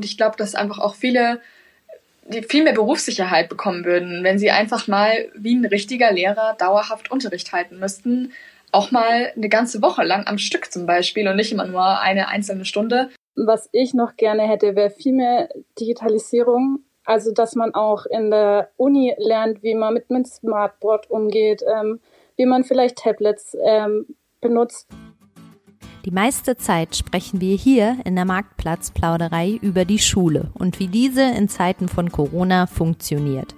Und 0.00 0.06
ich 0.06 0.16
glaube, 0.16 0.38
dass 0.38 0.54
einfach 0.54 0.78
auch 0.78 0.94
viele 0.94 1.42
die 2.24 2.42
viel 2.42 2.64
mehr 2.64 2.72
Berufssicherheit 2.72 3.50
bekommen 3.50 3.84
würden, 3.84 4.24
wenn 4.24 4.38
sie 4.38 4.50
einfach 4.50 4.88
mal 4.88 5.28
wie 5.34 5.54
ein 5.54 5.66
richtiger 5.66 6.10
Lehrer 6.10 6.56
dauerhaft 6.58 7.10
Unterricht 7.10 7.52
halten 7.52 7.78
müssten. 7.78 8.32
Auch 8.72 8.90
mal 8.90 9.30
eine 9.36 9.50
ganze 9.50 9.82
Woche 9.82 10.04
lang 10.04 10.26
am 10.26 10.38
Stück 10.38 10.72
zum 10.72 10.86
Beispiel 10.86 11.28
und 11.28 11.36
nicht 11.36 11.52
immer 11.52 11.66
nur 11.66 12.00
eine 12.00 12.28
einzelne 12.28 12.64
Stunde. 12.64 13.10
Was 13.36 13.68
ich 13.72 13.92
noch 13.92 14.16
gerne 14.16 14.48
hätte, 14.48 14.74
wäre 14.74 14.88
viel 14.88 15.12
mehr 15.12 15.50
Digitalisierung. 15.78 16.78
Also, 17.04 17.30
dass 17.30 17.54
man 17.56 17.74
auch 17.74 18.06
in 18.06 18.30
der 18.30 18.70
Uni 18.78 19.14
lernt, 19.18 19.62
wie 19.62 19.74
man 19.74 19.92
mit 19.92 20.06
einem 20.08 20.24
Smartboard 20.24 21.10
umgeht, 21.10 21.62
ähm, 21.62 22.00
wie 22.36 22.46
man 22.46 22.64
vielleicht 22.64 22.96
Tablets 22.96 23.54
ähm, 23.62 24.06
benutzt. 24.40 24.88
Die 26.06 26.10
meiste 26.10 26.56
Zeit 26.56 26.96
sprechen 26.96 27.42
wir 27.42 27.54
hier 27.56 27.98
in 28.06 28.16
der 28.16 28.24
Marktplatzplauderei 28.24 29.58
über 29.60 29.84
die 29.84 29.98
Schule 29.98 30.50
und 30.54 30.78
wie 30.78 30.86
diese 30.86 31.22
in 31.22 31.48
Zeiten 31.50 31.88
von 31.88 32.10
Corona 32.10 32.66
funktioniert. 32.66 33.54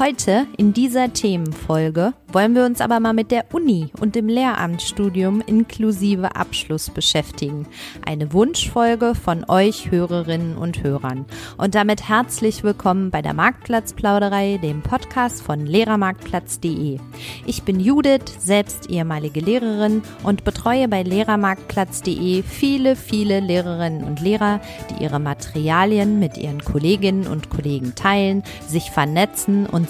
Heute 0.00 0.46
in 0.56 0.72
dieser 0.72 1.12
Themenfolge 1.12 2.14
wollen 2.32 2.54
wir 2.54 2.64
uns 2.64 2.80
aber 2.80 3.00
mal 3.00 3.12
mit 3.12 3.30
der 3.30 3.44
Uni 3.52 3.90
und 4.00 4.14
dem 4.14 4.28
Lehramtsstudium 4.28 5.42
inklusive 5.44 6.36
Abschluss 6.36 6.88
beschäftigen. 6.88 7.66
Eine 8.06 8.32
Wunschfolge 8.32 9.14
von 9.14 9.44
euch 9.48 9.90
Hörerinnen 9.90 10.56
und 10.56 10.82
Hörern. 10.82 11.26
Und 11.58 11.74
damit 11.74 12.08
herzlich 12.08 12.62
willkommen 12.62 13.10
bei 13.10 13.20
der 13.20 13.34
Marktplatzplauderei, 13.34 14.58
dem 14.62 14.80
Podcast 14.80 15.42
von 15.42 15.66
Lehrermarktplatz.de. 15.66 16.98
Ich 17.44 17.62
bin 17.64 17.78
Judith, 17.78 18.36
selbst 18.38 18.88
ehemalige 18.88 19.40
Lehrerin 19.40 20.00
und 20.22 20.44
betreue 20.44 20.88
bei 20.88 21.02
Lehrermarktplatz.de 21.02 22.42
viele, 22.42 22.96
viele 22.96 23.40
Lehrerinnen 23.40 24.04
und 24.04 24.20
Lehrer, 24.20 24.60
die 24.88 25.02
ihre 25.02 25.18
Materialien 25.18 26.18
mit 26.18 26.38
ihren 26.38 26.64
Kolleginnen 26.64 27.26
und 27.26 27.50
Kollegen 27.50 27.94
teilen, 27.94 28.44
sich 28.66 28.90
vernetzen 28.90 29.66
und 29.66 29.89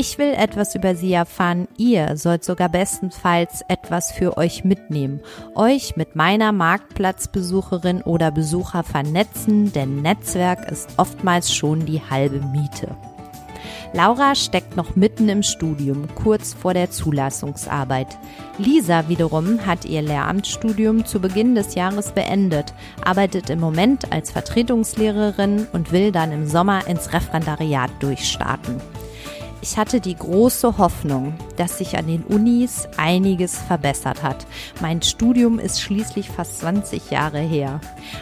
Ich 0.00 0.16
will 0.16 0.32
etwas 0.32 0.76
über 0.76 0.94
sie 0.94 1.12
erfahren. 1.12 1.66
Ihr 1.76 2.16
sollt 2.16 2.44
sogar 2.44 2.68
bestenfalls 2.68 3.62
etwas 3.66 4.12
für 4.12 4.36
euch 4.36 4.62
mitnehmen. 4.62 5.20
Euch 5.56 5.96
mit 5.96 6.14
meiner 6.14 6.52
Marktplatzbesucherin 6.52 8.02
oder 8.02 8.30
Besucher 8.30 8.84
vernetzen, 8.84 9.72
denn 9.72 10.00
Netzwerk 10.00 10.70
ist 10.70 10.90
oftmals 10.98 11.52
schon 11.52 11.84
die 11.84 12.00
halbe 12.00 12.38
Miete. 12.38 12.94
Laura 13.92 14.36
steckt 14.36 14.76
noch 14.76 14.94
mitten 14.94 15.28
im 15.28 15.42
Studium, 15.42 16.06
kurz 16.14 16.54
vor 16.54 16.74
der 16.74 16.92
Zulassungsarbeit. 16.92 18.18
Lisa 18.58 19.08
wiederum 19.08 19.66
hat 19.66 19.84
ihr 19.84 20.02
Lehramtsstudium 20.02 21.06
zu 21.06 21.18
Beginn 21.18 21.56
des 21.56 21.74
Jahres 21.74 22.12
beendet, 22.12 22.72
arbeitet 23.04 23.50
im 23.50 23.58
Moment 23.58 24.12
als 24.12 24.30
Vertretungslehrerin 24.30 25.66
und 25.72 25.90
will 25.90 26.12
dann 26.12 26.30
im 26.30 26.46
Sommer 26.46 26.86
ins 26.86 27.12
Referendariat 27.12 27.90
durchstarten. 27.98 28.80
Ich 29.60 29.76
hatte 29.76 30.00
die 30.00 30.14
große 30.14 30.78
Hoffnung, 30.78 31.34
dass 31.56 31.78
sich 31.78 31.98
an 31.98 32.06
den 32.06 32.22
Unis 32.22 32.88
einiges 32.96 33.58
verbessert 33.58 34.22
hat. 34.22 34.46
Mein 34.80 35.02
Studium 35.02 35.58
ist 35.58 35.80
schließlich 35.80 36.30
fast 36.30 36.60
20 36.60 37.10
Jahre 37.10 37.40
her. 37.40 37.80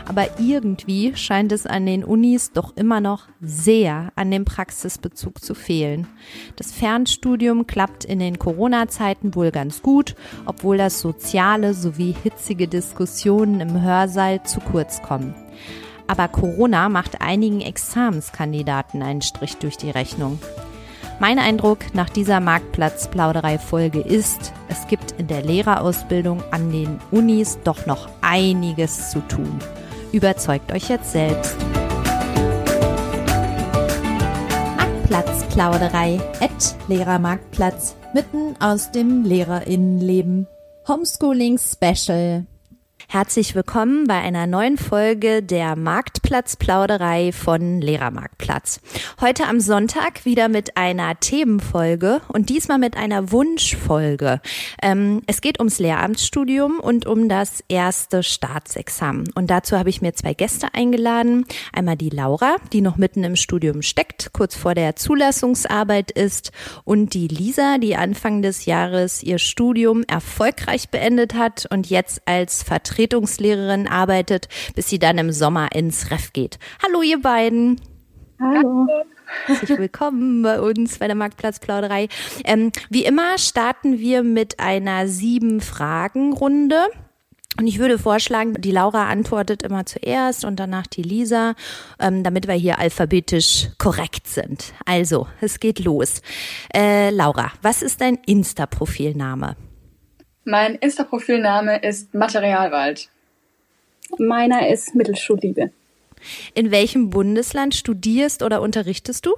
Aber 0.09 0.27
irgendwie 0.39 1.15
scheint 1.15 1.53
es 1.53 1.67
an 1.67 1.85
den 1.85 2.05
Unis 2.05 2.53
doch 2.53 2.75
immer 2.75 3.01
noch 3.01 3.29
sehr 3.43 4.13
an 4.17 4.31
dem 4.31 4.47
Praxisbezug 4.47 5.43
zu 5.43 5.55
fehlen. 5.55 6.07
Das 6.57 6.73
Fernstudium 6.73 7.67
klappt 7.67 8.07
in 8.07 8.19
den 8.19 8.39
Corona-Zeiten 8.39 9.35
wohl 9.35 9.51
ganz 9.51 9.83
gut, 9.83 10.17
obwohl 10.47 10.79
das 10.79 11.01
soziale 11.01 11.75
sowie 11.75 12.15
hitzige 12.23 12.67
Diskussionen 12.67 13.61
im 13.61 13.83
Hörsaal 13.83 14.43
zu 14.45 14.61
kurz 14.61 15.03
kommen. 15.03 15.35
Aber 16.07 16.29
Corona 16.29 16.89
macht 16.89 17.21
einigen 17.21 17.61
Examenskandidaten 17.61 19.03
einen 19.03 19.23
Strich 19.23 19.59
durch 19.59 19.77
die 19.77 19.91
Rechnung. 19.91 20.39
Mein 21.19 21.39
Eindruck 21.39 21.79
nach 21.95 22.11
dieser 22.11 22.41
Marktplatz-Plauderei-Folge 22.41 24.01
ist, 24.01 24.53
es 24.69 24.87
gibt 24.87 25.13
in 25.13 25.27
der 25.27 25.43
Lehrerausbildung 25.43 26.43
an 26.51 26.71
den 26.71 27.01
Unis 27.11 27.59
doch 27.65 27.87
noch 27.87 28.11
einiges 28.21 29.11
zu 29.11 29.21
tun. 29.21 29.59
Überzeugt 30.13 30.73
euch 30.73 30.91
jetzt 30.91 31.13
selbst. 31.13 31.57
Marktplatz-Plauderei 34.77 36.21
at 36.41 36.77
Lehrermarktplatz 36.89 37.97
mitten 38.13 38.55
aus 38.61 38.91
dem 38.91 39.25
Lehrerinnenleben. 39.25 40.47
Homeschooling 40.87 41.59
Special 41.59 42.45
Herzlich 43.09 43.55
willkommen 43.55 44.09
bei 44.09 44.17
einer 44.17 44.49
neuen 44.49 44.77
Folge 44.77 45.41
der 45.41 45.77
Marktplatzplauderei 45.77 47.31
von 47.31 47.81
Lehrermarktplatz. 47.81 48.81
Heute 49.21 49.45
am 49.45 49.61
Sonntag 49.61 50.25
wieder 50.25 50.49
mit 50.49 50.77
einer 50.77 51.19
Themenfolge 51.21 52.21
und 52.27 52.49
diesmal 52.49 52.79
mit 52.79 52.97
einer 52.97 53.31
Wunschfolge. 53.31 54.41
Ähm, 54.83 55.23
es 55.29 55.41
geht 55.41 55.61
ums 55.61 55.79
Lehramtsstudium 55.79 56.81
und 56.81 57.07
um 57.07 57.29
das 57.29 57.63
erste 57.69 58.25
Staatsexamen. 58.25 59.31
Und 59.37 59.51
dazu 59.51 59.79
habe 59.79 59.89
ich 59.89 60.03
mir 60.03 60.13
zwei 60.15 60.35
Gäste 60.35 60.75
eingeladen. 60.75 61.47
Einmal 61.73 61.97
die 61.97 62.11
Laura, 62.11 62.57
die 62.73 62.81
noch 62.81 62.97
mitten 62.97 63.23
im 63.23 63.37
Studium 63.37 63.83
steckt, 63.83 64.33
kurz 64.33 64.57
vor 64.57 64.75
der 64.75 64.97
Zulassungsarbeit 64.97 66.11
ist, 66.11 66.51
und 66.83 67.15
die 67.15 67.29
Lisa, 67.29 67.79
die 67.79 67.95
Anfang 67.95 68.43
des 68.43 68.67
Jahres 68.67 69.23
ihr 69.23 69.39
Studium 69.39 70.03
erfolgreich 70.09 70.89
beendet 70.89 71.35
hat 71.35 71.67
und 71.71 71.89
jetzt 71.89 72.23
als 72.27 72.65
Vertreterin 72.65 72.96
Vertretungslehrerin 72.97 73.89
arbeitet, 73.89 74.49
bis 74.75 74.89
sie 74.89 74.99
dann 74.99 75.19
im 75.19 75.31
Sommer 75.31 75.73
ins 75.75 76.11
Ref 76.11 76.33
geht. 76.33 76.59
Hallo 76.83 77.03
ihr 77.03 77.21
beiden. 77.21 77.79
Hallo. 78.41 78.87
Herzlich 79.45 79.79
willkommen 79.79 80.43
bei 80.43 80.61
uns 80.61 80.99
bei 80.99 81.07
der 81.07 81.17
Marktplatzplauderei. 81.17 82.09
Ähm, 82.45 82.73
wie 82.89 83.05
immer 83.05 83.37
starten 83.37 83.99
wir 83.99 84.23
mit 84.23 84.61
einer 84.61 85.09
sieben 85.09 85.61
Fragen 85.61 86.33
Runde. 86.33 86.87
Und 87.59 87.67
ich 87.67 87.79
würde 87.79 87.99
vorschlagen, 87.99 88.55
die 88.61 88.71
Laura 88.71 89.09
antwortet 89.09 89.63
immer 89.63 89.85
zuerst 89.85 90.45
und 90.45 90.57
danach 90.57 90.87
die 90.87 91.03
Lisa, 91.03 91.55
ähm, 91.99 92.23
damit 92.23 92.47
wir 92.47 92.55
hier 92.55 92.79
alphabetisch 92.79 93.69
korrekt 93.79 94.27
sind. 94.27 94.73
Also, 94.85 95.27
es 95.41 95.61
geht 95.61 95.81
los. 95.81 96.23
Äh, 96.75 97.11
Laura, 97.11 97.53
was 97.63 97.83
ist 97.83 98.01
dein 98.01 98.17
Insta-Profilname? 98.27 99.57
Mein 100.49 100.77
Insta-Profilname 100.77 101.83
ist 101.83 102.15
Materialwald. 102.15 103.09
Meiner 104.17 104.69
ist 104.69 104.95
Mittelschulliebe. 104.95 105.73
In 106.55 106.71
welchem 106.71 107.11
Bundesland 107.11 107.75
studierst 107.75 108.45
oder 108.45 108.63
unterrichtest 108.63 109.27
du? 109.27 109.35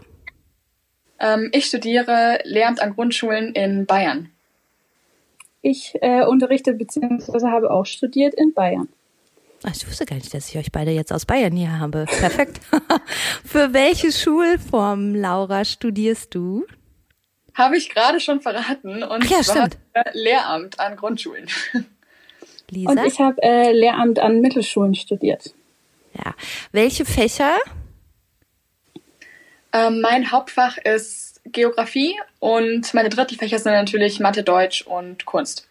Ähm, 1.18 1.48
ich 1.52 1.64
studiere 1.64 2.40
Lehramt 2.44 2.82
an 2.82 2.94
Grundschulen 2.94 3.54
in 3.54 3.86
Bayern. 3.86 4.28
Ich 5.62 5.94
äh, 6.02 6.26
unterrichte 6.26 6.74
bzw. 6.74 7.46
habe 7.46 7.70
auch 7.70 7.86
studiert 7.86 8.34
in 8.34 8.52
Bayern. 8.52 8.90
Ach, 9.64 9.74
ich 9.74 9.88
wusste 9.88 10.04
gar 10.04 10.16
nicht, 10.16 10.34
dass 10.34 10.50
ich 10.50 10.58
euch 10.58 10.70
beide 10.70 10.90
jetzt 10.90 11.10
aus 11.10 11.24
Bayern 11.24 11.56
hier 11.56 11.78
habe. 11.78 12.04
Perfekt. 12.04 12.60
Für 13.46 13.72
welche 13.72 14.12
Schulform, 14.12 15.14
Laura, 15.14 15.64
studierst 15.64 16.34
du? 16.34 16.66
Habe 17.58 17.76
ich 17.76 17.90
gerade 17.90 18.20
schon 18.20 18.40
verraten 18.40 19.02
und 19.02 19.28
ja, 19.28 19.40
zwar. 19.40 19.68
Lehramt 20.12 20.78
an 20.78 20.96
Grundschulen. 20.96 21.48
Lisa? 22.70 22.90
Und 22.90 23.04
ich 23.04 23.18
habe 23.18 23.42
äh, 23.42 23.72
Lehramt 23.72 24.20
an 24.20 24.40
Mittelschulen 24.40 24.94
studiert. 24.94 25.52
ja. 26.14 26.34
Welche 26.70 27.04
Fächer? 27.04 27.56
Ähm, 29.72 30.00
mein 30.00 30.30
Hauptfach 30.30 30.78
ist 30.78 31.40
Geografie 31.44 32.14
und 32.38 32.94
meine 32.94 33.08
Drittelfächer 33.08 33.58
sind 33.58 33.72
natürlich 33.72 34.20
Mathe, 34.20 34.44
Deutsch 34.44 34.82
und 34.82 35.24
Kunst. 35.24 35.66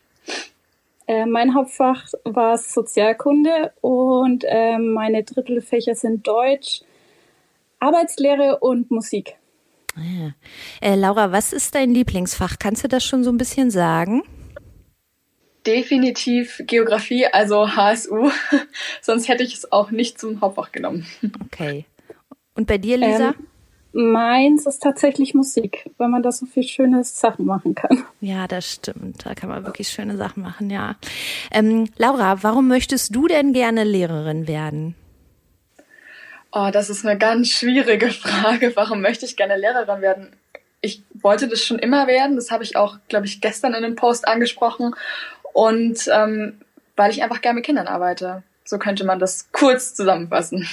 Äh, 1.07 1.25
mein 1.25 1.56
Hauptfach 1.56 2.06
war 2.25 2.57
Sozialkunde 2.57 3.71
und 3.79 4.44
äh, 4.45 4.77
meine 4.77 5.23
Drittelfächer 5.23 5.95
sind 5.95 6.27
Deutsch, 6.27 6.81
Arbeitslehre 7.79 8.57
und 8.59 8.91
Musik. 8.91 9.35
Ah, 9.97 10.01
ja. 10.01 10.31
Äh, 10.81 10.95
Laura, 10.95 11.31
was 11.31 11.53
ist 11.53 11.73
dein 11.73 11.91
Lieblingsfach? 11.91 12.57
Kannst 12.59 12.83
du 12.83 12.88
das 12.88 13.03
schon 13.03 13.23
so 13.23 13.31
ein 13.31 13.38
bisschen 13.38 13.71
sagen? 13.71 14.21
Definitiv 15.65 16.61
Geografie, 16.65 17.25
also 17.25 17.75
HSU. 17.75 18.29
Sonst 19.01 19.27
hätte 19.27 19.44
ich 19.44 19.55
es 19.55 19.71
auch 19.71 19.91
nicht 19.91 20.19
zum 20.19 20.39
Hauptfach 20.41 20.71
genommen. 20.71 21.07
Okay. 21.45 21.85
Und 22.55 22.67
bei 22.67 22.77
dir, 22.77 22.97
Lisa? 22.97 23.29
Ähm, 23.29 23.47
Meins 23.94 24.67
ist 24.67 24.83
tatsächlich 24.83 25.33
Musik, 25.33 25.89
weil 25.97 26.09
man 26.09 26.21
da 26.21 26.31
so 26.31 26.45
viel 26.45 26.63
schöne 26.63 27.03
Sachen 27.03 27.45
machen 27.45 27.73
kann. 27.73 28.03
Ja, 28.21 28.47
das 28.47 28.71
stimmt. 28.71 29.25
Da 29.25 29.33
kann 29.33 29.49
man 29.49 29.65
wirklich 29.65 29.89
schöne 29.89 30.17
Sachen 30.17 30.44
machen, 30.44 30.69
ja. 30.69 30.97
Ähm, 31.51 31.89
Laura, 31.97 32.44
warum 32.44 32.67
möchtest 32.67 33.15
du 33.15 33.27
denn 33.27 33.53
gerne 33.53 33.83
Lehrerin 33.83 34.47
werden? 34.47 34.95
Oh, 36.59 36.71
das 36.71 36.89
ist 36.89 37.06
eine 37.06 37.19
ganz 37.19 37.50
schwierige 37.50 38.09
Frage. 38.09 38.75
Warum 38.75 39.01
möchte 39.01 39.25
ich 39.25 39.38
gerne 39.38 39.57
Lehrerin 39.57 40.01
werden? 40.01 40.31
Ich 40.81 41.04
wollte 41.13 41.48
das 41.48 41.63
schon 41.63 41.77
immer 41.77 42.07
werden. 42.07 42.36
Das 42.36 42.50
habe 42.50 42.63
ich 42.63 42.75
auch, 42.75 42.98
glaube 43.09 43.27
ich, 43.27 43.42
gestern 43.42 43.75
in 43.75 43.83
einem 43.83 43.95
Post 43.95 44.27
angesprochen. 44.27 44.95
Und 45.54 46.09
ähm, 46.12 46.59
weil 46.95 47.12
ich 47.12 47.21
einfach 47.21 47.42
gerne 47.42 47.57
mit 47.57 47.65
Kindern 47.65 47.86
arbeite. 47.86 48.42
So 48.63 48.80
könnte 48.80 49.06
man 49.06 49.19
das 49.19 49.51
kurz 49.51 49.94
zusammenfassen. 49.94 50.68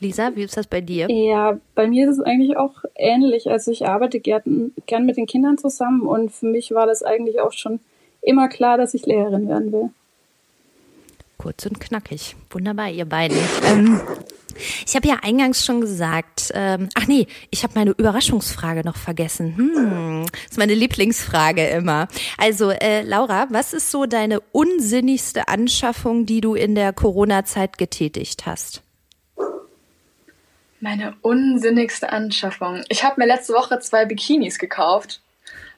Lisa, 0.00 0.36
wie 0.36 0.42
ist 0.42 0.56
das 0.58 0.66
bei 0.66 0.82
dir? 0.82 1.06
Ja, 1.10 1.58
bei 1.74 1.86
mir 1.86 2.06
ist 2.06 2.18
es 2.18 2.24
eigentlich 2.24 2.58
auch 2.58 2.84
ähnlich. 2.94 3.48
Also 3.48 3.70
ich 3.70 3.86
arbeite 3.86 4.20
gern, 4.20 4.72
gern 4.84 5.06
mit 5.06 5.16
den 5.16 5.26
Kindern 5.26 5.56
zusammen 5.56 6.02
und 6.02 6.30
für 6.30 6.46
mich 6.46 6.72
war 6.72 6.86
das 6.86 7.02
eigentlich 7.02 7.40
auch 7.40 7.52
schon 7.52 7.80
immer 8.20 8.48
klar, 8.48 8.76
dass 8.76 8.92
ich 8.92 9.06
Lehrerin 9.06 9.48
werden 9.48 9.72
will. 9.72 9.90
Kurz 11.44 11.66
und 11.66 11.78
knackig. 11.78 12.36
Wunderbar, 12.48 12.88
ihr 12.88 13.04
beiden. 13.04 13.36
Ähm, 13.66 14.00
ich 14.86 14.96
habe 14.96 15.06
ja 15.06 15.18
eingangs 15.20 15.62
schon 15.62 15.82
gesagt, 15.82 16.50
ähm, 16.54 16.88
ach 16.94 17.06
nee, 17.06 17.26
ich 17.50 17.64
habe 17.64 17.74
meine 17.74 17.90
Überraschungsfrage 17.90 18.82
noch 18.82 18.96
vergessen. 18.96 19.54
Hm, 19.54 20.24
das 20.32 20.52
ist 20.52 20.58
meine 20.58 20.72
Lieblingsfrage 20.72 21.66
immer. 21.66 22.08
Also, 22.38 22.70
äh, 22.70 23.02
Laura, 23.02 23.46
was 23.50 23.74
ist 23.74 23.90
so 23.90 24.06
deine 24.06 24.40
unsinnigste 24.52 25.46
Anschaffung, 25.48 26.24
die 26.24 26.40
du 26.40 26.54
in 26.54 26.74
der 26.74 26.94
Corona-Zeit 26.94 27.76
getätigt 27.76 28.46
hast? 28.46 28.82
Meine 30.80 31.14
unsinnigste 31.20 32.10
Anschaffung. 32.10 32.84
Ich 32.88 33.04
habe 33.04 33.20
mir 33.20 33.26
letzte 33.26 33.52
Woche 33.52 33.80
zwei 33.80 34.06
Bikinis 34.06 34.58
gekauft 34.58 35.20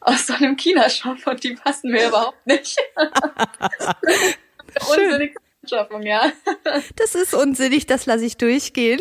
aus 0.00 0.28
so 0.28 0.34
einem 0.34 0.56
China-Shop 0.56 1.26
und 1.26 1.42
die 1.42 1.54
passen 1.54 1.90
mir 1.90 2.06
überhaupt 2.06 2.46
nicht. 2.46 2.78
unsinnigste 4.88 5.45
Anschaffung, 5.66 6.02
ja. 6.02 6.32
Das 6.96 7.14
ist 7.14 7.34
unsinnig, 7.34 7.86
das 7.86 8.06
lasse 8.06 8.24
ich 8.24 8.36
durchgehen. 8.36 9.00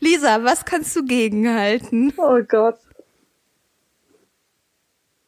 Lisa, 0.00 0.44
was 0.44 0.64
kannst 0.64 0.94
du 0.96 1.04
gegenhalten? 1.04 2.12
Oh 2.16 2.40
Gott. 2.46 2.76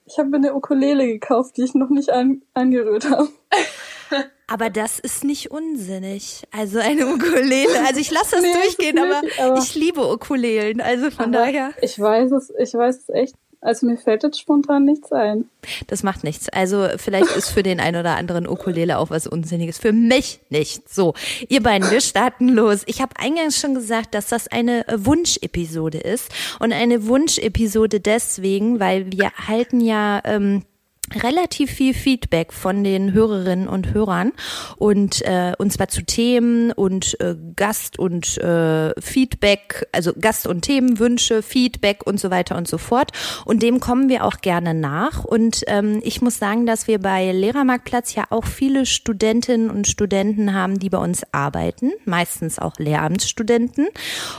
Ich 0.07 0.19
habe 0.19 0.29
mir 0.29 0.37
eine 0.37 0.55
Ukulele 0.55 1.07
gekauft, 1.07 1.57
die 1.57 1.63
ich 1.63 1.75
noch 1.75 1.89
nicht 1.89 2.11
an, 2.11 2.43
angerührt 2.53 3.09
habe. 3.11 3.29
Aber 4.47 4.69
das 4.69 4.99
ist 4.99 5.25
nicht 5.25 5.51
unsinnig. 5.51 6.45
Also 6.51 6.79
eine 6.79 7.07
Ukulele. 7.07 7.81
Also 7.87 8.01
ich 8.01 8.11
lasse 8.11 8.33
das 8.33 8.43
nee, 8.43 8.53
durchgehen, 8.53 8.97
nicht, 8.97 9.39
aber, 9.39 9.53
aber, 9.53 9.59
ich 9.59 9.75
liebe 9.75 10.07
Ukulelen. 10.13 10.83
Also 10.83 11.11
von 11.11 11.33
daher. 11.33 11.73
Ich 11.81 11.99
weiß 11.99 12.31
es, 12.33 12.53
ich 12.59 12.75
weiß 12.75 12.99
es 12.99 13.09
echt. 13.09 13.35
Also 13.65 13.87
mir 13.87 13.97
fällt 13.97 14.23
jetzt 14.23 14.39
spontan 14.39 14.85
nichts 14.85 15.11
ein. 15.11 15.49
Das 15.87 16.03
macht 16.03 16.23
nichts. 16.23 16.51
Also 16.51 16.87
vielleicht 16.99 17.35
ist 17.35 17.49
für 17.49 17.63
den 17.63 17.81
einen 17.81 17.99
oder 17.99 18.17
anderen 18.17 18.47
Ukulele 18.47 18.99
auch 18.99 19.09
was 19.09 19.27
Unsinniges. 19.27 19.79
Für 19.79 19.93
mich 19.93 20.41
nicht. 20.51 20.89
So, 20.93 21.15
ihr 21.49 21.63
beiden, 21.63 21.91
wir 21.91 22.03
starten 22.03 22.49
los. 22.49 22.83
Ich 22.85 23.01
habe 23.01 23.15
eingangs 23.19 23.59
schon 23.59 23.75
gesagt, 23.75 24.15
dass 24.15 24.27
das 24.27 24.49
eine 24.49 24.85
Wunschepisode 24.95 25.97
ist. 25.97 26.31
Und 26.61 26.75
eine 26.75 27.07
Wunschepisode 27.07 28.01
deswegen, 28.01 28.81
weil 28.81 29.11
wir 29.11 29.31
halten 29.33 29.81
ja. 29.81 30.21
Ähm, 30.25 30.65
relativ 31.13 31.71
viel 31.71 31.95
Feedback 31.95 32.53
von 32.53 32.83
den 32.83 33.13
Hörerinnen 33.13 33.69
und 33.69 33.93
Hörern 33.93 34.33
und 34.77 35.23
äh, 35.23 35.53
und 35.59 35.73
zwar 35.73 35.89
zu 35.89 36.03
Themen 36.03 36.73
und 36.73 37.19
äh, 37.21 37.37
Gast 37.57 37.99
und 37.99 38.39
äh, 38.39 38.99
Feedback, 39.01 39.87
also 39.93 40.13
Gast 40.19 40.47
und 40.47 40.63
Themenwünsche, 40.63 41.43
Feedback 41.43 42.07
und 42.07 42.19
so 42.19 42.31
weiter 42.31 42.57
und 42.57 42.67
so 42.67 42.79
fort. 42.79 43.13
Und 43.45 43.63
dem 43.63 43.81
kommen 43.81 44.09
wir 44.09 44.25
auch 44.25 44.41
gerne 44.41 44.75
nach. 44.75 45.25
Und 45.25 45.63
ähm, 45.67 46.01
ich 46.03 46.23
muss 46.23 46.39
sagen, 46.39 46.67
dass 46.67 46.89
wir 46.89 46.99
bei 46.99 47.31
Lehrermarktplatz 47.33 48.15
ja 48.15 48.25
auch 48.31 48.45
viele 48.45 48.87
Studentinnen 48.87 49.71
und 49.71 49.87
Studenten 49.87 50.55
haben, 50.55 50.79
die 50.79 50.91
bei 50.91 50.99
uns 50.99 51.23
arbeiten, 51.33 51.93
meistens 52.05 52.59
auch 52.59 52.79
Lehramtsstudenten. 52.79 53.89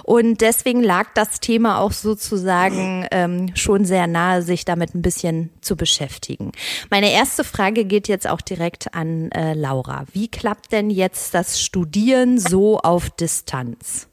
Und 0.03 0.41
deswegen 0.41 0.83
lag 0.83 1.07
das 1.13 1.39
Thema 1.39 1.79
auch 1.79 1.91
sozusagen 1.91 3.07
ähm, 3.11 3.55
schon 3.55 3.85
sehr 3.85 4.07
nahe, 4.07 4.41
sich 4.41 4.65
damit 4.65 4.95
ein 4.95 5.01
bisschen 5.01 5.51
zu 5.61 5.75
beschäftigen. 5.75 6.51
Meine 6.89 7.11
erste 7.11 7.43
Frage 7.43 7.85
geht 7.85 8.07
jetzt 8.07 8.27
auch 8.27 8.41
direkt 8.41 8.93
an 8.93 9.31
äh, 9.31 9.53
Laura. 9.53 10.05
Wie 10.13 10.29
klappt 10.29 10.71
denn 10.71 10.89
jetzt 10.89 11.33
das 11.33 11.61
Studieren 11.61 12.37
so 12.37 12.79
auf 12.79 13.09
Distanz? 13.09 14.07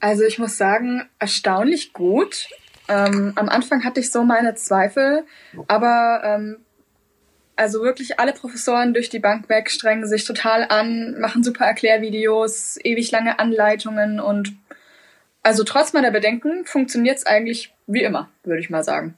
Also 0.00 0.24
ich 0.24 0.38
muss 0.38 0.56
sagen, 0.56 1.08
erstaunlich 1.18 1.92
gut. 1.92 2.48
Ähm, 2.88 3.32
am 3.36 3.48
Anfang 3.48 3.84
hatte 3.84 4.00
ich 4.00 4.10
so 4.10 4.24
meine 4.24 4.54
Zweifel, 4.54 5.24
aber 5.68 6.22
ähm, 6.24 6.56
also 7.54 7.82
wirklich 7.82 8.18
alle 8.18 8.32
Professoren 8.32 8.94
durch 8.94 9.10
die 9.10 9.18
Bank 9.18 9.48
weg 9.48 9.70
strengen 9.70 10.08
sich 10.08 10.24
total 10.24 10.64
an, 10.68 11.20
machen 11.20 11.44
super 11.44 11.66
Erklärvideos, 11.66 12.78
ewig 12.82 13.10
lange 13.10 13.38
Anleitungen 13.38 14.18
und 14.18 14.54
also 15.42 15.62
trotz 15.62 15.92
meiner 15.92 16.10
Bedenken 16.10 16.64
funktioniert 16.64 17.18
es 17.18 17.26
eigentlich 17.26 17.72
wie 17.86 18.02
immer, 18.02 18.30
würde 18.44 18.60
ich 18.60 18.70
mal 18.70 18.82
sagen. 18.82 19.14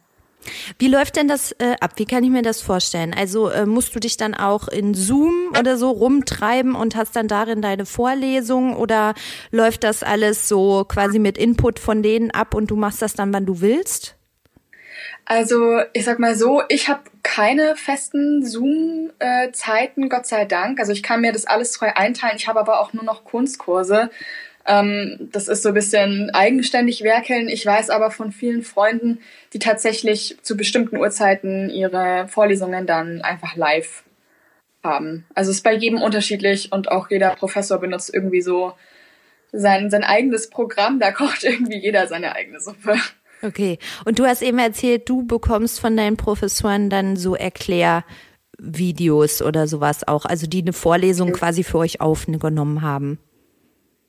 Wie 0.79 0.89
läuft 0.89 1.17
denn 1.17 1.29
das 1.29 1.53
äh, 1.53 1.77
ab? 1.81 1.93
Wie 1.97 2.05
kann 2.05 2.25
ich 2.25 2.31
mir 2.31 2.43
das 2.43 2.61
vorstellen? 2.61 3.15
Also 3.15 3.49
äh, 3.49 3.67
musst 3.67 3.95
du 3.95 4.01
dich 4.01 4.17
dann 4.17 4.35
auch 4.35 4.69
in 4.69 4.95
Zoom 4.95 5.53
oder 5.59 5.77
so 5.77 5.91
rumtreiben 5.91 6.75
und 6.75 6.97
hast 6.97 7.17
dann 7.17 7.29
darin 7.29 7.63
deine 7.63 7.87
Vorlesung 7.87 8.77
oder 8.77 9.15
läuft 9.51 9.85
das 9.85 10.03
alles 10.03 10.49
so 10.49 10.85
quasi 10.85 11.19
mit 11.19 11.39
Input 11.39 11.79
von 11.79 12.03
denen 12.03 12.31
ab 12.31 12.55
und 12.55 12.71
du 12.71 12.77
machst 12.77 13.03
das 13.03 13.15
dann, 13.15 13.33
wann 13.33 13.47
du 13.47 13.61
willst? 13.61 14.17
Also 15.25 15.81
ich 15.93 16.05
sag 16.05 16.19
mal 16.19 16.35
so, 16.35 16.63
ich 16.69 16.89
habe 16.89 17.03
keine 17.23 17.77
festen 17.77 18.45
Zoom-Zeiten, 18.45 20.09
Gott 20.09 20.27
sei 20.27 20.45
Dank. 20.45 20.81
Also 20.81 20.93
ich 20.93 21.03
kann 21.03 21.21
mir 21.21 21.33
das 21.33 21.47
alles 21.47 21.77
frei 21.77 21.97
einteilen. 21.97 22.37
Ich 22.37 22.49
habe 22.49 22.61
aber 22.61 22.81
auch 22.81 22.93
nur 22.93 23.05
noch 23.05 23.25
Kunstkurse. 23.25 24.11
Ähm, 24.67 25.29
das 25.33 25.49
ist 25.49 25.63
so 25.63 25.71
ein 25.71 25.75
bisschen 25.75 26.31
eigenständig 26.31 27.03
werkeln. 27.03 27.49
Ich 27.49 27.67
weiß 27.67 27.91
aber 27.91 28.11
von 28.11 28.33
vielen 28.33 28.63
Freunden, 28.63 29.19
die 29.53 29.59
tatsächlich 29.59 30.37
zu 30.43 30.57
bestimmten 30.57 30.97
Uhrzeiten 30.97 31.71
ihre 31.71 32.29
Vorlesungen 32.29 32.87
dann 32.87 33.23
einfach 33.23 33.57
live 33.57 34.05
haben. 34.83 35.25
Also 35.35 35.51
es 35.51 35.59
ist 35.59 35.63
bei 35.63 35.75
jedem 35.75 36.01
unterschiedlich 36.01 36.73
und 36.73 36.91
auch 36.91 37.11
jeder 37.11 37.31
Professor 37.31 37.79
benutzt 37.79 38.13
irgendwie 38.13 38.43
so 38.43 38.75
sein, 39.53 39.91
sein 39.91 40.05
eigenes 40.05 40.51
Programm. 40.51 41.01
Da 41.01 41.13
kocht 41.13 41.45
irgendwie 41.45 41.79
jeder 41.79 42.07
seine 42.07 42.35
eigene 42.35 42.61
Suppe. 42.61 42.97
Okay. 43.43 43.79
Und 44.05 44.19
du 44.19 44.27
hast 44.27 44.43
eben 44.43 44.59
erzählt, 44.59 45.09
du 45.09 45.27
bekommst 45.27 45.81
von 45.81 45.97
deinen 45.97 46.17
Professoren 46.17 46.91
dann 46.91 47.17
so 47.17 47.35
Erklärvideos 47.35 49.43
oder 49.43 49.67
sowas 49.67 50.07
auch, 50.07 50.25
also 50.25 50.47
die 50.47 50.63
eine 50.63 50.73
Vorlesung 50.73 51.33
quasi 51.33 51.65
für 51.65 51.79
euch 51.79 52.01
aufgenommen 52.01 52.83
haben. 52.83 53.19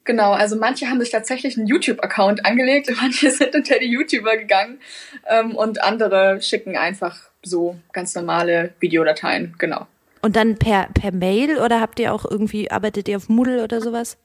Genau, 0.05 0.33
also 0.33 0.57
manche 0.57 0.87
haben 0.89 0.99
sich 0.99 1.11
tatsächlich 1.11 1.57
einen 1.57 1.67
YouTube-Account 1.67 2.45
angelegt, 2.45 2.91
manche 3.01 3.31
sind 3.31 3.55
unter 3.55 3.79
die 3.79 3.87
YouTuber 3.87 4.37
gegangen 4.37 4.79
ähm, 5.27 5.55
und 5.55 5.81
andere 5.83 6.41
schicken 6.41 6.77
einfach 6.77 7.29
so 7.41 7.77
ganz 7.91 8.13
normale 8.15 8.73
Videodateien, 8.79 9.55
genau. 9.57 9.87
Und 10.21 10.35
dann 10.35 10.57
per, 10.57 10.87
per 10.93 11.11
Mail 11.11 11.59
oder 11.59 11.81
habt 11.81 11.99
ihr 11.99 12.13
auch 12.13 12.25
irgendwie, 12.29 12.71
arbeitet 12.71 13.09
ihr 13.09 13.17
auf 13.17 13.27
Moodle 13.27 13.63
oder 13.63 13.81
sowas? 13.81 14.17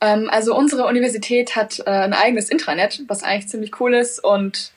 Ähm, 0.00 0.28
also 0.30 0.56
unsere 0.56 0.86
Universität 0.86 1.56
hat 1.56 1.80
äh, 1.80 1.90
ein 1.90 2.12
eigenes 2.12 2.48
Intranet, 2.48 3.02
was 3.08 3.22
eigentlich 3.22 3.48
ziemlich 3.48 3.80
cool 3.80 3.94
ist 3.94 4.22
und 4.22 4.72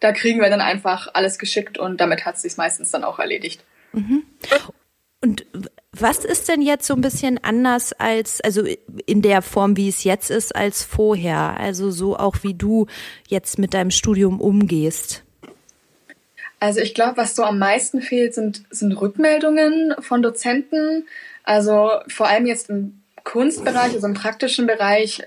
da 0.00 0.12
kriegen 0.12 0.40
wir 0.40 0.50
dann 0.50 0.60
einfach 0.60 1.08
alles 1.14 1.38
geschickt 1.38 1.78
und 1.78 2.00
damit 2.00 2.26
hat 2.26 2.36
es 2.36 2.42
sich 2.42 2.56
meistens 2.56 2.90
dann 2.90 3.04
auch 3.04 3.18
erledigt. 3.18 3.64
Mhm. 3.92 4.24
Und 5.22 5.46
was 5.96 6.24
ist 6.24 6.48
denn 6.48 6.62
jetzt 6.62 6.86
so 6.86 6.94
ein 6.94 7.00
bisschen 7.00 7.42
anders 7.42 7.92
als, 7.92 8.40
also 8.40 8.64
in 9.06 9.22
der 9.22 9.42
Form, 9.42 9.76
wie 9.76 9.88
es 9.88 10.04
jetzt 10.04 10.30
ist, 10.30 10.54
als 10.54 10.82
vorher? 10.82 11.58
Also 11.58 11.90
so 11.90 12.16
auch 12.16 12.36
wie 12.42 12.54
du 12.54 12.86
jetzt 13.28 13.58
mit 13.58 13.74
deinem 13.74 13.90
Studium 13.90 14.40
umgehst? 14.40 15.22
Also 16.60 16.80
ich 16.80 16.94
glaube, 16.94 17.16
was 17.16 17.36
so 17.36 17.44
am 17.44 17.58
meisten 17.58 18.00
fehlt, 18.00 18.34
sind, 18.34 18.64
sind 18.70 18.92
Rückmeldungen 18.92 19.94
von 20.00 20.22
Dozenten. 20.22 21.06
Also 21.42 21.90
vor 22.08 22.26
allem 22.26 22.46
jetzt 22.46 22.70
im 22.70 23.02
Kunstbereich, 23.22 23.92
also 23.94 24.06
im 24.06 24.14
praktischen 24.14 24.66
Bereich, 24.66 25.22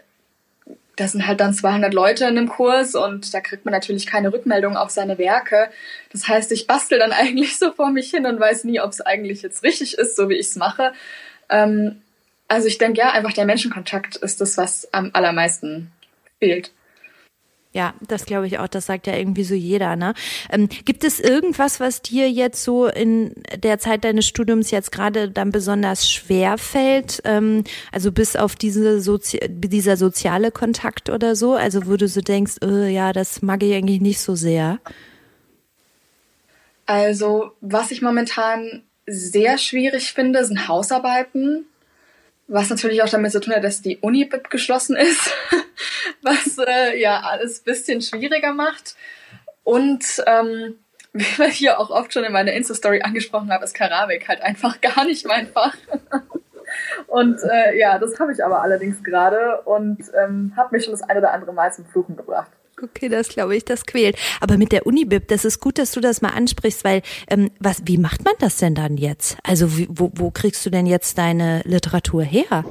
das 0.98 1.14
sind 1.14 1.28
halt 1.28 1.40
dann 1.40 1.54
200 1.54 1.94
Leute 1.94 2.26
in 2.26 2.38
einem 2.38 2.50
Kurs 2.50 2.96
und 2.96 3.34
da 3.34 3.40
kriegt 3.40 3.66
man 3.66 3.72
natürlich 3.72 4.08
keine 4.08 4.34
Rückmeldung 4.34 4.76
auf 4.76 4.90
seine 4.90 5.18
Werke. 5.18 5.70
Das 6.12 6.28
heißt, 6.28 6.52
ich 6.52 6.68
bastel 6.68 7.00
dann 7.00 7.12
eigentlich 7.14 7.58
so 7.58 7.72
vor 7.72 7.92
mich 7.92 8.10
hin 8.10 8.26
und 8.26 8.40
weiß 8.40 8.66
nie, 8.66 8.82
ob 8.82 8.92
es 8.92 9.02
eigentlich 9.02 9.42
jetzt 9.44 9.64
richtig 9.64 9.98
ist, 9.98 10.16
so 10.16 10.28
wie 10.28 10.36
ich 10.36 10.48
es 10.48 10.56
mache. 10.56 10.94
Ähm, 11.50 12.02
also 12.48 12.68
ich 12.68 12.78
denke 12.78 13.00
ja, 13.00 13.12
einfach 13.12 13.34
der 13.34 13.46
Menschenkontakt 13.46 14.16
ist 14.18 14.42
das, 14.42 14.58
was 14.58 14.92
am 14.94 15.12
allermeisten 15.14 15.92
fehlt. 16.40 16.72
Ja, 17.78 17.94
das 18.08 18.26
glaube 18.26 18.48
ich 18.48 18.58
auch. 18.58 18.68
Das 18.68 18.88
sagt 18.88 19.06
ja 19.06 19.16
irgendwie 19.16 19.44
so 19.44 19.54
jeder. 19.54 19.96
Ne? 19.96 20.16
Ähm, 20.50 20.68
gibt 20.68 21.04
es 21.04 21.20
irgendwas, 21.20 21.80
was 21.80 22.02
dir 22.02 22.28
jetzt 22.28 22.64
so 22.64 22.88
in 22.88 23.36
der 23.56 23.78
Zeit 23.78 24.04
deines 24.04 24.26
Studiums 24.26 24.72
jetzt 24.72 24.92
gerade 24.92 25.30
dann 25.30 25.52
besonders 25.52 26.10
schwer 26.12 26.58
fällt? 26.58 27.22
Ähm, 27.24 27.66
also 27.92 28.12
bis 28.12 28.36
auf 28.36 28.56
diese 28.56 29.00
Sozi 29.00 29.40
dieser 29.48 29.96
soziale 29.96 30.50
Kontakt 30.50 31.12
oder 31.12 31.36
so? 31.36 31.54
Also 31.54 31.86
wo 31.86 31.98
du 31.98 32.08
so 32.08 32.20
denkst, 32.22 32.56
oh, 32.66 32.86
ja, 32.86 33.14
das 33.14 33.44
mag 33.44 33.62
ich 33.62 33.76
eigentlich 33.76 34.02
nicht 34.02 34.22
so 34.22 34.34
sehr. 34.34 34.80
Also 36.88 37.52
was 37.62 37.92
ich 37.92 38.02
momentan 38.02 38.82
sehr 39.06 39.60
schwierig 39.60 40.14
finde, 40.14 40.44
sind 40.46 40.68
Hausarbeiten. 40.68 41.68
Was 42.48 42.70
natürlich 42.70 43.04
auch 43.04 43.10
damit 43.10 43.32
zu 43.32 43.42
tun 43.42 43.54
hat, 43.54 43.64
dass 43.64 43.82
die 43.82 43.98
Uni 43.98 44.30
geschlossen 44.50 44.96
ist, 44.96 45.34
was 46.22 46.58
äh, 46.58 47.00
ja 47.00 47.22
alles 47.22 47.60
ein 47.60 47.64
bisschen 47.66 48.02
schwieriger 48.02 48.54
macht. 48.54 48.96
Und 49.64 50.24
ähm, 50.26 50.76
wie 51.14 51.38
wir 51.38 51.48
hier 51.48 51.80
auch 51.80 51.90
oft 51.90 52.14
schon 52.14 52.24
in 52.24 52.32
meiner 52.32 52.54
Insta-Story 52.54 53.02
angesprochen 53.02 53.52
haben, 53.52 53.64
ist 53.64 53.74
Keramik 53.74 54.28
halt 54.28 54.42
einfach 54.42 54.80
gar 54.82 55.06
nicht 55.06 55.26
mein 55.28 55.48
Fach. 55.48 55.76
und 57.08 57.40
äh, 57.44 57.78
ja, 57.78 57.98
das 58.00 58.20
habe 58.20 58.32
ich 58.32 58.44
aber 58.44 58.62
allerdings 58.62 59.04
gerade 59.04 59.62
und 59.62 60.00
ähm, 60.22 60.54
habe 60.56 60.76
mich 60.76 60.86
schon 60.86 60.94
das 60.94 61.02
eine 61.02 61.20
oder 61.20 61.34
andere 61.34 61.54
Mal 61.54 61.74
zum 61.74 61.86
Fluchen 61.86 62.16
gebracht. 62.16 62.52
Okay, 62.82 63.10
das 63.10 63.30
glaube 63.30 63.56
ich, 63.56 63.66
das 63.66 63.88
quält. 63.88 64.18
Aber 64.40 64.58
mit 64.58 64.72
der 64.72 64.86
Unibib, 64.86 65.28
das 65.30 65.46
ist 65.46 65.60
gut, 65.60 65.80
dass 65.80 65.92
du 65.94 66.00
das 66.00 66.22
mal 66.22 66.30
ansprichst, 66.30 66.84
weil 66.84 67.02
ähm, 67.28 67.50
was, 67.60 67.82
wie 67.86 67.98
macht 67.98 68.24
man 68.24 68.36
das 68.40 68.58
denn 68.58 68.76
dann 68.76 68.98
jetzt? 68.98 69.38
Also 69.44 69.68
wo, 69.90 70.12
wo 70.14 70.30
kriegst 70.30 70.64
du 70.66 70.70
denn 70.70 70.86
jetzt 70.86 71.18
deine 71.18 71.62
Literatur 71.66 72.24
her? 72.24 72.64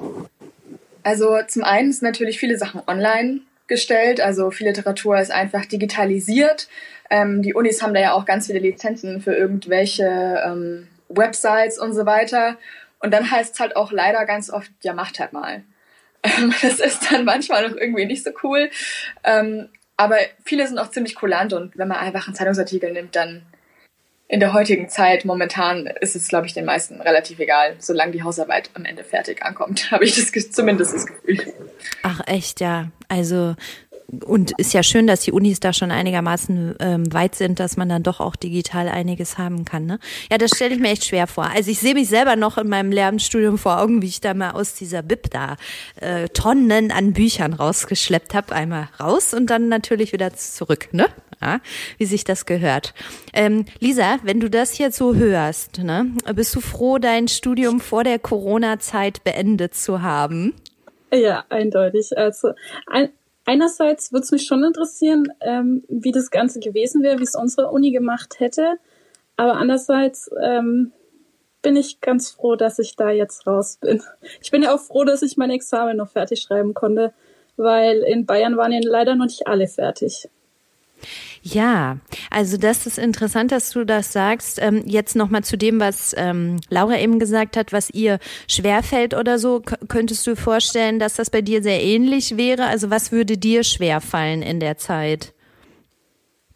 Also 1.03 1.39
zum 1.49 1.65
einen 1.65 1.93
sind 1.93 2.03
natürlich 2.03 2.39
viele 2.39 2.57
Sachen 2.57 2.83
online 2.87 3.41
gestellt, 3.67 4.21
also 4.21 4.53
viel 4.53 4.69
Literatur 4.69 5.19
ist 5.19 5.33
einfach 5.33 5.67
digitalisiert. 5.67 6.69
Ähm, 7.11 7.43
die 7.43 7.55
Unis 7.55 7.83
haben 7.83 7.95
da 7.95 8.01
ja 8.01 8.13
auch 8.13 8.27
ganz 8.27 8.47
viele 8.47 8.61
Lizenzen 8.61 9.21
für 9.21 9.35
irgendwelche 9.35 10.43
ähm, 10.47 10.87
Websites 11.09 11.79
und 11.79 11.95
so 11.95 12.07
weiter. 12.07 12.59
Und 13.01 13.13
dann 13.13 13.29
heißt 13.29 13.55
es 13.55 13.61
halt 13.61 13.75
auch 13.77 13.91
leider 13.91 14.25
ganz 14.25 14.51
oft, 14.51 14.71
ja, 14.83 14.93
macht 14.93 15.19
halt 15.19 15.33
mal. 15.33 15.65
das 16.63 16.81
ist 16.81 17.11
dann 17.11 17.25
manchmal 17.25 17.69
noch 17.69 17.77
irgendwie 17.77 18.07
nicht 18.07 18.25
so 18.25 18.31
cool. 18.43 18.71
Aber 19.97 20.17
viele 20.45 20.67
sind 20.67 20.79
auch 20.79 20.91
ziemlich 20.91 21.15
kulant 21.15 21.53
und 21.53 21.77
wenn 21.79 21.89
man 21.89 21.99
einfach 21.99 22.27
einen 22.27 22.37
Zeitungsartikel 22.37 22.93
nimmt, 22.93 23.17
dann 23.17 23.43
in 24.29 24.41
der 24.41 24.53
heutigen 24.53 24.89
Zeit 24.89 25.25
momentan 25.25 25.87
ist 25.87 26.17
es, 26.17 26.29
glaube 26.29 26.47
ich, 26.47 26.53
den 26.53 26.65
meisten 26.65 27.01
relativ 27.01 27.39
egal, 27.39 27.77
solange 27.79 28.11
die 28.11 28.25
Hausarbeit 28.25 28.71
am 28.75 28.85
Ende 28.85 29.05
fertig 29.05 29.43
ankommt, 29.45 29.91
habe 29.91 30.05
ich 30.05 30.17
das 30.17 30.51
zumindest 30.51 30.95
das 30.95 31.07
Gefühl. 31.07 31.55
Ach 32.03 32.21
echt, 32.27 32.61
ja. 32.61 32.91
Also 33.09 33.55
und 34.25 34.53
ist 34.59 34.73
ja 34.73 34.83
schön, 34.83 35.07
dass 35.07 35.21
die 35.21 35.33
Unis 35.33 35.61
da 35.61 35.73
schon 35.73 35.91
einigermaßen 35.91 36.77
ähm, 36.79 37.13
weit 37.13 37.35
sind, 37.35 37.59
dass 37.59 37.77
man 37.77 37.89
dann 37.89 38.03
doch 38.03 38.21
auch 38.21 38.37
digital 38.37 38.89
einiges 38.89 39.37
haben 39.37 39.65
kann. 39.65 39.87
Ne? 39.87 39.99
Ja, 40.31 40.39
das 40.39 40.53
stelle 40.53 40.75
ich 40.75 40.81
mir 40.81 40.91
echt 40.91 41.05
schwer 41.05 41.27
vor. 41.27 41.45
Also 41.45 41.71
ich 41.71 41.81
sehe 41.81 41.95
mich 41.95 42.09
selber 42.09 42.37
noch 42.37 42.57
in 42.59 42.69
meinem 42.69 42.93
Lehramtsstudium 42.93 43.59
vor 43.59 43.81
Augen, 43.81 44.03
wie 44.03 44.07
ich 44.07 44.21
da 44.21 44.35
mal 44.35 44.53
aus 44.53 44.75
dieser 44.75 45.03
Bib 45.03 45.31
da 45.31 45.57
äh, 46.01 46.29
Tonnen 46.29 46.93
an 46.93 47.13
Büchern 47.13 47.53
rausgeschleppt 47.53 48.35
habe. 48.35 48.55
Einmal 48.55 48.89
raus 49.01 49.35
und 49.35 49.51
dann 49.51 49.69
natürlich 49.69 50.13
wieder 50.13 50.33
zurück, 50.35 50.89
ne? 50.93 51.07
Ja, 51.43 51.61
wie 51.99 52.07
sich 52.07 52.25
das 52.25 52.47
gehört. 52.47 52.95
Ähm, 53.35 53.67
Lisa, 53.79 54.19
wenn 54.23 54.41
du 54.41 54.49
das 54.49 54.79
jetzt 54.79 54.97
so 54.97 55.15
hörst, 55.15 55.79
ne, 55.79 56.07
bist 56.35 56.55
du 56.55 56.61
froh, 56.61 56.97
dein 56.97 57.29
Studium 57.29 57.79
vor 57.79 58.05
der 58.05 58.19
Corona-Zeit 58.19 59.23
beendet 59.23 59.75
zu 59.75 60.01
haben? 60.01 60.55
Ja, 61.13 61.45
eindeutig. 61.51 62.17
Also 62.17 62.53
ein, 62.87 63.11
einerseits 63.47 64.13
würde 64.13 64.25
es 64.25 64.33
mich 64.33 64.45
schon 64.45 64.63
interessieren, 64.63 65.33
ähm, 65.41 65.85
wie 65.89 66.13
das 66.13 66.31
Ganze 66.31 66.61
gewesen 66.61 67.03
wäre, 67.03 67.19
wie 67.19 67.25
es 67.25 67.35
unsere 67.35 67.71
Uni 67.71 67.91
gemacht 67.93 68.41
hätte. 68.41 68.79
Aber 69.37 69.55
andererseits 69.55 70.31
ähm, 70.43 70.93
bin 71.63 71.77
ich 71.77 72.01
ganz 72.01 72.31
froh, 72.31 72.57
dass 72.57 72.79
ich 72.79 72.97
da 72.97 73.11
jetzt 73.11 73.47
raus 73.47 73.79
bin. 73.81 74.03
Ich 74.41 74.51
bin 74.51 74.63
ja 74.63 74.75
auch 74.75 74.81
froh, 74.81 75.05
dass 75.05 75.23
ich 75.23 75.37
mein 75.37 75.51
Examen 75.51 75.97
noch 75.97 76.11
fertig 76.11 76.43
schreiben 76.43 76.75
konnte, 76.75 77.13
weil 77.57 78.03
in 78.03 78.27
Bayern 78.27 78.57
waren 78.57 78.73
ja 78.73 78.81
leider 78.83 79.15
noch 79.15 79.27
nicht 79.27 79.47
alle 79.47 79.67
fertig. 79.67 80.29
Ja, 81.43 81.99
also 82.31 82.57
das 82.57 82.87
ist 82.87 82.99
interessant, 82.99 83.53
dass 83.53 83.71
du 83.71 83.85
das 83.85 84.13
sagst. 84.13 84.59
Ähm, 84.61 84.83
jetzt 84.87 85.15
nochmal 85.15 85.45
zu 85.45 85.57
dem, 85.57 85.79
was 85.79 86.15
ähm, 86.17 86.57
Laura 86.71 86.99
eben 86.99 87.19
gesagt 87.19 87.57
hat, 87.57 87.73
was 87.73 87.91
ihr 87.91 88.19
schwerfällt 88.49 89.15
oder 89.15 89.39
so. 89.39 89.61
K 89.61 89.77
könntest 89.89 90.27
du 90.27 90.35
vorstellen, 90.35 90.99
dass 90.99 91.15
das 91.15 91.31
bei 91.31 91.43
dir 91.43 91.63
sehr 91.63 91.83
ähnlich 91.83 92.37
wäre? 92.37 92.67
Also 92.67 92.91
was 92.91 93.13
würde 93.13 93.37
dir 93.37 93.63
schwerfallen 93.63 94.43
in 94.43 94.61
der 94.61 94.77
Zeit? 94.77 95.33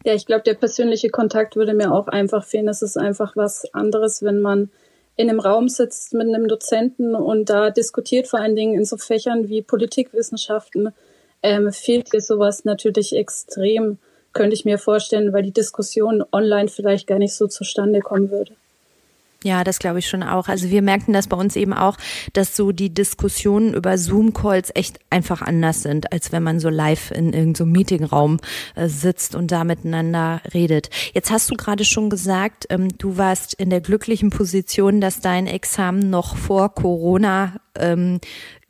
Ja, 0.03 0.13
ich 0.13 0.25
glaube, 0.25 0.43
der 0.43 0.55
persönliche 0.55 1.09
Kontakt 1.09 1.55
würde 1.55 1.73
mir 1.73 1.93
auch 1.93 2.07
einfach 2.07 2.43
fehlen. 2.43 2.67
Es 2.67 2.81
ist 2.81 2.97
einfach 2.97 3.35
was 3.35 3.71
anderes, 3.73 4.23
wenn 4.23 4.39
man 4.39 4.71
in 5.15 5.29
einem 5.29 5.39
Raum 5.39 5.69
sitzt 5.69 6.13
mit 6.13 6.27
einem 6.27 6.47
Dozenten 6.47 7.15
und 7.15 7.49
da 7.49 7.69
diskutiert, 7.69 8.27
vor 8.27 8.39
allen 8.39 8.55
Dingen 8.55 8.75
in 8.75 8.85
so 8.85 8.97
Fächern 8.97 9.49
wie 9.49 9.61
Politikwissenschaften, 9.61 10.93
ähm, 11.43 11.71
fehlt 11.71 12.13
dir 12.13 12.21
sowas 12.21 12.65
natürlich 12.65 13.15
extrem 13.15 13.99
könnte 14.33 14.55
ich 14.55 14.65
mir 14.65 14.77
vorstellen, 14.77 15.33
weil 15.33 15.43
die 15.43 15.51
Diskussion 15.51 16.23
online 16.31 16.69
vielleicht 16.69 17.07
gar 17.07 17.19
nicht 17.19 17.33
so 17.33 17.47
zustande 17.47 17.99
kommen 17.99 18.31
würde. 18.31 18.53
Ja, 19.43 19.63
das 19.63 19.79
glaube 19.79 19.97
ich 19.99 20.07
schon 20.07 20.21
auch. 20.21 20.47
Also 20.47 20.69
wir 20.69 20.83
merken 20.83 21.13
das 21.13 21.27
bei 21.27 21.35
uns 21.35 21.55
eben 21.55 21.73
auch, 21.73 21.97
dass 22.33 22.55
so 22.55 22.71
die 22.71 22.93
Diskussionen 22.93 23.73
über 23.73 23.97
Zoom-Calls 23.97 24.71
echt 24.75 24.99
einfach 25.09 25.41
anders 25.41 25.81
sind, 25.81 26.13
als 26.13 26.31
wenn 26.31 26.43
man 26.43 26.59
so 26.59 26.69
live 26.69 27.09
in 27.09 27.33
irgendeinem 27.33 27.55
so 27.55 27.65
Meetingraum 27.65 28.39
äh, 28.75 28.87
sitzt 28.87 29.33
und 29.33 29.51
da 29.51 29.63
miteinander 29.63 30.41
redet. 30.53 30.91
Jetzt 31.13 31.31
hast 31.31 31.49
du 31.49 31.55
gerade 31.55 31.85
schon 31.85 32.11
gesagt, 32.11 32.67
ähm, 32.69 32.89
du 32.99 33.17
warst 33.17 33.55
in 33.55 33.71
der 33.71 33.81
glücklichen 33.81 34.29
Position, 34.29 35.01
dass 35.01 35.21
dein 35.21 35.47
Examen 35.47 36.11
noch 36.11 36.35
vor 36.35 36.75
Corona 36.75 37.55
ähm, 37.75 38.19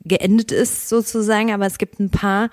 geendet 0.04 0.52
ist 0.52 0.88
sozusagen, 0.88 1.52
aber 1.52 1.66
es 1.66 1.76
gibt 1.76 2.00
ein 2.00 2.10
paar 2.10 2.48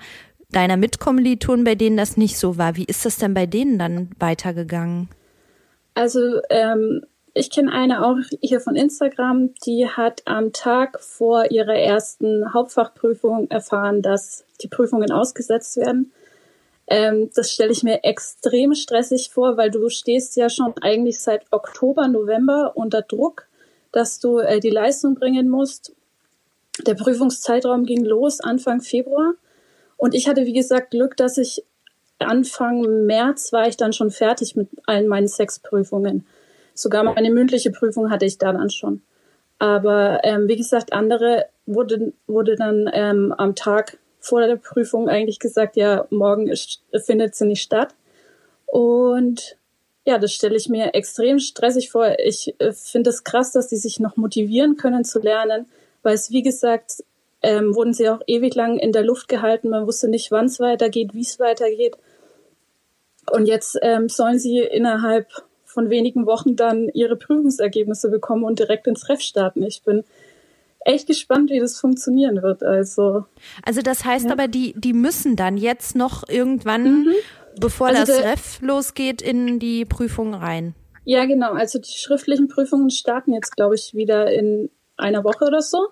deiner 0.52 0.76
Mitkommilitonen, 0.76 1.64
bei 1.64 1.74
denen 1.74 1.96
das 1.96 2.16
nicht 2.16 2.38
so 2.38 2.58
war. 2.58 2.76
Wie 2.76 2.84
ist 2.84 3.04
das 3.04 3.16
denn 3.16 3.34
bei 3.34 3.46
denen 3.46 3.78
dann 3.78 4.10
weitergegangen? 4.18 5.08
Also 5.94 6.40
ähm, 6.50 7.02
ich 7.34 7.50
kenne 7.50 7.72
eine 7.72 8.04
auch 8.04 8.16
hier 8.40 8.60
von 8.60 8.76
Instagram, 8.76 9.54
die 9.64 9.88
hat 9.88 10.22
am 10.24 10.52
Tag 10.52 11.00
vor 11.00 11.50
ihrer 11.50 11.74
ersten 11.74 12.52
Hauptfachprüfung 12.52 13.50
erfahren, 13.50 14.02
dass 14.02 14.44
die 14.62 14.68
Prüfungen 14.68 15.12
ausgesetzt 15.12 15.76
werden. 15.76 16.12
Ähm, 16.88 17.30
das 17.34 17.52
stelle 17.52 17.70
ich 17.70 17.82
mir 17.82 18.02
extrem 18.02 18.74
stressig 18.74 19.30
vor, 19.30 19.56
weil 19.56 19.70
du 19.70 19.88
stehst 19.88 20.36
ja 20.36 20.50
schon 20.50 20.74
eigentlich 20.80 21.20
seit 21.20 21.44
Oktober, 21.52 22.08
November 22.08 22.72
unter 22.74 23.02
Druck, 23.02 23.46
dass 23.92 24.18
du 24.18 24.38
äh, 24.38 24.58
die 24.58 24.70
Leistung 24.70 25.14
bringen 25.14 25.48
musst. 25.48 25.92
Der 26.86 26.94
Prüfungszeitraum 26.94 27.84
ging 27.84 28.04
los 28.04 28.40
Anfang 28.40 28.80
Februar 28.80 29.34
und 30.00 30.14
ich 30.14 30.28
hatte, 30.28 30.46
wie 30.46 30.54
gesagt, 30.54 30.92
Glück, 30.92 31.14
dass 31.18 31.36
ich 31.36 31.62
Anfang 32.18 33.04
März 33.04 33.52
war 33.52 33.68
ich 33.68 33.76
dann 33.76 33.92
schon 33.92 34.10
fertig 34.10 34.56
mit 34.56 34.68
allen 34.86 35.06
meinen 35.06 35.28
sechs 35.28 35.58
Prüfungen. 35.58 36.26
Sogar 36.72 37.04
meine 37.04 37.30
mündliche 37.30 37.70
Prüfung 37.70 38.10
hatte 38.10 38.24
ich 38.24 38.38
da 38.38 38.52
dann 38.52 38.70
schon. 38.70 39.02
Aber 39.58 40.20
ähm, 40.24 40.48
wie 40.48 40.56
gesagt, 40.56 40.94
andere 40.94 41.46
wurde, 41.66 42.14
wurde 42.26 42.56
dann 42.56 42.88
ähm, 42.94 43.34
am 43.36 43.54
Tag 43.54 43.98
vor 44.20 44.40
der 44.40 44.56
Prüfung 44.56 45.10
eigentlich 45.10 45.38
gesagt, 45.38 45.76
ja, 45.76 46.06
morgen 46.08 46.48
ist, 46.48 46.82
findet 47.04 47.34
sie 47.34 47.44
nicht 47.44 47.62
statt. 47.62 47.94
Und 48.64 49.58
ja, 50.06 50.16
das 50.16 50.32
stelle 50.32 50.56
ich 50.56 50.70
mir 50.70 50.94
extrem 50.94 51.38
stressig 51.38 51.90
vor. 51.90 52.18
Ich 52.24 52.54
äh, 52.58 52.72
finde 52.72 53.10
es 53.10 53.22
krass, 53.22 53.52
dass 53.52 53.68
die 53.68 53.76
sich 53.76 54.00
noch 54.00 54.16
motivieren 54.16 54.78
können 54.78 55.04
zu 55.04 55.20
lernen, 55.20 55.66
weil 56.02 56.14
es, 56.14 56.30
wie 56.30 56.42
gesagt, 56.42 57.04
ähm, 57.42 57.74
wurden 57.74 57.94
sie 57.94 58.08
auch 58.08 58.20
ewig 58.26 58.54
lang 58.54 58.78
in 58.78 58.92
der 58.92 59.02
Luft 59.02 59.28
gehalten. 59.28 59.70
Man 59.70 59.86
wusste 59.86 60.08
nicht, 60.08 60.30
wann 60.30 60.46
es 60.46 60.60
weitergeht, 60.60 61.14
wie 61.14 61.22
es 61.22 61.38
weitergeht. 61.40 61.96
Und 63.30 63.46
jetzt 63.46 63.78
ähm, 63.82 64.08
sollen 64.08 64.38
sie 64.38 64.58
innerhalb 64.58 65.26
von 65.64 65.88
wenigen 65.88 66.26
Wochen 66.26 66.56
dann 66.56 66.88
ihre 66.88 67.16
Prüfungsergebnisse 67.16 68.10
bekommen 68.10 68.44
und 68.44 68.58
direkt 68.58 68.86
ins 68.86 69.08
Ref 69.08 69.20
starten. 69.20 69.62
Ich 69.62 69.82
bin 69.82 70.04
echt 70.80 71.06
gespannt, 71.06 71.50
wie 71.50 71.60
das 71.60 71.78
funktionieren 71.78 72.42
wird. 72.42 72.62
Also, 72.62 73.24
also 73.62 73.80
das 73.82 74.04
heißt 74.04 74.26
ja. 74.26 74.32
aber, 74.32 74.48
die, 74.48 74.74
die 74.76 74.92
müssen 74.92 75.36
dann 75.36 75.56
jetzt 75.56 75.94
noch 75.94 76.28
irgendwann, 76.28 77.04
mhm. 77.04 77.14
bevor 77.58 77.88
also 77.88 78.00
das 78.00 78.20
der, 78.20 78.32
Ref 78.32 78.60
losgeht, 78.60 79.22
in 79.22 79.58
die 79.58 79.84
Prüfung 79.84 80.34
rein. 80.34 80.74
Ja, 81.04 81.24
genau. 81.24 81.52
Also 81.52 81.78
die 81.78 81.92
schriftlichen 81.92 82.48
Prüfungen 82.48 82.90
starten 82.90 83.32
jetzt, 83.32 83.56
glaube 83.56 83.74
ich, 83.74 83.94
wieder 83.94 84.30
in 84.30 84.70
einer 84.96 85.24
Woche 85.24 85.44
oder 85.44 85.62
so. 85.62 85.88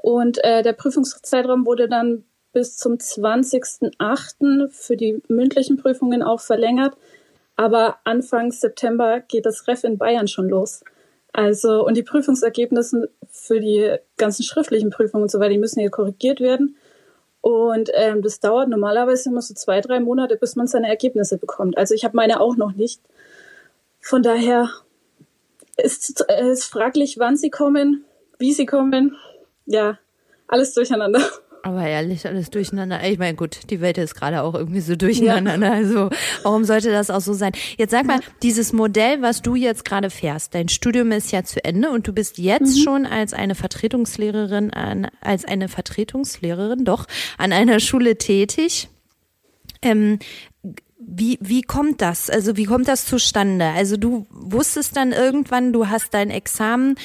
Und 0.00 0.42
äh, 0.44 0.62
der 0.62 0.72
Prüfungszeitraum 0.72 1.66
wurde 1.66 1.88
dann 1.88 2.24
bis 2.52 2.76
zum 2.76 2.94
20.08. 2.94 4.70
für 4.70 4.96
die 4.96 5.22
mündlichen 5.28 5.76
Prüfungen 5.76 6.22
auch 6.22 6.40
verlängert. 6.40 6.96
Aber 7.56 7.98
Anfang 8.04 8.52
September 8.52 9.20
geht 9.20 9.44
das 9.44 9.66
Ref 9.66 9.84
in 9.84 9.98
Bayern 9.98 10.28
schon 10.28 10.48
los. 10.48 10.82
Also, 11.32 11.84
und 11.84 11.96
die 11.96 12.02
Prüfungsergebnisse 12.02 13.10
für 13.28 13.60
die 13.60 13.96
ganzen 14.16 14.44
schriftlichen 14.44 14.90
Prüfungen 14.90 15.24
und 15.24 15.30
so 15.30 15.40
weiter, 15.40 15.50
die 15.50 15.58
müssen 15.58 15.80
hier 15.80 15.90
korrigiert 15.90 16.40
werden. 16.40 16.76
Und 17.40 17.90
ähm, 17.94 18.22
das 18.22 18.40
dauert 18.40 18.68
normalerweise 18.68 19.28
immer 19.28 19.42
so 19.42 19.54
zwei, 19.54 19.80
drei 19.80 20.00
Monate, 20.00 20.36
bis 20.36 20.56
man 20.56 20.66
seine 20.66 20.88
Ergebnisse 20.88 21.38
bekommt. 21.38 21.76
Also 21.76 21.94
ich 21.94 22.04
habe 22.04 22.16
meine 22.16 22.40
auch 22.40 22.56
noch 22.56 22.72
nicht. 22.72 23.00
Von 24.00 24.22
daher 24.22 24.70
ist 25.76 26.24
es 26.28 26.64
fraglich, 26.64 27.18
wann 27.18 27.36
sie 27.36 27.50
kommen, 27.50 28.04
wie 28.38 28.52
sie 28.52 28.66
kommen. 28.66 29.16
Ja, 29.68 29.98
alles 30.46 30.72
durcheinander. 30.72 31.20
Aber 31.62 31.86
ehrlich, 31.86 32.26
alles 32.26 32.48
durcheinander. 32.50 33.06
Ich 33.06 33.18
meine, 33.18 33.36
gut, 33.36 33.70
die 33.70 33.82
Welt 33.82 33.98
ist 33.98 34.14
gerade 34.14 34.42
auch 34.42 34.54
irgendwie 34.54 34.80
so 34.80 34.96
durcheinander. 34.96 35.68
Ja. 35.68 35.72
Also 35.72 36.08
warum 36.42 36.64
sollte 36.64 36.90
das 36.90 37.10
auch 37.10 37.20
so 37.20 37.34
sein? 37.34 37.52
Jetzt 37.76 37.90
sag 37.90 38.06
mal, 38.06 38.20
dieses 38.42 38.72
Modell, 38.72 39.20
was 39.20 39.42
du 39.42 39.54
jetzt 39.54 39.84
gerade 39.84 40.08
fährst, 40.08 40.54
dein 40.54 40.68
Studium 40.68 41.12
ist 41.12 41.30
ja 41.30 41.44
zu 41.44 41.62
Ende 41.62 41.90
und 41.90 42.08
du 42.08 42.12
bist 42.14 42.38
jetzt 42.38 42.78
mhm. 42.78 42.82
schon 42.82 43.06
als 43.06 43.34
eine 43.34 43.54
Vertretungslehrerin, 43.54 44.72
an, 44.72 45.08
als 45.20 45.44
eine 45.44 45.68
Vertretungslehrerin 45.68 46.84
doch 46.86 47.06
an 47.36 47.52
einer 47.52 47.80
Schule 47.80 48.16
tätig. 48.16 48.88
Ähm, 49.82 50.18
wie, 50.98 51.38
wie 51.40 51.62
kommt 51.62 52.00
das? 52.00 52.30
Also 52.30 52.56
wie 52.56 52.64
kommt 52.64 52.88
das 52.88 53.04
zustande? 53.04 53.66
Also 53.66 53.96
du 53.96 54.26
wusstest 54.30 54.96
dann 54.96 55.12
irgendwann, 55.12 55.72
du 55.72 55.88
hast 55.88 56.14
dein 56.14 56.30
Examen 56.30 56.96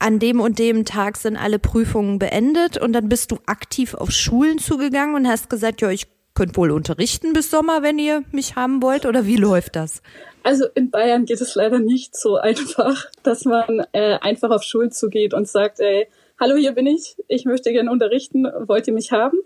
an 0.00 0.18
dem 0.18 0.40
und 0.40 0.58
dem 0.58 0.84
Tag 0.84 1.16
sind 1.16 1.36
alle 1.36 1.58
Prüfungen 1.58 2.18
beendet 2.18 2.78
und 2.78 2.92
dann 2.92 3.08
bist 3.08 3.30
du 3.30 3.38
aktiv 3.46 3.94
auf 3.94 4.10
Schulen 4.10 4.58
zugegangen 4.58 5.14
und 5.14 5.28
hast 5.28 5.50
gesagt, 5.50 5.82
ja, 5.82 5.90
ich 5.90 6.08
könnte 6.34 6.56
wohl 6.56 6.70
unterrichten 6.70 7.32
bis 7.32 7.50
Sommer, 7.50 7.82
wenn 7.82 7.98
ihr 7.98 8.24
mich 8.32 8.56
haben 8.56 8.82
wollt 8.82 9.04
oder 9.04 9.26
wie 9.26 9.36
läuft 9.36 9.76
das? 9.76 10.02
Also 10.42 10.64
in 10.74 10.90
Bayern 10.90 11.26
geht 11.26 11.40
es 11.40 11.54
leider 11.54 11.78
nicht 11.78 12.16
so 12.16 12.36
einfach, 12.36 13.06
dass 13.22 13.44
man 13.44 13.84
äh, 13.92 14.18
einfach 14.20 14.50
auf 14.50 14.62
Schulen 14.62 14.90
zugeht 14.90 15.34
und 15.34 15.46
sagt, 15.46 15.80
ey, 15.80 16.08
hallo, 16.40 16.56
hier 16.56 16.72
bin 16.72 16.86
ich, 16.86 17.16
ich 17.28 17.44
möchte 17.44 17.70
gerne 17.72 17.90
unterrichten, 17.90 18.44
wollt 18.44 18.86
ihr 18.86 18.94
mich 18.94 19.12
haben? 19.12 19.38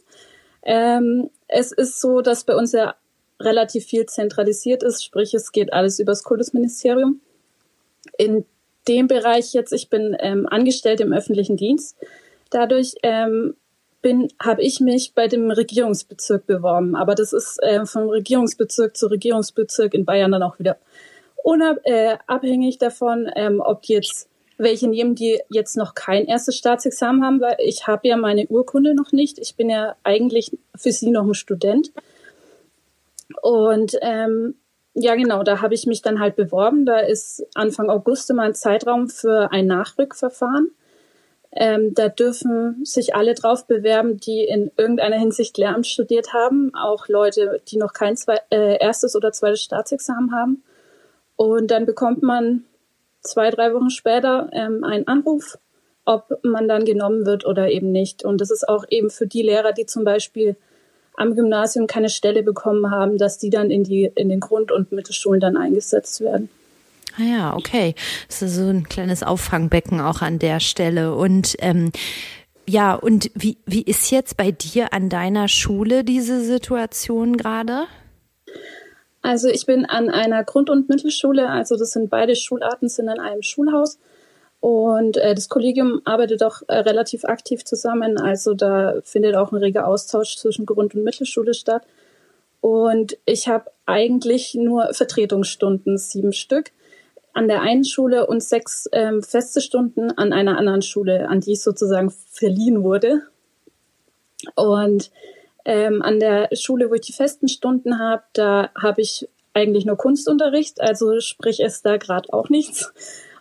Ähm, 0.62 1.30
es 1.48 1.72
ist 1.72 2.00
so, 2.00 2.20
dass 2.20 2.44
bei 2.44 2.54
uns 2.54 2.72
ja 2.72 2.94
relativ 3.40 3.86
viel 3.86 4.06
zentralisiert 4.06 4.84
ist, 4.84 5.04
sprich 5.04 5.34
es 5.34 5.50
geht 5.50 5.72
alles 5.72 5.98
übers 5.98 6.22
Kultusministerium. 6.22 7.20
In 8.18 8.44
dem 8.88 9.08
Bereich 9.08 9.52
jetzt, 9.52 9.72
ich 9.72 9.88
bin 9.88 10.16
ähm, 10.20 10.46
angestellt 10.48 11.00
im 11.00 11.12
öffentlichen 11.12 11.56
Dienst. 11.56 11.96
Dadurch 12.50 12.94
ähm, 13.02 13.56
bin, 14.02 14.28
habe 14.40 14.62
ich 14.62 14.80
mich 14.80 15.14
bei 15.14 15.28
dem 15.28 15.50
Regierungsbezirk 15.50 16.46
beworben. 16.46 16.94
Aber 16.94 17.14
das 17.14 17.32
ist 17.32 17.60
äh, 17.62 17.86
vom 17.86 18.08
Regierungsbezirk 18.08 18.96
zu 18.96 19.06
Regierungsbezirk 19.06 19.94
in 19.94 20.04
Bayern 20.04 20.32
dann 20.32 20.42
auch 20.42 20.58
wieder 20.58 20.76
unabhängig 21.42 22.76
äh, 22.76 22.78
davon, 22.78 23.30
ähm, 23.34 23.60
ob 23.60 23.84
jetzt 23.86 24.28
welche 24.56 24.88
nehmen, 24.88 25.14
die 25.14 25.40
jetzt 25.50 25.76
noch 25.76 25.94
kein 25.94 26.26
erstes 26.26 26.56
Staatsexamen 26.56 27.24
haben, 27.24 27.40
weil 27.40 27.56
ich 27.58 27.86
habe 27.86 28.06
ja 28.06 28.16
meine 28.16 28.46
Urkunde 28.46 28.94
noch 28.94 29.12
nicht. 29.12 29.38
Ich 29.38 29.56
bin 29.56 29.68
ja 29.68 29.96
eigentlich 30.04 30.56
für 30.76 30.92
sie 30.92 31.10
noch 31.10 31.26
ein 31.26 31.34
Student. 31.34 31.90
Und 33.42 33.96
ähm, 34.00 34.54
ja, 34.94 35.16
genau, 35.16 35.42
da 35.42 35.60
habe 35.60 35.74
ich 35.74 35.86
mich 35.86 36.02
dann 36.02 36.20
halt 36.20 36.36
beworben. 36.36 36.86
Da 36.86 37.00
ist 37.00 37.44
Anfang 37.54 37.90
August 37.90 38.30
immer 38.30 38.44
ein 38.44 38.54
Zeitraum 38.54 39.08
für 39.08 39.50
ein 39.50 39.66
Nachrückverfahren. 39.66 40.70
Ähm, 41.56 41.94
da 41.94 42.08
dürfen 42.08 42.84
sich 42.84 43.14
alle 43.14 43.34
drauf 43.34 43.66
bewerben, 43.66 44.18
die 44.18 44.44
in 44.44 44.72
irgendeiner 44.76 45.18
Hinsicht 45.18 45.56
Lehramt 45.58 45.86
studiert 45.86 46.32
haben, 46.32 46.72
auch 46.74 47.08
Leute, 47.08 47.60
die 47.68 47.76
noch 47.76 47.92
kein 47.92 48.16
zwei, 48.16 48.40
äh, 48.50 48.78
erstes 48.78 49.14
oder 49.14 49.32
zweites 49.32 49.62
Staatsexamen 49.62 50.32
haben. 50.32 50.64
Und 51.36 51.70
dann 51.70 51.86
bekommt 51.86 52.22
man 52.22 52.64
zwei, 53.20 53.50
drei 53.50 53.72
Wochen 53.74 53.90
später 53.90 54.48
ähm, 54.52 54.84
einen 54.84 55.06
Anruf, 55.06 55.58
ob 56.04 56.40
man 56.42 56.68
dann 56.68 56.84
genommen 56.84 57.24
wird 57.24 57.46
oder 57.46 57.68
eben 57.68 57.92
nicht. 57.92 58.24
Und 58.24 58.40
das 58.40 58.50
ist 58.50 58.68
auch 58.68 58.84
eben 58.88 59.10
für 59.10 59.26
die 59.26 59.42
Lehrer, 59.42 59.72
die 59.72 59.86
zum 59.86 60.04
Beispiel 60.04 60.56
am 61.16 61.34
Gymnasium 61.34 61.86
keine 61.86 62.08
Stelle 62.10 62.42
bekommen 62.42 62.90
haben, 62.90 63.18
dass 63.18 63.38
die 63.38 63.50
dann 63.50 63.70
in 63.70 63.84
die 63.84 64.10
in 64.14 64.28
den 64.28 64.40
Grund- 64.40 64.72
und 64.72 64.92
Mittelschulen 64.92 65.40
dann 65.40 65.56
eingesetzt 65.56 66.20
werden. 66.20 66.48
Ah 67.16 67.22
ja, 67.22 67.56
okay. 67.56 67.94
Das 68.28 68.42
ist 68.42 68.56
so 68.56 68.68
ein 68.68 68.88
kleines 68.88 69.22
Auffangbecken 69.22 70.00
auch 70.00 70.20
an 70.20 70.38
der 70.38 70.58
Stelle. 70.58 71.14
Und 71.14 71.54
ähm, 71.60 71.92
ja, 72.68 72.94
und 72.94 73.30
wie, 73.34 73.58
wie 73.66 73.82
ist 73.82 74.10
jetzt 74.10 74.36
bei 74.36 74.50
dir 74.50 74.92
an 74.92 75.08
deiner 75.08 75.48
Schule 75.48 76.02
diese 76.02 76.42
Situation 76.42 77.36
gerade? 77.36 77.84
Also 79.22 79.48
ich 79.48 79.64
bin 79.66 79.86
an 79.86 80.10
einer 80.10 80.44
Grund- 80.44 80.70
und 80.70 80.88
Mittelschule, 80.88 81.48
also 81.48 81.76
das 81.76 81.92
sind 81.92 82.10
beide 82.10 82.36
Schularten, 82.36 82.88
sind 82.88 83.08
in 83.08 83.20
einem 83.20 83.42
Schulhaus. 83.42 83.98
Und 84.64 85.18
äh, 85.18 85.34
das 85.34 85.50
Kollegium 85.50 86.00
arbeitet 86.06 86.42
auch 86.42 86.62
äh, 86.68 86.76
relativ 86.76 87.26
aktiv 87.26 87.66
zusammen. 87.66 88.16
Also 88.16 88.54
da 88.54 88.94
findet 89.04 89.36
auch 89.36 89.52
ein 89.52 89.58
reger 89.58 89.86
Austausch 89.86 90.38
zwischen 90.38 90.64
Grund- 90.64 90.94
und 90.94 91.04
Mittelschule 91.04 91.52
statt. 91.52 91.82
Und 92.62 93.18
ich 93.26 93.46
habe 93.46 93.70
eigentlich 93.84 94.54
nur 94.54 94.88
Vertretungsstunden, 94.94 95.98
sieben 95.98 96.32
Stück, 96.32 96.70
an 97.34 97.46
der 97.46 97.60
einen 97.60 97.84
Schule 97.84 98.26
und 98.26 98.42
sechs 98.42 98.88
ähm, 98.92 99.22
feste 99.22 99.60
Stunden 99.60 100.10
an 100.12 100.32
einer 100.32 100.56
anderen 100.56 100.80
Schule, 100.80 101.28
an 101.28 101.40
die 101.40 101.52
ich 101.52 101.62
sozusagen 101.62 102.10
verliehen 102.30 102.82
wurde. 102.82 103.20
Und 104.54 105.10
ähm, 105.66 106.00
an 106.00 106.20
der 106.20 106.48
Schule, 106.54 106.88
wo 106.88 106.94
ich 106.94 107.02
die 107.02 107.12
festen 107.12 107.48
Stunden 107.48 107.98
habe, 107.98 108.22
da 108.32 108.70
habe 108.82 109.02
ich 109.02 109.28
eigentlich 109.52 109.84
nur 109.84 109.98
Kunstunterricht, 109.98 110.80
also 110.80 111.20
sprich 111.20 111.60
es 111.60 111.82
da 111.82 111.98
gerade 111.98 112.32
auch 112.32 112.48
nichts 112.48 112.90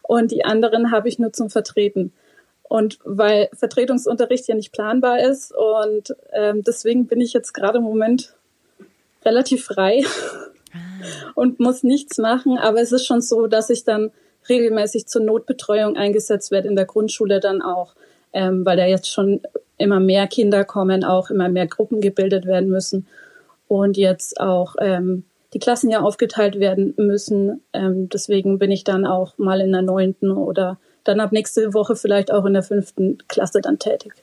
und 0.03 0.31
die 0.31 0.45
anderen 0.45 0.91
habe 0.91 1.09
ich 1.09 1.17
nur 1.17 1.33
zum 1.33 1.49
Vertreten. 1.49 2.13
Und 2.61 2.99
weil 3.03 3.49
Vertretungsunterricht 3.53 4.47
ja 4.47 4.55
nicht 4.55 4.71
planbar 4.71 5.19
ist 5.19 5.53
und 5.55 6.15
ähm, 6.31 6.63
deswegen 6.63 7.07
bin 7.07 7.21
ich 7.21 7.33
jetzt 7.33 7.53
gerade 7.53 7.79
im 7.79 7.83
Moment 7.83 8.35
relativ 9.25 9.65
frei 9.65 10.03
ah. 10.73 10.79
und 11.35 11.59
muss 11.59 11.83
nichts 11.83 12.17
machen. 12.17 12.57
Aber 12.57 12.81
es 12.81 12.91
ist 12.91 13.05
schon 13.05 13.21
so, 13.21 13.47
dass 13.47 13.69
ich 13.69 13.83
dann 13.83 14.11
regelmäßig 14.49 15.07
zur 15.07 15.21
Notbetreuung 15.21 15.95
eingesetzt 15.95 16.51
werde 16.51 16.67
in 16.67 16.75
der 16.75 16.85
Grundschule 16.85 17.39
dann 17.39 17.61
auch, 17.61 17.93
ähm, 18.33 18.65
weil 18.65 18.77
da 18.77 18.85
jetzt 18.85 19.09
schon 19.09 19.41
immer 19.77 19.99
mehr 19.99 20.27
Kinder 20.27 20.65
kommen, 20.65 21.03
auch 21.03 21.29
immer 21.29 21.49
mehr 21.49 21.67
Gruppen 21.67 22.01
gebildet 22.01 22.45
werden 22.45 22.69
müssen 22.69 23.07
und 23.67 23.97
jetzt 23.97 24.39
auch 24.39 24.75
ähm, 24.79 25.23
die 25.53 25.59
Klassen 25.59 25.89
ja 25.89 26.01
aufgeteilt 26.01 26.59
werden 26.59 26.93
müssen. 26.97 27.61
Ähm, 27.73 28.09
deswegen 28.09 28.59
bin 28.59 28.71
ich 28.71 28.83
dann 28.83 29.05
auch 29.05 29.37
mal 29.37 29.61
in 29.61 29.71
der 29.71 29.81
neunten 29.81 30.31
oder 30.31 30.79
dann 31.03 31.19
ab 31.19 31.31
nächste 31.31 31.73
Woche 31.73 31.95
vielleicht 31.95 32.31
auch 32.31 32.45
in 32.45 32.53
der 32.53 32.63
fünften 32.63 33.17
Klasse 33.27 33.61
dann 33.61 33.79
tätig. 33.79 34.13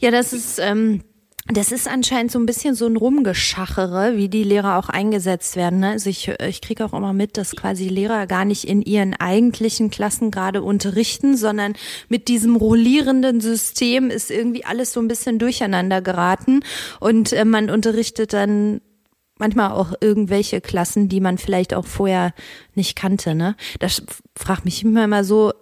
Ja, 0.00 0.10
das 0.10 0.32
ist 0.32 0.58
ähm, 0.58 1.02
das 1.50 1.72
ist 1.72 1.88
anscheinend 1.88 2.30
so 2.30 2.38
ein 2.38 2.44
bisschen 2.44 2.74
so 2.74 2.84
ein 2.84 2.96
Rumgeschachere, 2.96 4.16
wie 4.16 4.28
die 4.28 4.42
Lehrer 4.42 4.76
auch 4.78 4.90
eingesetzt 4.90 5.56
werden. 5.56 5.80
Ne? 5.80 5.92
Also 5.92 6.10
ich, 6.10 6.28
ich 6.28 6.60
kriege 6.60 6.84
auch 6.84 6.92
immer 6.92 7.14
mit, 7.14 7.38
dass 7.38 7.56
quasi 7.56 7.88
Lehrer 7.88 8.26
gar 8.26 8.44
nicht 8.44 8.64
in 8.64 8.82
ihren 8.82 9.14
eigentlichen 9.14 9.88
Klassen 9.88 10.30
gerade 10.30 10.62
unterrichten, 10.62 11.38
sondern 11.38 11.72
mit 12.10 12.28
diesem 12.28 12.54
rollierenden 12.54 13.40
System 13.40 14.10
ist 14.10 14.30
irgendwie 14.30 14.66
alles 14.66 14.92
so 14.92 15.00
ein 15.00 15.08
bisschen 15.08 15.38
durcheinander 15.38 16.02
geraten 16.02 16.60
und 17.00 17.32
äh, 17.32 17.46
man 17.46 17.70
unterrichtet 17.70 18.34
dann 18.34 18.82
manchmal 19.38 19.72
auch 19.72 19.92
irgendwelche 20.00 20.60
Klassen, 20.60 21.08
die 21.08 21.20
man 21.20 21.38
vielleicht 21.38 21.74
auch 21.74 21.86
vorher 21.86 22.32
nicht 22.74 22.96
kannte, 22.96 23.34
ne? 23.34 23.56
Das 23.78 24.02
fragt 24.36 24.64
mich 24.64 24.84
immer 24.84 25.06
mal 25.06 25.24
so, 25.24 25.52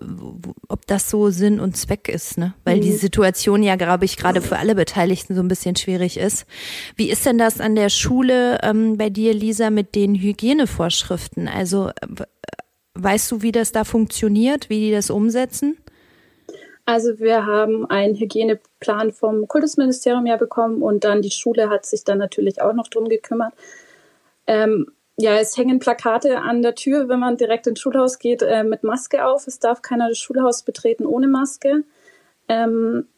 ob 0.69 0.87
das 0.87 1.11
so 1.11 1.31
Sinn 1.31 1.61
und 1.61 1.77
Zweck 1.77 2.09
ist, 2.09 2.39
ne? 2.39 2.55
Weil 2.65 2.79
mhm. 2.79 2.83
die 2.83 2.93
Situation 2.93 3.63
ja, 3.63 3.77
glaube 3.77 4.05
ich, 4.05 4.17
gerade 4.17 4.43
für 4.43 4.59
alle 4.59 4.75
Beteiligten 4.75 5.35
so 5.35 5.43
ein 5.43 5.49
bisschen 5.49 5.77
schwierig 5.77 6.17
ist. 6.17 6.47
Wie 6.97 7.11
ist 7.11 7.25
denn 7.27 7.39
das 7.39 7.61
an 7.61 7.75
der 7.75 7.89
Schule 7.89 8.61
ähm, 8.63 8.97
bei 8.97 9.11
dir, 9.11 9.35
Lisa, 9.35 9.71
mit 9.71 9.95
den 9.95 10.15
Hygienevorschriften? 10.15 11.49
Also 11.49 11.91
weißt 12.95 13.31
du, 13.31 13.43
wie 13.43 13.53
das 13.53 13.73
da 13.73 13.85
funktioniert, 13.85 14.69
wie 14.71 14.81
die 14.81 14.91
das 14.91 15.11
umsetzen? 15.11 15.77
Also 16.87 17.19
wir 17.19 17.45
haben 17.47 17.85
einen 17.91 18.15
Hygieneplan 18.15 19.13
vom 19.13 19.49
Kultusministerium 19.49 20.25
ja 20.25 20.37
bekommen 20.37 20.83
und 20.83 21.03
dann 21.03 21.21
die 21.21 21.33
Schule 21.33 21.69
hat 21.69 21.85
sich 21.85 22.05
dann 22.05 22.19
natürlich 22.19 22.63
auch 22.63 22.73
noch 22.73 22.87
drum 22.87 23.09
gekümmert. 23.09 23.53
Ähm, 24.47 24.87
ja, 25.19 25.35
es 25.35 25.57
hängen 25.57 25.81
Plakate 25.81 26.39
an 26.39 26.63
der 26.63 26.77
Tür, 26.77 27.09
wenn 27.09 27.19
man 27.19 27.37
direkt 27.37 27.67
ins 27.67 27.81
Schulhaus 27.81 28.21
geht, 28.21 28.43
äh, 28.43 28.63
mit 28.63 28.85
Maske 28.85 29.27
auf. 29.27 29.49
Es 29.49 29.59
darf 29.59 29.83
keiner 29.83 30.09
das 30.09 30.19
Schulhaus 30.19 30.63
betreten 30.63 31.07
ohne 31.07 31.27
Maske. 31.27 31.83
Ähm, 32.49 33.09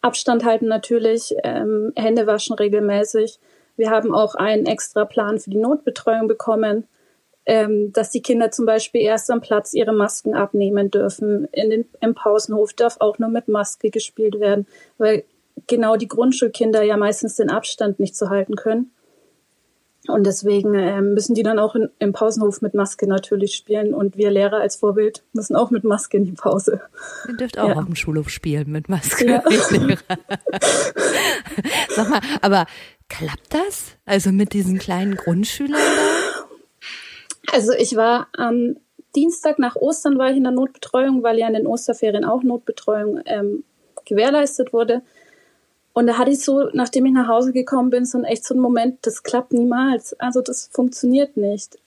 Abstand 0.00 0.44
halten 0.44 0.68
natürlich, 0.68 1.34
ähm, 1.42 1.92
Hände 1.96 2.28
waschen 2.28 2.54
regelmäßig. 2.54 3.40
Wir 3.76 3.90
haben 3.90 4.14
auch 4.14 4.36
einen 4.36 4.66
extra 4.66 5.04
Plan 5.04 5.40
für 5.40 5.50
die 5.50 5.56
Notbetreuung 5.56 6.28
bekommen 6.28 6.86
ähm, 7.48 7.92
dass 7.94 8.10
die 8.10 8.20
Kinder 8.20 8.50
zum 8.50 8.66
Beispiel 8.66 9.00
erst 9.00 9.30
am 9.30 9.40
Platz 9.40 9.72
ihre 9.72 9.94
Masken 9.94 10.34
abnehmen 10.34 10.90
dürfen. 10.90 11.48
In 11.52 11.70
den, 11.70 11.86
Im 12.02 12.14
Pausenhof 12.14 12.74
darf 12.74 12.98
auch 13.00 13.18
nur 13.18 13.30
mit 13.30 13.48
Maske 13.48 13.88
gespielt 13.90 14.38
werden, 14.38 14.66
weil 14.98 15.24
genau 15.66 15.96
die 15.96 16.08
Grundschulkinder 16.08 16.82
ja 16.82 16.98
meistens 16.98 17.36
den 17.36 17.48
Abstand 17.48 17.98
nicht 18.00 18.14
zu 18.14 18.28
halten 18.28 18.54
können. 18.54 18.90
Und 20.08 20.26
deswegen 20.26 20.74
äh, 20.74 21.00
müssen 21.00 21.34
die 21.34 21.42
dann 21.42 21.58
auch 21.58 21.74
in, 21.74 21.88
im 21.98 22.12
Pausenhof 22.12 22.60
mit 22.60 22.74
Maske 22.74 23.08
natürlich 23.08 23.54
spielen. 23.54 23.94
Und 23.94 24.18
wir 24.18 24.30
Lehrer 24.30 24.60
als 24.60 24.76
Vorbild 24.76 25.24
müssen 25.32 25.56
auch 25.56 25.70
mit 25.70 25.84
Maske 25.84 26.18
in 26.18 26.26
die 26.26 26.32
Pause. 26.32 26.82
Ihr 27.28 27.36
dürft 27.36 27.58
auch 27.58 27.68
ja. 27.68 27.76
auf 27.76 27.86
dem 27.86 27.96
Schulhof 27.96 28.28
spielen 28.28 28.70
mit 28.70 28.90
Maske. 28.90 29.26
Ja. 29.26 29.42
Sag 31.88 32.10
mal, 32.10 32.20
aber 32.42 32.66
klappt 33.08 33.54
das? 33.54 33.96
Also 34.04 34.32
mit 34.32 34.52
diesen 34.52 34.78
kleinen 34.78 35.16
Grundschülern 35.16 35.80
da? 35.80 36.27
Also 37.52 37.72
ich 37.72 37.96
war 37.96 38.28
am 38.36 38.76
Dienstag 39.16 39.58
nach 39.58 39.76
Ostern 39.76 40.18
war 40.18 40.30
ich 40.30 40.36
in 40.36 40.44
der 40.44 40.52
Notbetreuung, 40.52 41.22
weil 41.22 41.38
ja 41.38 41.48
in 41.48 41.54
den 41.54 41.66
Osterferien 41.66 42.24
auch 42.24 42.42
Notbetreuung 42.42 43.20
ähm, 43.24 43.64
gewährleistet 44.04 44.72
wurde. 44.72 45.02
Und 45.92 46.06
da 46.06 46.18
hatte 46.18 46.30
ich 46.30 46.44
so, 46.44 46.68
nachdem 46.74 47.06
ich 47.06 47.12
nach 47.12 47.26
Hause 47.26 47.52
gekommen 47.52 47.90
bin, 47.90 48.04
so 48.04 48.18
ein 48.18 48.24
echt 48.24 48.44
so 48.44 48.54
ein 48.54 48.60
Moment, 48.60 48.98
das 49.02 49.22
klappt 49.22 49.52
niemals. 49.52 50.14
Also 50.20 50.42
das 50.42 50.68
funktioniert 50.72 51.36
nicht. 51.36 51.78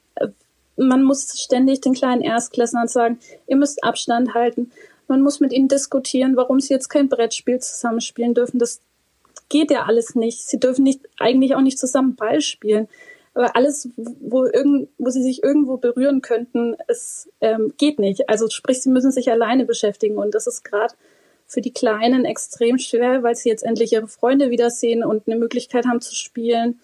Man 0.75 1.03
muss 1.03 1.39
ständig 1.39 1.81
den 1.81 1.93
kleinen 1.93 2.21
Erstklässlern 2.21 2.87
sagen, 2.87 3.19
ihr 3.47 3.55
müsst 3.55 3.83
Abstand 3.83 4.33
halten. 4.33 4.71
Man 5.07 5.21
muss 5.21 5.39
mit 5.39 5.53
ihnen 5.53 5.67
diskutieren, 5.67 6.35
warum 6.35 6.59
sie 6.59 6.73
jetzt 6.73 6.89
kein 6.89 7.07
Brettspiel 7.07 7.59
zusammenspielen 7.59 8.33
dürfen. 8.33 8.59
Das 8.59 8.81
geht 9.47 9.71
ja 9.71 9.83
alles 9.83 10.15
nicht. 10.15 10.47
Sie 10.47 10.59
dürfen 10.59 10.83
nicht, 10.83 11.01
eigentlich 11.19 11.55
auch 11.55 11.61
nicht 11.61 11.77
zusammen 11.77 12.15
Ball 12.15 12.41
spielen. 12.41 12.87
Aber 13.33 13.55
alles, 13.55 13.89
wo, 13.95 14.45
irgend, 14.45 14.89
wo 14.97 15.09
sie 15.09 15.23
sich 15.23 15.43
irgendwo 15.43 15.77
berühren 15.77 16.21
könnten, 16.21 16.75
es 16.87 17.29
ähm, 17.39 17.73
geht 17.77 17.99
nicht. 17.99 18.29
Also 18.29 18.49
sprich, 18.49 18.81
sie 18.81 18.89
müssen 18.89 19.11
sich 19.11 19.31
alleine 19.31 19.65
beschäftigen. 19.65 20.17
Und 20.17 20.35
das 20.35 20.47
ist 20.47 20.63
gerade 20.63 20.93
für 21.47 21.61
die 21.61 21.73
Kleinen 21.73 22.25
extrem 22.25 22.77
schwer, 22.77 23.23
weil 23.23 23.35
sie 23.35 23.49
jetzt 23.49 23.63
endlich 23.63 23.93
ihre 23.93 24.07
Freunde 24.07 24.49
wiedersehen 24.49 25.03
und 25.03 25.27
eine 25.27 25.37
Möglichkeit 25.37 25.85
haben 25.85 26.01
zu 26.01 26.15
spielen. 26.15 26.79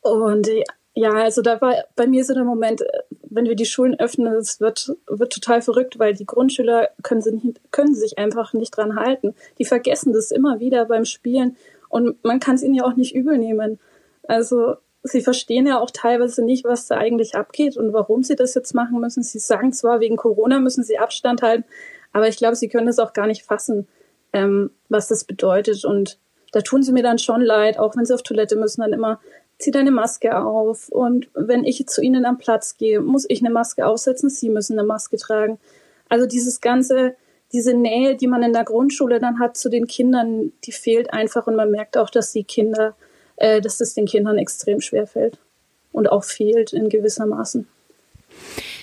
Und 0.00 0.48
ja, 0.94 1.10
also 1.12 1.42
da 1.42 1.60
war 1.60 1.74
bei 1.94 2.06
mir 2.06 2.24
so 2.24 2.32
der 2.32 2.44
Moment, 2.44 2.82
wenn 3.22 3.44
wir 3.44 3.54
die 3.54 3.66
Schulen 3.66 3.98
öffnen, 3.98 4.32
es 4.34 4.60
wird, 4.60 4.96
wird 5.06 5.32
total 5.32 5.60
verrückt, 5.60 5.98
weil 5.98 6.14
die 6.14 6.24
Grundschüler 6.24 6.88
können, 7.02 7.20
sie 7.20 7.32
nicht, 7.32 7.60
können 7.70 7.94
sich 7.94 8.18
einfach 8.18 8.54
nicht 8.54 8.70
dran 8.70 8.96
halten. 8.96 9.34
Die 9.58 9.66
vergessen 9.66 10.14
das 10.14 10.30
immer 10.30 10.58
wieder 10.58 10.86
beim 10.86 11.04
Spielen 11.04 11.56
und 11.90 12.22
man 12.24 12.40
kann 12.40 12.54
es 12.54 12.62
ihnen 12.62 12.74
ja 12.74 12.84
auch 12.84 12.96
nicht 12.96 13.14
übel 13.14 13.36
nehmen. 13.36 13.78
Also 14.26 14.76
sie 15.08 15.20
verstehen 15.20 15.66
ja 15.66 15.78
auch 15.78 15.90
teilweise 15.90 16.44
nicht, 16.44 16.64
was 16.64 16.86
da 16.86 16.96
eigentlich 16.96 17.34
abgeht 17.34 17.76
und 17.76 17.92
warum 17.92 18.22
sie 18.22 18.36
das 18.36 18.54
jetzt 18.54 18.74
machen 18.74 19.00
müssen. 19.00 19.22
Sie 19.22 19.38
sagen 19.38 19.72
zwar, 19.72 20.00
wegen 20.00 20.16
Corona 20.16 20.60
müssen 20.60 20.84
sie 20.84 20.98
Abstand 20.98 21.42
halten, 21.42 21.64
aber 22.12 22.28
ich 22.28 22.36
glaube, 22.36 22.56
sie 22.56 22.68
können 22.68 22.86
das 22.86 22.98
auch 22.98 23.12
gar 23.12 23.26
nicht 23.26 23.42
fassen, 23.42 23.86
ähm, 24.32 24.70
was 24.88 25.08
das 25.08 25.24
bedeutet. 25.24 25.84
Und 25.84 26.18
da 26.52 26.60
tun 26.60 26.82
sie 26.82 26.92
mir 26.92 27.02
dann 27.02 27.18
schon 27.18 27.40
leid, 27.40 27.78
auch 27.78 27.96
wenn 27.96 28.06
sie 28.06 28.14
auf 28.14 28.22
Toilette 28.22 28.56
müssen, 28.56 28.80
dann 28.80 28.92
immer, 28.92 29.20
zieh 29.58 29.70
deine 29.70 29.90
Maske 29.90 30.36
auf. 30.36 30.88
Und 30.88 31.28
wenn 31.34 31.64
ich 31.64 31.86
zu 31.86 32.02
ihnen 32.02 32.24
am 32.24 32.38
Platz 32.38 32.76
gehe, 32.76 33.00
muss 33.00 33.26
ich 33.28 33.40
eine 33.40 33.52
Maske 33.52 33.86
aufsetzen, 33.86 34.30
sie 34.30 34.50
müssen 34.50 34.78
eine 34.78 34.86
Maske 34.86 35.16
tragen. 35.16 35.58
Also 36.08 36.26
dieses 36.26 36.60
ganze, 36.60 37.16
diese 37.52 37.74
Nähe, 37.74 38.16
die 38.16 38.26
man 38.26 38.42
in 38.42 38.52
der 38.52 38.64
Grundschule 38.64 39.18
dann 39.18 39.38
hat 39.38 39.56
zu 39.56 39.68
den 39.68 39.86
Kindern, 39.86 40.52
die 40.64 40.72
fehlt 40.72 41.12
einfach 41.12 41.46
und 41.46 41.56
man 41.56 41.70
merkt 41.70 41.96
auch, 41.96 42.10
dass 42.10 42.32
die 42.32 42.44
Kinder, 42.44 42.94
äh, 43.36 43.60
dass 43.60 43.78
das 43.78 43.94
den 43.94 44.06
Kindern 44.06 44.38
extrem 44.38 44.80
schwer 44.80 45.06
fällt 45.06 45.38
und 45.92 46.10
auch 46.10 46.24
fehlt 46.24 46.72
in 46.72 46.88
gewisser 46.88 47.26
Maßen. 47.26 47.66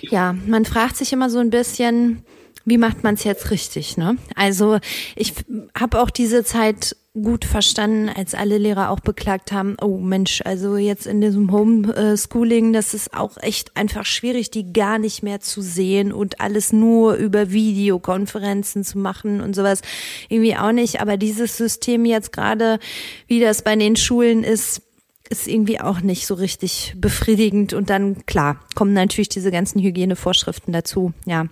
Ja, 0.02 0.36
man 0.48 0.66
fragt 0.66 0.98
sich 0.98 1.14
immer 1.14 1.30
so 1.30 1.40
ein 1.40 1.50
bisschen, 1.50 2.26
wie 2.66 2.78
macht 2.78 3.04
man 3.04 3.16
es 3.16 3.24
jetzt 3.24 3.52
richtig, 3.52 3.98
ne? 3.98 4.18
Also 4.36 4.80
ich 5.16 5.34
habe 5.78 6.02
auch 6.02 6.10
diese 6.10 6.44
Zeit 6.44 6.96
gut 7.14 7.46
verstanden, 7.46 8.10
als 8.10 8.34
alle 8.34 8.58
Lehrer 8.58 8.90
auch 8.90 9.00
beklagt 9.00 9.52
haben, 9.52 9.78
oh 9.80 10.00
Mensch, 10.00 10.42
also 10.46 10.78
jetzt 10.78 11.06
in 11.06 11.22
diesem 11.22 11.52
Homeschooling, 11.52 12.74
das 12.74 12.96
ist 12.96 13.14
auch 13.14 13.38
echt 13.38 13.78
einfach 13.78 14.06
schwierig, 14.06 14.50
die 14.50 14.74
gar 14.74 14.98
nicht 14.98 15.22
mehr 15.22 15.40
zu 15.40 15.62
sehen 15.62 16.12
und 16.12 16.42
alles 16.42 16.74
nur 16.74 17.14
über 17.14 17.52
Videokonferenzen 17.52 18.84
zu 18.84 18.98
machen 18.98 19.42
und 19.42 19.56
sowas. 19.56 19.82
Irgendwie 20.28 20.56
auch 20.56 20.72
nicht. 20.72 21.02
Aber 21.02 21.18
dieses 21.18 21.56
System 21.56 22.06
jetzt 22.06 22.32
gerade, 22.32 22.80
wie 23.28 23.40
das 23.40 23.62
bei 23.62 23.76
den 23.76 23.96
Schulen 23.96 24.44
ist, 24.44 24.82
ist 25.30 25.48
irgendwie 25.48 25.80
auch 25.80 26.02
nicht 26.02 26.26
so 26.26 26.34
richtig 26.34 26.96
befriedigend. 26.98 27.74
Und 27.74 27.92
dann, 27.92 28.26
klar, 28.26 28.60
kommen 28.74 28.94
natürlich 28.94 29.30
diese 29.30 29.52
ganzen 29.52 29.82
Hygienevorschriften 29.82 30.74
dazu. 30.74 31.14
Ja, 31.26 31.46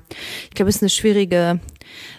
ich 0.46 0.56
glaube, 0.56 0.70
es 0.70 0.78
ist 0.78 0.82
eine 0.82 0.90
schwierige 0.90 1.60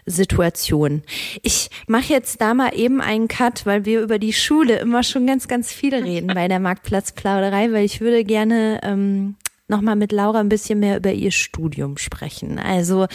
Situation. 0.07 1.03
Ich 1.43 1.71
mache 1.87 2.13
jetzt 2.13 2.41
da 2.41 2.55
mal 2.55 2.71
eben 2.75 3.01
einen 3.01 3.29
Cut, 3.29 3.67
weil 3.67 3.85
wir 3.85 4.01
über 4.01 4.19
die 4.19 4.33
Schule 4.33 4.79
immer 4.79 5.03
schon 5.03 5.27
ganz, 5.27 5.49
ganz 5.49 5.73
viel 5.73 5.95
reden 5.95 6.29
bei 6.29 6.49
der 6.49 6.61
Marktplatzplauderei, 6.61 7.73
weil 7.73 7.85
ich 7.85 8.01
würde 8.01 8.25
gerne 8.25 8.81
ähm, 8.83 9.37
nochmal 9.69 9.97
mit 9.97 10.13
Laura 10.13 10.41
ein 10.41 10.49
bisschen 10.49 10.81
mehr 10.81 10.97
über 10.97 11.13
ihr 11.13 11.31
Studium 11.31 11.97
sprechen. 11.97 12.59
Also, 12.59 13.07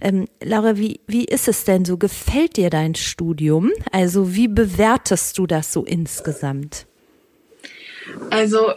ähm, 0.00 0.26
Laura, 0.42 0.76
wie, 0.76 1.00
wie 1.06 1.24
ist 1.24 1.48
es 1.48 1.64
denn 1.64 1.84
so? 1.84 1.98
Gefällt 1.98 2.56
dir 2.56 2.70
dein 2.70 2.94
Studium? 2.94 3.70
Also, 3.92 4.34
wie 4.34 4.48
bewertest 4.48 5.38
du 5.38 5.46
das 5.46 5.72
so 5.72 5.84
insgesamt? 5.84 6.86
Also, 8.30 8.72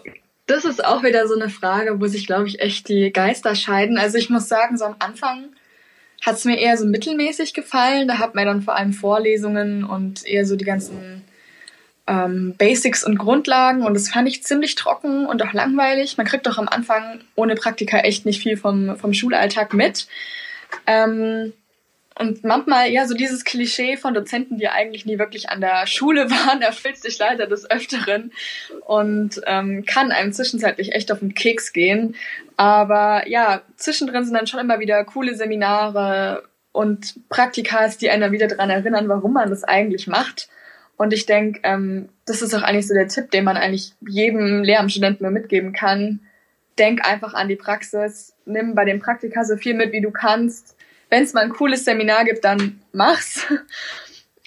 das 0.49 0.65
ist 0.65 0.83
auch 0.83 1.03
wieder 1.03 1.27
so 1.27 1.35
eine 1.35 1.49
Frage, 1.49 2.01
wo 2.01 2.07
sich, 2.07 2.25
glaube 2.25 2.47
ich, 2.47 2.59
echt 2.59 2.89
die 2.89 3.11
Geister 3.11 3.53
scheiden. 3.53 3.99
Also 3.99 4.17
ich 4.17 4.31
muss 4.31 4.47
sagen, 4.47 4.77
so 4.77 4.85
am 4.85 4.95
Anfang 4.97 5.49
hat 6.25 6.35
es 6.35 6.45
mir 6.45 6.57
eher 6.57 6.77
so 6.77 6.85
mittelmäßig 6.85 7.53
gefallen. 7.53 8.07
Da 8.07 8.17
hat 8.17 8.35
mir 8.35 8.45
dann 8.45 8.61
vor 8.61 8.75
allem 8.75 8.93
Vorlesungen 8.93 9.83
und 9.83 10.25
eher 10.25 10.45
so 10.45 10.55
die 10.55 10.65
ganzen 10.65 11.23
ähm, 12.09 12.55
Basics 12.57 13.03
und 13.03 13.17
Grundlagen 13.17 13.83
und 13.83 13.93
das 13.93 14.09
fand 14.09 14.27
ich 14.27 14.43
ziemlich 14.43 14.75
trocken 14.75 15.27
und 15.27 15.43
auch 15.43 15.53
langweilig. 15.53 16.17
Man 16.17 16.25
kriegt 16.25 16.47
doch 16.47 16.57
am 16.57 16.67
Anfang 16.67 17.21
ohne 17.35 17.55
Praktika 17.55 17.99
echt 17.99 18.25
nicht 18.25 18.41
viel 18.41 18.57
vom, 18.57 18.97
vom 18.97 19.13
Schulalltag 19.13 19.73
mit. 19.73 20.07
Ähm, 20.87 21.53
und 22.19 22.43
manchmal, 22.43 22.89
ja, 22.89 23.07
so 23.07 23.15
dieses 23.15 23.45
Klischee 23.45 23.95
von 23.95 24.13
Dozenten, 24.13 24.57
die 24.57 24.67
eigentlich 24.67 25.05
nie 25.05 25.17
wirklich 25.17 25.49
an 25.49 25.61
der 25.61 25.87
Schule 25.87 26.29
waren, 26.29 26.61
erfüllt 26.61 26.97
sich 26.97 27.17
leider 27.17 27.47
des 27.47 27.71
Öfteren 27.71 28.33
und 28.85 29.39
ähm, 29.47 29.85
kann 29.85 30.11
einem 30.11 30.33
zwischenzeitlich 30.33 30.91
echt 30.91 31.13
auf 31.13 31.19
den 31.19 31.33
Keks 31.33 31.71
gehen. 31.71 32.15
Aber 32.57 33.25
ja, 33.29 33.61
zwischendrin 33.77 34.25
sind 34.25 34.33
dann 34.33 34.47
schon 34.47 34.59
immer 34.59 34.81
wieder 34.81 35.05
coole 35.05 35.33
Seminare 35.33 36.43
und 36.73 37.29
Praktikas, 37.29 37.97
die 37.97 38.09
einer 38.09 38.33
wieder 38.33 38.49
daran 38.49 38.69
erinnern, 38.69 39.07
warum 39.07 39.31
man 39.31 39.49
das 39.49 39.63
eigentlich 39.63 40.07
macht. 40.07 40.49
Und 40.97 41.13
ich 41.13 41.25
denke, 41.25 41.61
ähm, 41.63 42.09
das 42.25 42.41
ist 42.41 42.53
auch 42.53 42.63
eigentlich 42.63 42.87
so 42.89 42.93
der 42.93 43.07
Tipp, 43.07 43.31
den 43.31 43.45
man 43.45 43.55
eigentlich 43.55 43.93
jedem 44.05 44.61
Lehramtsstudenten 44.63 45.23
nur 45.23 45.31
mitgeben 45.31 45.71
kann. 45.71 46.19
Denk 46.77 47.07
einfach 47.07 47.33
an 47.33 47.47
die 47.47 47.55
Praxis, 47.55 48.35
nimm 48.43 48.75
bei 48.75 48.83
den 48.83 48.99
Praktika 48.99 49.45
so 49.45 49.55
viel 49.55 49.73
mit, 49.73 49.93
wie 49.93 50.01
du 50.01 50.11
kannst 50.11 50.75
wenn 51.09 51.23
es 51.23 51.33
mal 51.33 51.43
ein 51.43 51.53
cooles 51.53 51.85
Seminar 51.85 52.25
gibt, 52.25 52.43
dann 52.43 52.81
mach's. 52.91 53.45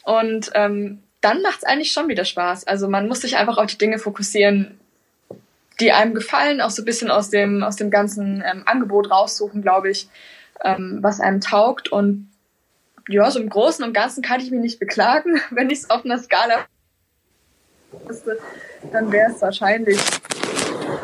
Und 0.04 0.50
ähm, 0.54 1.02
dann 1.20 1.42
macht's 1.42 1.64
eigentlich 1.64 1.92
schon 1.92 2.08
wieder 2.08 2.24
Spaß. 2.24 2.66
Also 2.66 2.88
man 2.88 3.08
muss 3.08 3.20
sich 3.20 3.36
einfach 3.36 3.58
auf 3.58 3.66
die 3.66 3.78
Dinge 3.78 3.98
fokussieren, 3.98 4.78
die 5.80 5.92
einem 5.92 6.14
gefallen, 6.14 6.60
auch 6.60 6.70
so 6.70 6.82
ein 6.82 6.84
bisschen 6.84 7.10
aus 7.10 7.30
dem, 7.30 7.62
aus 7.62 7.76
dem 7.76 7.90
ganzen 7.90 8.42
ähm, 8.46 8.62
Angebot 8.66 9.10
raussuchen, 9.10 9.62
glaube 9.62 9.90
ich, 9.90 10.08
ähm, 10.64 10.98
was 11.00 11.20
einem 11.20 11.40
taugt. 11.40 11.90
Und 11.90 12.30
ja, 13.08 13.30
so 13.30 13.40
im 13.40 13.48
Großen 13.48 13.84
und 13.84 13.92
Ganzen 13.92 14.22
kann 14.22 14.40
ich 14.40 14.50
mich 14.50 14.60
nicht 14.60 14.78
beklagen. 14.78 15.40
Wenn 15.50 15.70
ich 15.70 15.80
es 15.80 15.90
auf 15.90 16.04
einer 16.04 16.18
Skala 16.18 16.66
müsste, 18.06 18.38
dann 18.92 19.12
wäre 19.12 19.30
es 19.30 19.40
wahrscheinlich 19.42 19.98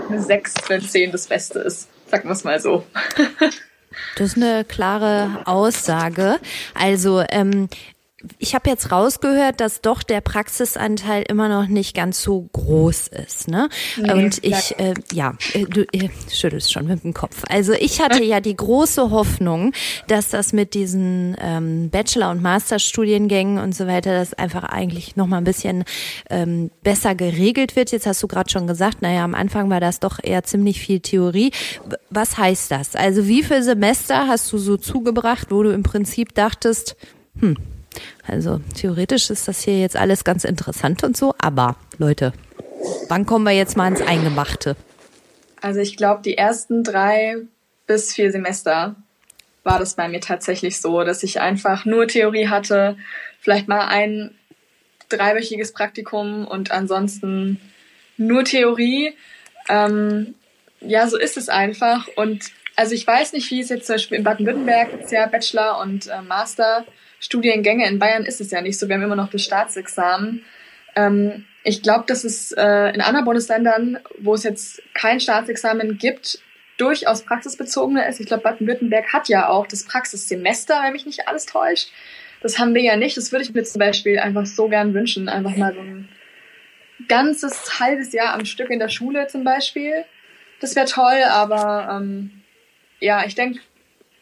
eine 0.09 0.23
6, 0.23 0.55
wenn 0.69 0.81
10 0.81 1.13
das 1.13 1.27
Beste 1.27 1.59
ist. 1.61 1.89
Sagen 2.11 2.29
wir 2.29 2.33
es 2.33 2.45
mal 2.45 2.59
so. 2.61 2.85
Das 4.17 4.29
ist 4.29 4.37
eine 4.37 4.65
klare 4.65 5.43
Aussage. 5.45 6.39
Also 6.75 7.23
ähm, 7.31 7.69
ich 8.39 8.55
habe 8.57 8.69
jetzt 8.69 8.91
rausgehört, 8.91 9.61
dass 9.61 9.81
doch 9.81 10.03
der 10.03 10.21
Praxisanteil 10.21 11.25
immer 11.29 11.49
noch 11.49 11.69
nicht 11.69 11.95
ganz 11.95 12.21
so 12.21 12.49
groß 12.53 13.09
ist, 13.09 13.47
ne? 13.47 13.69
Nee, 13.97 14.13
und 14.13 14.43
ich, 14.43 14.77
äh, 14.81 14.95
ja, 15.13 15.35
äh, 15.53 15.65
du 15.65 15.83
äh, 15.93 16.09
schüttelst 16.29 16.73
schon 16.73 16.87
mit 16.87 17.05
dem 17.05 17.15
Kopf. 17.15 17.45
Also 17.49 17.75
ich 17.75 18.01
hatte 18.01 18.25
ja 18.25 18.41
die 18.41 18.57
große 18.57 19.13
Hoffnung, 19.13 19.73
dass 20.09 20.31
das 20.31 20.53
mit 20.53 20.75
diesen 20.75 21.37
ähm, 21.41 21.91
Bachelor- 21.91 22.31
und 22.31 22.43
Masterstudiengängen 22.43 23.59
und 23.59 23.77
so 23.77 23.87
weiter, 23.87 24.19
das 24.19 24.35
einfach 24.35 24.65
eigentlich 24.65 25.15
noch 25.15 25.29
mal 25.29 25.39
ein 25.39 25.45
bisschen 25.45 25.85
ähm, 26.29 26.73
besser 26.83 27.15
geregelt 27.15 27.77
wird. 27.77 27.93
Jetzt 27.93 28.07
hast 28.07 28.21
du 28.21 28.27
gerade 28.27 28.51
schon 28.51 28.67
gesagt, 28.67 29.01
naja, 29.01 29.23
am 29.23 29.37
Anfang 29.37 29.71
war 29.71 29.81
das 29.81 30.01
doch 30.01 30.19
eher 30.21 30.43
ziemlich 30.43 30.81
viel 30.81 30.99
Theorie. 30.99 31.53
Was 32.11 32.37
heißt 32.37 32.73
das? 32.73 32.97
Also 32.97 33.29
wie 33.29 33.45
viele 33.45 33.63
Semester 33.63 34.27
hast 34.27 34.53
du 34.53 34.59
so 34.59 34.77
zugebracht, 34.77 35.53
wo 35.53 35.63
du 35.63 35.71
im 35.71 35.85
Prinzip 35.85 36.35
dachtest, 36.35 36.97
hm, 37.39 37.57
also 38.27 38.61
theoretisch 38.77 39.31
ist 39.31 39.49
das 39.49 39.63
hier 39.63 39.81
jetzt 39.81 39.97
alles 39.97 40.25
ganz 40.25 40.45
interessant 40.45 41.05
und 41.05 41.17
so, 41.17 41.35
aber 41.39 41.77
Leute, 41.99 42.33
wann 43.09 43.27
kommen 43.27 43.45
wir 43.45 43.53
jetzt 43.53 43.77
mal 43.77 43.89
ins 43.89 44.03
Eingemachte? 44.03 44.77
Also 45.61 45.81
ich 45.81 45.97
glaube, 45.97 46.23
die 46.23 46.37
ersten 46.37 46.85
drei 46.85 47.37
bis 47.87 48.15
vier 48.15 48.31
Semester 48.31 48.95
war 49.65 49.79
das 49.79 49.95
bei 49.95 50.09
mir 50.09 50.21
tatsächlich 50.21 50.81
so, 50.81 51.03
dass 51.05 51.23
ich 51.23 51.41
einfach 51.41 51.85
nur 51.85 52.07
Theorie 52.07 52.49
hatte, 52.49 52.97
vielleicht 53.41 53.69
mal 53.69 53.87
ein 53.87 54.35
dreiwöchiges 55.09 55.73
Praktikum 55.73 56.47
und 56.47 56.71
ansonsten 56.71 57.61
nur 58.17 58.45
Theorie. 58.45 59.15
Ähm, 59.69 60.35
ja, 60.81 61.09
so 61.09 61.19
ist 61.19 61.37
es 61.37 61.49
einfach. 61.49 62.09
Und 62.17 62.45
also 62.77 62.95
ich 62.95 63.07
weiß 63.07 63.33
nicht, 63.33 63.51
wie 63.51 63.61
es 63.61 63.69
jetzt 63.69 63.87
zum 63.87 63.95
Beispiel 63.95 64.19
in 64.19 64.25
Baden-Württemberg 64.25 65.03
ist 65.03 65.13
ja 65.13 65.27
Bachelor- 65.27 65.81
und 65.81 66.07
äh, 66.07 66.23
Master-Studiengänge. 67.19 67.87
In 67.87 67.99
Bayern 67.99 68.25
ist 68.25 68.41
es 68.41 68.51
ja 68.51 68.61
nicht 68.61 68.79
so. 68.79 68.89
Wir 68.89 68.97
haben 68.97 69.03
immer 69.03 69.17
noch 69.17 69.31
das 69.31 69.43
Staatsexamen. 69.43 70.45
Ähm, 70.97 71.45
ich 71.65 71.83
glaube, 71.83 72.05
dass 72.07 72.25
es 72.25 72.53
äh, 72.53 72.95
in 72.95 73.01
anderen 73.01 73.25
Bundesländern, 73.25 73.99
wo 74.19 74.35
es 74.35 74.45
jetzt 74.45 74.83
kein 74.95 75.21
Staatsexamen 75.21 75.99
gibt, 75.99 76.41
durchaus 76.77 77.23
praxisbezogener 77.23 78.09
ist. 78.09 78.21
Ich 78.21 78.27
glaube, 78.27 78.45
Baden-Württemberg 78.45 79.13
hat 79.13 79.29
ja 79.29 79.49
auch 79.49 79.67
das 79.67 79.85
Praxissemester, 79.85 80.81
wenn 80.83 80.93
mich 80.93 81.07
nicht 81.07 81.27
alles 81.27 81.47
täuscht. 81.47 81.91
Das 82.41 82.59
haben 82.59 82.75
wir 82.75 82.83
ja 82.83 82.97
nicht. 82.97 83.17
Das 83.17 83.33
würde 83.33 83.45
ich 83.45 83.53
mir 83.53 83.65
zum 83.65 83.81
Beispiel 83.81 84.19
einfach 84.19 84.47
so 84.47 84.69
gern 84.69 84.95
wünschen. 84.95 85.29
Einfach 85.29 85.57
mal 85.57 85.75
so 85.75 85.81
ein 85.81 86.09
ganzes 87.09 87.81
halbes 87.81 88.13
Jahr 88.13 88.35
am 88.35 88.45
Stück 88.45 88.71
in 88.71 88.79
der 88.79 88.89
Schule 88.89 89.27
zum 89.27 89.43
Beispiel. 89.43 90.05
Das 90.61 90.77
wäre 90.77 90.87
toll, 90.87 91.23
aber 91.29 92.01
ähm, 92.01 92.43
ja, 93.01 93.25
ich 93.25 93.35
denke, 93.35 93.61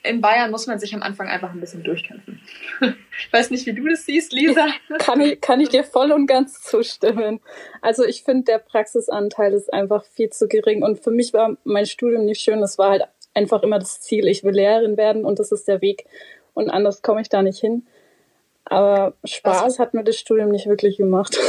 in 0.09 0.21
Bayern 0.21 0.51
muss 0.51 0.66
man 0.66 0.79
sich 0.79 0.95
am 0.95 1.03
Anfang 1.03 1.29
einfach 1.29 1.53
ein 1.53 1.61
bisschen 1.61 1.83
durchkämpfen. 1.83 2.40
ich 2.81 3.33
weiß 3.33 3.51
nicht, 3.51 3.66
wie 3.66 3.73
du 3.73 3.88
das 3.88 4.07
siehst, 4.07 4.33
Lisa. 4.33 4.66
kann, 4.99 5.21
ich, 5.21 5.40
kann 5.40 5.61
ich 5.61 5.69
dir 5.69 5.85
voll 5.85 6.12
und 6.12 6.27
ganz 6.27 6.62
zustimmen. 6.62 7.40
Also 7.83 8.05
ich 8.05 8.23
finde, 8.23 8.45
der 8.45 8.59
Praxisanteil 8.59 9.53
ist 9.53 9.73
einfach 9.73 10.05
viel 10.05 10.31
zu 10.31 10.49
gering. 10.49 10.83
Und 10.83 11.03
für 11.03 11.11
mich 11.11 11.33
war 11.33 11.57
mein 11.64 11.87
Studium 11.87 12.25
nicht 12.25 12.40
schön. 12.40 12.61
Das 12.61 12.79
war 12.79 12.90
halt 12.90 13.03
einfach 13.35 13.62
immer 13.62 13.79
das 13.79 14.01
Ziel. 14.01 14.27
Ich 14.27 14.45
will 14.45 14.55
Lehrerin 14.55 14.97
werden 14.97 15.25
und 15.25 15.38
das 15.38 15.53
ist 15.53 15.69
der 15.69 15.81
Weg. 15.81 16.07
Und 16.55 16.71
anders 16.71 17.03
komme 17.03 17.21
ich 17.21 17.29
da 17.29 17.42
nicht 17.42 17.61
hin. 17.61 17.87
Aber 18.64 19.14
Spaß 19.25 19.62
also, 19.62 19.79
hat 19.79 19.95
mir 19.95 20.05
das 20.05 20.16
Studium 20.16 20.51
nicht 20.51 20.66
wirklich 20.66 20.97
gemacht. 20.97 21.38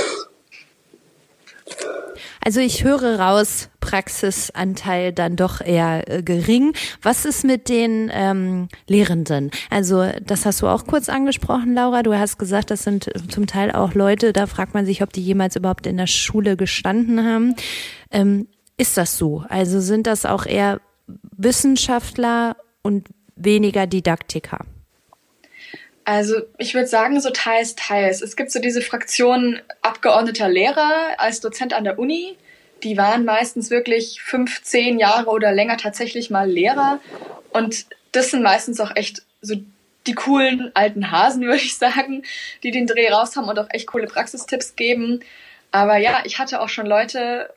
Also 2.43 2.60
ich 2.60 2.84
höre 2.84 3.19
raus, 3.19 3.69
Praxisanteil 3.80 5.13
dann 5.13 5.36
doch 5.36 5.62
eher 5.62 6.10
äh, 6.12 6.23
gering. 6.23 6.73
Was 7.02 7.26
ist 7.26 7.43
mit 7.43 7.69
den 7.69 8.10
ähm, 8.13 8.67
Lehrenden? 8.88 9.52
Also 9.69 10.10
das 10.26 10.45
hast 10.45 10.62
du 10.62 10.67
auch 10.67 10.86
kurz 10.86 11.10
angesprochen, 11.10 11.73
Laura. 11.73 12.04
Du 12.04 12.13
hast 12.13 12.38
gesagt, 12.38 12.71
das 12.71 12.84
sind 12.84 13.10
zum 13.30 13.47
Teil 13.47 13.71
auch 13.71 13.93
Leute, 13.93 14.34
da 14.34 14.47
fragt 14.47 14.73
man 14.73 14.86
sich, 14.86 15.04
ob 15.04 15.13
die 15.13 15.23
jemals 15.23 15.56
überhaupt 15.56 15.88
in 15.88 15.97
der 15.97 16.08
Schule 16.08 16.58
gestanden 16.58 17.26
haben. 17.26 17.56
Ähm, 18.12 18.47
ist 18.78 18.97
das 18.97 19.17
so? 19.17 19.43
Also 19.50 19.80
sind 19.80 20.06
das 20.06 20.26
auch 20.26 20.45
eher 20.45 20.82
Wissenschaftler 21.36 22.58
und 22.84 23.08
weniger 23.36 23.88
Didaktiker? 23.88 24.60
Also 26.08 26.38
ich 26.58 26.74
würde 26.74 26.88
sagen, 26.88 27.20
so 27.20 27.32
teils, 27.32 27.76
teils. 27.76 28.22
Es 28.22 28.38
gibt 28.38 28.50
so 28.50 28.60
diese 28.60 28.82
Fraktion 28.82 29.60
abgeordneter 29.82 30.48
Lehrer 30.48 31.10
als 31.17 31.41
Dozent 31.41 31.74
an 31.74 31.84
der 31.84 32.00
Uni. 32.00 32.38
Die 32.82 32.96
waren 32.96 33.26
meistens 33.26 33.70
wirklich 33.72 34.22
fünf, 34.22 34.63
zehn 34.63 35.00
Jahre 35.00 35.30
oder 35.30 35.52
länger 35.52 35.76
tatsächlich 35.76 36.30
mal 36.30 36.50
Lehrer. 36.50 37.02
Und 37.50 37.88
das 38.13 38.32
sind 38.32 38.41
meistens 38.41 38.80
auch 38.80 38.96
echt 38.96 39.24
so 39.41 39.56
die 40.08 40.13
coolen 40.13 40.72
alten 40.76 41.12
Hasen, 41.12 41.41
würde 41.46 41.58
ich 41.58 41.78
sagen, 41.78 42.24
die 42.63 42.72
den 42.72 42.88
Dreh 42.88 43.10
raus 43.10 43.36
haben 43.36 43.50
und 43.50 43.60
auch 43.60 43.70
echt 43.72 43.88
coole 43.88 44.08
Praxistipps 44.08 44.78
geben. 44.78 45.20
Aber 45.72 45.98
ja, 45.98 46.22
ich 46.24 46.39
hatte 46.39 46.62
auch 46.62 46.70
schon 46.70 46.86
Leute 46.86 47.54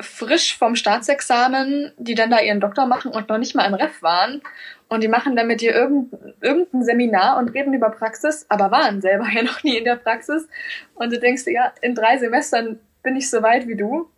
frisch 0.00 0.56
vom 0.56 0.76
Staatsexamen, 0.76 1.92
die 1.96 2.14
dann 2.14 2.30
da 2.30 2.40
ihren 2.40 2.60
Doktor 2.60 2.86
machen 2.86 3.10
und 3.10 3.28
noch 3.28 3.38
nicht 3.38 3.54
mal 3.54 3.66
im 3.66 3.74
Ref 3.74 4.02
waren 4.02 4.42
und 4.88 5.02
die 5.02 5.08
machen 5.08 5.36
dann 5.36 5.46
mit 5.46 5.60
dir 5.60 5.74
irgendein, 5.74 6.82
Seminar 6.82 7.36
und 7.38 7.50
reden 7.50 7.74
über 7.74 7.90
Praxis, 7.90 8.46
aber 8.48 8.70
waren 8.70 9.00
selber 9.00 9.26
ja 9.32 9.42
noch 9.42 9.62
nie 9.62 9.76
in 9.76 9.84
der 9.84 9.96
Praxis. 9.96 10.48
Und 10.94 11.12
du 11.12 11.18
denkst, 11.18 11.44
ja, 11.46 11.72
in 11.82 11.94
drei 11.94 12.18
Semestern 12.18 12.80
bin 13.02 13.16
ich 13.16 13.28
so 13.30 13.42
weit 13.42 13.68
wie 13.68 13.76
du. 13.76 14.10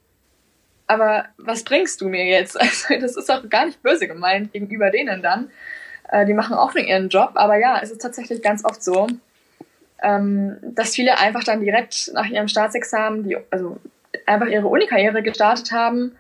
Aber 0.86 1.26
was 1.36 1.64
bringst 1.64 2.00
du 2.00 2.08
mir 2.08 2.24
jetzt? 2.24 2.56
Also, 2.60 2.94
das 3.00 3.16
ist 3.16 3.30
auch 3.30 3.48
gar 3.48 3.66
nicht 3.66 3.82
böse 3.82 4.06
gemeint 4.06 4.52
gegenüber 4.52 4.90
denen 4.90 5.22
dann. 5.22 5.50
Äh, 6.08 6.26
die 6.26 6.34
machen 6.34 6.54
auch 6.54 6.74
ihren 6.74 7.08
Job. 7.08 7.32
Aber 7.34 7.56
ja, 7.58 7.80
es 7.82 7.90
ist 7.90 8.00
tatsächlich 8.00 8.40
ganz 8.42 8.64
oft 8.64 8.82
so, 8.82 9.08
ähm, 10.02 10.56
dass 10.62 10.94
viele 10.94 11.18
einfach 11.18 11.44
dann 11.44 11.60
direkt 11.60 12.12
nach 12.14 12.26
ihrem 12.26 12.48
Staatsexamen, 12.48 13.24
die, 13.24 13.36
also 13.50 13.78
einfach 14.26 14.46
ihre 14.46 14.66
Unikarriere 14.66 15.22
gestartet 15.22 15.72
haben 15.72 16.16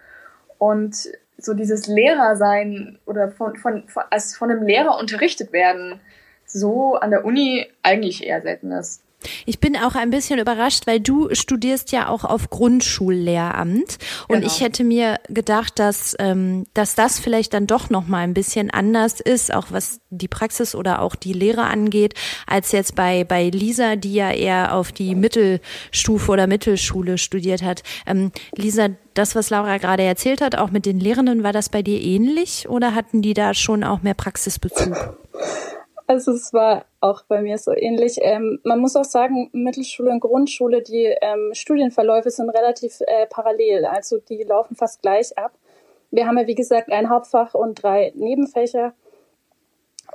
und 0.58 1.08
so 1.38 1.54
dieses 1.54 1.86
Lehrersein 1.86 2.98
oder 3.06 3.30
von, 3.30 3.56
von, 3.56 3.88
von, 3.88 4.02
als 4.10 4.36
von 4.36 4.50
einem 4.50 4.66
Lehrer 4.66 4.98
unterrichtet 4.98 5.52
werden, 5.52 6.00
so 6.44 6.96
an 6.96 7.10
der 7.10 7.24
Uni 7.24 7.66
eigentlich 7.82 8.26
eher 8.26 8.42
selten 8.42 8.72
ist. 8.72 9.02
Ich 9.46 9.60
bin 9.60 9.76
auch 9.76 9.94
ein 9.94 10.10
bisschen 10.10 10.38
überrascht, 10.38 10.86
weil 10.86 11.00
du 11.00 11.34
studierst 11.34 11.92
ja 11.92 12.08
auch 12.08 12.24
auf 12.24 12.50
Grundschullehramt 12.50 13.98
und 14.28 14.40
genau. 14.40 14.46
ich 14.46 14.60
hätte 14.60 14.84
mir 14.84 15.18
gedacht, 15.28 15.78
dass 15.78 16.16
ähm, 16.18 16.66
dass 16.74 16.94
das 16.94 17.18
vielleicht 17.18 17.52
dann 17.54 17.66
doch 17.66 17.90
noch 17.90 18.06
mal 18.06 18.20
ein 18.20 18.34
bisschen 18.34 18.70
anders 18.70 19.20
ist, 19.20 19.52
auch 19.52 19.66
was 19.70 20.00
die 20.10 20.28
Praxis 20.28 20.74
oder 20.74 21.02
auch 21.02 21.14
die 21.14 21.32
Lehre 21.32 21.64
angeht, 21.64 22.14
als 22.46 22.72
jetzt 22.72 22.94
bei 22.94 23.24
bei 23.24 23.50
Lisa, 23.50 23.96
die 23.96 24.14
ja 24.14 24.30
eher 24.30 24.74
auf 24.74 24.92
die 24.92 25.14
Mittelstufe 25.14 26.32
oder 26.32 26.46
Mittelschule 26.46 27.18
studiert 27.18 27.62
hat. 27.62 27.82
Ähm, 28.06 28.32
Lisa, 28.56 28.88
das, 29.14 29.34
was 29.34 29.50
Laura 29.50 29.78
gerade 29.78 30.02
erzählt 30.02 30.40
hat, 30.40 30.56
auch 30.56 30.70
mit 30.70 30.86
den 30.86 31.00
Lehrenden, 31.00 31.42
war 31.42 31.52
das 31.52 31.68
bei 31.68 31.82
dir 31.82 32.00
ähnlich 32.00 32.68
oder 32.68 32.94
hatten 32.94 33.22
die 33.22 33.34
da 33.34 33.54
schon 33.54 33.84
auch 33.84 34.02
mehr 34.02 34.14
Praxisbezug? 34.14 35.18
Also 36.10 36.32
es 36.32 36.52
war 36.52 36.86
auch 36.98 37.22
bei 37.28 37.40
mir 37.40 37.56
so 37.56 37.70
ähnlich. 37.70 38.18
Ähm, 38.20 38.58
man 38.64 38.80
muss 38.80 38.96
auch 38.96 39.04
sagen, 39.04 39.48
Mittelschule 39.52 40.10
und 40.10 40.18
Grundschule, 40.18 40.82
die 40.82 41.04
ähm, 41.04 41.50
Studienverläufe 41.52 42.30
sind 42.30 42.50
relativ 42.50 43.00
äh, 43.02 43.26
parallel. 43.26 43.84
Also 43.84 44.18
die 44.18 44.42
laufen 44.42 44.74
fast 44.74 45.02
gleich 45.02 45.38
ab. 45.38 45.52
Wir 46.10 46.26
haben 46.26 46.36
ja, 46.36 46.48
wie 46.48 46.56
gesagt, 46.56 46.90
ein 46.90 47.10
Hauptfach 47.10 47.54
und 47.54 47.80
drei 47.80 48.10
Nebenfächer. 48.16 48.92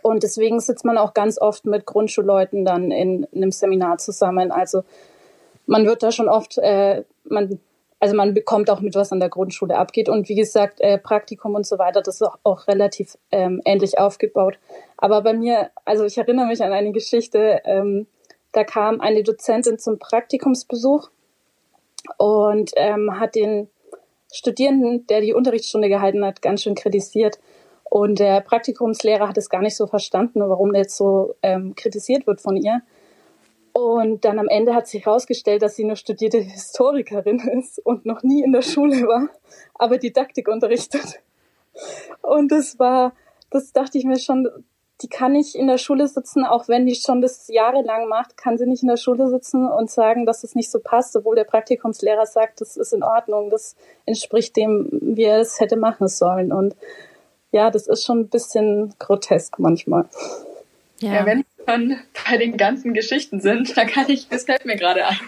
Und 0.02 0.24
deswegen 0.24 0.60
sitzt 0.60 0.84
man 0.84 0.98
auch 0.98 1.14
ganz 1.14 1.40
oft 1.40 1.64
mit 1.64 1.86
Grundschulleuten 1.86 2.66
dann 2.66 2.92
in, 2.92 3.24
in 3.32 3.44
einem 3.44 3.54
Seminar 3.54 3.98
zusammen. 3.98 4.52
Also 4.52 4.84
man 5.66 5.86
wird 5.86 6.04
da 6.04 6.12
schon 6.12 6.28
oft, 6.28 6.58
äh, 6.58 7.06
man 7.24 7.62
also 8.00 8.16
man 8.16 8.34
bekommt 8.34 8.70
auch 8.70 8.82
mit, 8.82 8.96
was 8.96 9.12
an 9.12 9.20
der 9.20 9.30
Grundschule 9.30 9.78
abgeht. 9.78 10.10
Und 10.10 10.30
wie 10.30 10.36
gesagt, 10.36 10.82
äh, 10.82 10.98
Praktikum 10.98 11.56
und 11.56 11.66
so 11.66 11.78
weiter, 11.78 12.02
das 12.02 12.16
ist 12.16 12.22
auch, 12.22 12.38
auch 12.44 12.68
relativ 12.68 13.18
ähm, 13.32 13.62
ähnlich 13.66 13.98
aufgebaut. 13.98 14.60
Aber 14.98 15.22
bei 15.22 15.34
mir, 15.34 15.70
also 15.86 16.06
ich 16.06 16.18
erinnere 16.18 16.48
mich 16.48 16.64
an 16.64 16.74
eine 16.74 16.92
Geschichte, 16.92 17.62
ähm, 17.66 18.08
da 18.52 18.64
kam 18.64 19.02
eine 19.02 19.24
Dozentin 19.24 19.80
zum 19.80 20.00
Praktikumsbesuch 20.00 21.10
und 22.18 22.72
ähm, 22.76 23.20
hat 23.20 23.36
den 23.36 23.70
Studierenden, 24.32 25.08
der 25.08 25.22
die 25.22 25.34
Unterrichtsstunde 25.34 25.90
gehalten 25.90 26.26
hat, 26.26 26.42
ganz 26.42 26.64
schön 26.64 26.76
kritisiert. 26.76 27.40
Und 27.84 28.20
der 28.20 28.42
Praktikumslehrer 28.42 29.30
hat 29.30 29.38
es 29.38 29.50
gar 29.50 29.62
nicht 29.62 29.76
so 29.76 29.88
verstanden, 29.88 30.42
warum 30.42 30.74
der 30.74 30.84
jetzt 30.84 30.98
so 30.98 31.36
ähm, 31.42 31.76
kritisiert 31.76 32.28
wird 32.28 32.42
von 32.42 32.58
ihr. 32.58 32.82
Und 33.78 34.24
dann 34.24 34.40
am 34.40 34.48
Ende 34.48 34.74
hat 34.74 34.88
sich 34.88 35.06
herausgestellt, 35.06 35.62
dass 35.62 35.76
sie 35.76 35.84
eine 35.84 35.98
studierte 35.98 36.38
Historikerin 36.38 37.40
ist 37.60 37.86
und 37.86 38.06
noch 38.06 38.24
nie 38.24 38.42
in 38.42 38.54
der 38.54 38.62
Schule 38.62 39.06
war, 39.06 39.28
aber 39.74 39.98
Didaktik 39.98 40.48
unterrichtet. 40.48 41.20
Und 42.22 42.54
das 42.54 42.80
war, 42.80 43.12
das 43.50 43.74
dachte 43.74 43.98
ich 43.98 44.06
mir 44.06 44.18
schon, 44.18 44.48
die 45.02 45.10
kann 45.10 45.34
nicht 45.34 45.56
in 45.56 45.68
der 45.68 45.78
Schule 45.78 46.08
sitzen, 46.08 46.46
auch 46.46 46.70
wenn 46.70 46.86
die 46.86 46.96
schon 46.96 47.20
das 47.22 47.50
jahrelang 47.50 48.08
macht, 48.08 48.38
kann 48.38 48.58
sie 48.58 48.66
nicht 48.66 48.82
in 48.82 48.88
der 48.88 48.96
Schule 48.96 49.28
sitzen 49.28 49.68
und 49.68 49.92
sagen, 49.92 50.26
dass 50.26 50.46
es 50.46 50.56
nicht 50.56 50.72
so 50.72 50.80
passt, 50.80 51.14
obwohl 51.18 51.36
der 51.36 51.44
Praktikumslehrer 51.44 52.26
sagt, 52.26 52.62
das 52.62 52.78
ist 52.78 52.94
in 52.94 53.04
Ordnung, 53.04 53.50
das 53.50 53.76
entspricht 54.06 54.56
dem, 54.56 54.88
wie 55.02 55.26
er 55.26 55.42
es 55.42 55.60
hätte 55.60 55.76
machen 55.76 56.08
sollen. 56.08 56.54
Und 56.54 56.78
ja, 57.52 57.72
das 57.72 57.88
ist 57.88 58.06
schon 58.06 58.22
ein 58.22 58.30
bisschen 58.30 58.94
grotesk 59.00 59.60
manchmal. 59.60 60.06
Ja, 61.00 61.16
ja 61.16 61.26
wenn 61.26 61.44
schon 61.68 61.98
bei 62.30 62.38
den 62.38 62.58
ganzen 62.58 62.94
Geschichten 62.94 63.42
sind, 63.42 63.76
da 63.78 63.86
kann 63.86 64.10
ich, 64.10 64.28
das 64.30 64.44
fällt 64.44 64.66
mir 64.66 64.76
gerade 64.76 65.06
ein, 65.06 65.20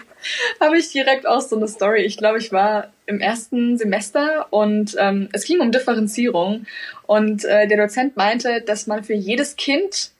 habe 0.60 0.78
ich 0.78 0.90
direkt 0.90 1.26
auch 1.26 1.40
so 1.40 1.56
eine 1.56 1.68
Story. 1.68 2.02
Ich 2.02 2.16
glaube, 2.16 2.38
ich 2.38 2.52
war 2.52 2.92
im 3.06 3.20
ersten 3.20 3.78
Semester 3.78 4.46
und 4.50 4.96
ähm, 4.98 5.28
es 5.32 5.44
ging 5.44 5.60
um 5.60 5.72
Differenzierung. 5.72 6.66
Und 7.06 7.44
äh, 7.44 7.66
der 7.66 7.78
Dozent 7.78 8.16
meinte, 8.16 8.60
dass 8.62 8.86
man 8.86 9.04
für 9.04 9.14
jedes 9.14 9.56
Kind 9.56 10.10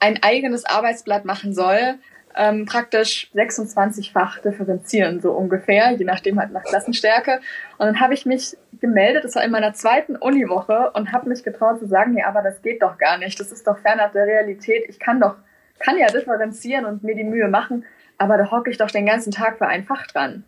ein 0.00 0.22
eigenes 0.22 0.64
Arbeitsblatt 0.64 1.24
machen 1.24 1.54
soll, 1.54 1.94
ähm, 2.36 2.66
praktisch 2.66 3.30
26-fach 3.34 4.40
differenzieren, 4.40 5.20
so 5.20 5.32
ungefähr, 5.32 5.92
je 5.92 6.04
nachdem 6.04 6.38
halt 6.38 6.52
nach 6.52 6.64
Klassenstärke. 6.64 7.40
Und 7.78 7.86
dann 7.86 8.00
habe 8.00 8.14
ich 8.14 8.26
mich 8.26 8.56
gemeldet, 8.80 9.24
das 9.24 9.34
war 9.34 9.44
in 9.44 9.50
meiner 9.50 9.72
zweiten 9.72 10.16
Uniwoche 10.16 10.90
und 10.94 11.12
habe 11.12 11.28
mich 11.28 11.44
getraut 11.44 11.78
zu 11.78 11.86
sagen, 11.86 12.16
ja, 12.16 12.26
aber 12.26 12.42
das 12.42 12.60
geht 12.62 12.82
doch 12.82 12.98
gar 12.98 13.18
nicht, 13.18 13.38
das 13.38 13.52
ist 13.52 13.66
doch 13.66 13.78
fernab 13.78 14.12
der 14.12 14.26
Realität, 14.26 14.84
ich 14.88 14.98
kann 14.98 15.20
doch, 15.20 15.36
kann 15.78 15.98
ja 15.98 16.06
differenzieren 16.06 16.84
und 16.84 17.02
mir 17.02 17.14
die 17.14 17.24
Mühe 17.24 17.48
machen, 17.48 17.84
aber 18.18 18.36
da 18.36 18.50
hocke 18.50 18.70
ich 18.70 18.78
doch 18.78 18.90
den 18.90 19.06
ganzen 19.06 19.32
Tag 19.32 19.58
für 19.58 19.66
ein 19.66 19.84
Fach 19.84 20.06
dran. 20.06 20.44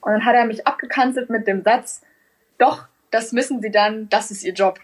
Und 0.00 0.12
dann 0.12 0.24
hat 0.24 0.34
er 0.34 0.46
mich 0.46 0.66
abgekanzelt 0.66 1.30
mit 1.30 1.46
dem 1.46 1.62
Satz, 1.62 2.02
doch, 2.58 2.86
das 3.10 3.32
müssen 3.32 3.60
Sie 3.60 3.70
dann, 3.70 4.08
das 4.08 4.30
ist 4.30 4.44
Ihr 4.44 4.52
Job. 4.54 4.78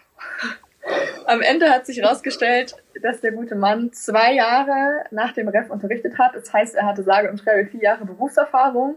Am 1.26 1.40
Ende 1.40 1.70
hat 1.70 1.86
sich 1.86 1.98
herausgestellt, 1.98 2.74
dass 3.00 3.20
der 3.20 3.33
gute 3.33 3.55
Mann 3.55 3.92
zwei 3.92 4.35
Jahre 4.35 5.05
nach 5.11 5.33
dem 5.33 5.48
Ref 5.48 5.70
unterrichtet 5.70 6.18
hat. 6.18 6.35
Das 6.35 6.52
heißt, 6.52 6.74
er 6.74 6.87
hatte 6.87 7.02
sage 7.02 7.31
und 7.31 7.38
schreibe 7.38 7.68
vier 7.70 7.83
Jahre 7.83 8.05
Berufserfahrung 8.05 8.96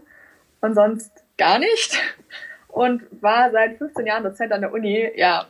und 0.60 0.74
sonst 0.74 1.10
gar 1.38 1.58
nicht. 1.58 1.98
und 2.68 3.02
war 3.22 3.50
seit 3.50 3.78
15 3.78 4.06
Jahren 4.06 4.24
Dozent 4.24 4.52
an 4.52 4.60
der 4.60 4.72
Uni. 4.72 5.10
Ja, 5.16 5.46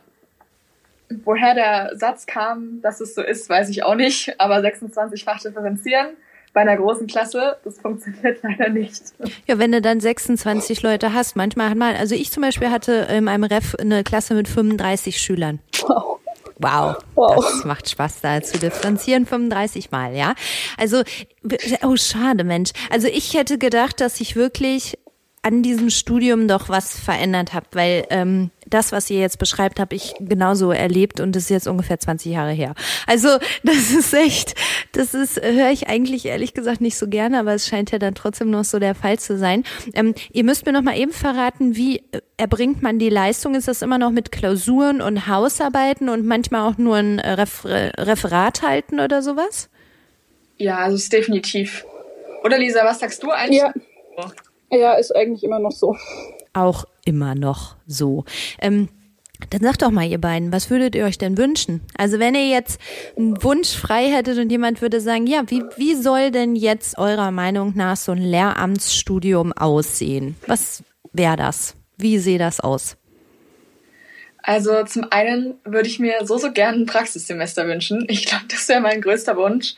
woher 1.23 1.53
der 1.53 1.91
Satz 1.95 2.25
kam, 2.25 2.81
dass 2.81 3.01
es 3.01 3.15
so 3.15 3.21
ist, 3.21 3.49
weiß 3.49 3.69
ich 3.69 3.83
auch 3.83 3.95
nicht. 3.95 4.39
Aber 4.39 4.61
26 4.61 5.23
Fach 5.23 5.39
differenzieren 5.39 6.15
bei 6.53 6.61
einer 6.61 6.77
großen 6.77 7.05
Klasse, 7.05 7.57
das 7.63 7.79
funktioniert 7.79 8.39
leider 8.43 8.69
nicht. 8.69 9.13
Ja, 9.45 9.59
wenn 9.59 9.71
du 9.71 9.81
dann 9.81 9.99
26 9.99 10.81
Leute 10.81 11.13
hast, 11.13 11.35
manchmal 11.35 11.69
hat 11.69 11.77
man, 11.77 11.95
also 11.95 12.15
ich 12.15 12.31
zum 12.31 12.41
Beispiel 12.41 12.71
hatte 12.71 13.07
in 13.11 13.25
meinem 13.25 13.43
Ref 13.43 13.75
eine 13.75 14.03
Klasse 14.03 14.33
mit 14.33 14.47
35 14.47 15.19
Schülern. 15.19 15.59
Wow. 15.81 16.16
Wow, 16.59 16.97
wow, 17.13 17.35
das 17.35 17.65
macht 17.65 17.89
Spaß 17.89 18.21
da 18.21 18.41
zu 18.41 18.57
differenzieren 18.57 19.25
35 19.25 19.91
Mal, 19.91 20.15
ja. 20.15 20.33
Also, 20.77 21.03
oh 21.83 21.95
schade, 21.95 22.43
Mensch. 22.43 22.71
Also 22.89 23.07
ich 23.07 23.35
hätte 23.35 23.57
gedacht, 23.57 24.01
dass 24.01 24.19
ich 24.19 24.35
wirklich 24.35 24.97
an 25.43 25.61
diesem 25.61 25.89
Studium 25.89 26.47
doch 26.47 26.67
was 26.67 26.99
verändert 26.99 27.53
habt, 27.53 27.75
weil 27.75 28.05
ähm, 28.09 28.49
das, 28.69 28.91
was 28.91 29.09
ihr 29.09 29.19
jetzt 29.19 29.39
beschreibt, 29.39 29.79
habe 29.79 29.95
ich 29.95 30.13
genauso 30.19 30.71
erlebt 30.71 31.19
und 31.19 31.35
das 31.35 31.43
ist 31.43 31.49
jetzt 31.49 31.67
ungefähr 31.67 31.99
20 31.99 32.31
Jahre 32.31 32.51
her. 32.51 32.73
Also 33.05 33.29
das 33.63 33.91
ist 33.91 34.13
echt, 34.13 34.55
das 34.93 35.13
ist, 35.13 35.41
höre 35.41 35.71
ich 35.71 35.87
eigentlich 35.87 36.25
ehrlich 36.25 36.53
gesagt 36.53 36.81
nicht 36.81 36.97
so 36.97 37.07
gerne, 37.07 37.39
aber 37.39 37.53
es 37.53 37.67
scheint 37.67 37.91
ja 37.91 37.99
dann 37.99 38.15
trotzdem 38.15 38.49
noch 38.49 38.63
so 38.63 38.79
der 38.79 38.95
Fall 38.95 39.19
zu 39.19 39.37
sein. 39.37 39.63
Ähm, 39.93 40.13
ihr 40.31 40.43
müsst 40.43 40.65
mir 40.65 40.71
noch 40.71 40.81
mal 40.81 40.97
eben 40.97 41.11
verraten, 41.11 41.75
wie 41.75 42.03
erbringt 42.37 42.81
man 42.81 42.99
die 42.99 43.09
Leistung? 43.09 43.55
Ist 43.55 43.67
das 43.67 43.81
immer 43.81 43.97
noch 43.97 44.11
mit 44.11 44.31
Klausuren 44.31 45.01
und 45.01 45.27
Hausarbeiten 45.27 46.09
und 46.09 46.25
manchmal 46.25 46.69
auch 46.69 46.77
nur 46.77 46.97
ein 46.97 47.19
Refer 47.19 47.91
Referat 47.97 48.61
halten 48.61 48.99
oder 48.99 49.21
sowas? 49.21 49.69
Ja, 50.57 50.77
also 50.77 50.95
es 50.95 51.03
ist 51.03 51.13
definitiv. 51.13 51.85
Oder 52.43 52.57
Lisa, 52.57 52.83
was 52.83 52.99
sagst 52.99 53.21
du 53.23 53.31
eigentlich? 53.31 53.61
Ja. 53.61 53.73
Ja, 54.69 54.93
ist 54.95 55.15
eigentlich 55.15 55.43
immer 55.43 55.59
noch 55.59 55.71
so. 55.71 55.95
Auch 56.53 56.85
immer 57.07 57.35
noch 57.35 57.77
so. 57.87 58.25
Ähm, 58.59 58.89
dann 59.49 59.61
sagt 59.61 59.83
doch 59.83 59.91
mal, 59.91 60.07
ihr 60.07 60.19
beiden, 60.19 60.51
was 60.51 60.69
würdet 60.69 60.95
ihr 60.95 61.05
euch 61.05 61.17
denn 61.17 61.37
wünschen? 61.37 61.81
Also 61.95 62.19
wenn 62.19 62.35
ihr 62.35 62.47
jetzt 62.47 62.81
einen 63.15 63.41
Wunsch 63.43 63.75
frei 63.75 64.11
hättet 64.11 64.39
und 64.39 64.51
jemand 64.51 64.81
würde 64.81 64.99
sagen, 64.99 65.27
ja, 65.27 65.43
wie, 65.47 65.63
wie 65.77 65.95
soll 65.95 66.31
denn 66.31 66.55
jetzt 66.55 66.97
eurer 66.97 67.31
Meinung 67.31 67.73
nach 67.75 67.97
so 67.97 68.11
ein 68.11 68.21
Lehramtsstudium 68.21 69.53
aussehen? 69.53 70.35
Was 70.47 70.83
wäre 71.13 71.37
das? 71.37 71.75
Wie 71.97 72.17
sehe 72.17 72.39
das 72.39 72.59
aus? 72.59 72.97
Also 74.41 74.83
zum 74.85 75.05
einen 75.11 75.55
würde 75.65 75.87
ich 75.87 75.99
mir 75.99 76.25
so, 76.25 76.37
so 76.37 76.51
gerne 76.51 76.77
ein 76.77 76.85
Praxissemester 76.85 77.67
wünschen. 77.67 78.05
Ich 78.09 78.25
glaube, 78.25 78.45
das 78.49 78.67
wäre 78.69 78.81
mein 78.81 79.01
größter 79.01 79.37
Wunsch. 79.37 79.75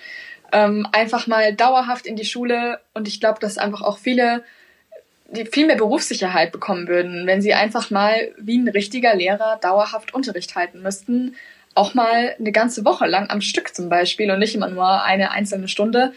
Ähm, 0.52 0.88
einfach 0.94 1.28
mal 1.28 1.54
dauerhaft 1.54 2.06
in 2.06 2.16
die 2.16 2.26
Schule 2.26 2.80
und 2.94 3.08
ich 3.08 3.20
glaube, 3.20 3.40
dass 3.40 3.58
einfach 3.58 3.82
auch 3.82 3.98
viele 3.98 4.44
die 5.32 5.46
viel 5.46 5.68
mehr 5.68 5.76
Berufssicherheit 5.76 6.52
bekommen 6.52 6.88
würden, 6.88 7.28
wenn 7.28 7.42
sie 7.42 7.54
einfach 7.54 7.92
mal 7.92 8.32
wie 8.38 8.58
ein 8.58 8.68
richtiger 8.68 9.16
Lehrer 9.16 9.60
dauerhaft 9.62 10.14
Unterricht 10.14 10.56
halten 10.56 10.82
müssten. 10.82 11.36
Auch 11.76 11.94
mal 11.94 12.36
eine 12.40 12.52
ganze 12.52 12.84
Woche 12.84 13.06
lang 13.06 13.30
am 13.30 13.42
Stück 13.42 13.76
zum 13.76 13.90
Beispiel 13.90 14.32
und 14.32 14.40
nicht 14.40 14.56
immer 14.56 14.70
nur 14.70 15.04
eine 15.04 15.32
einzelne 15.32 15.68
Stunde. 15.68 16.14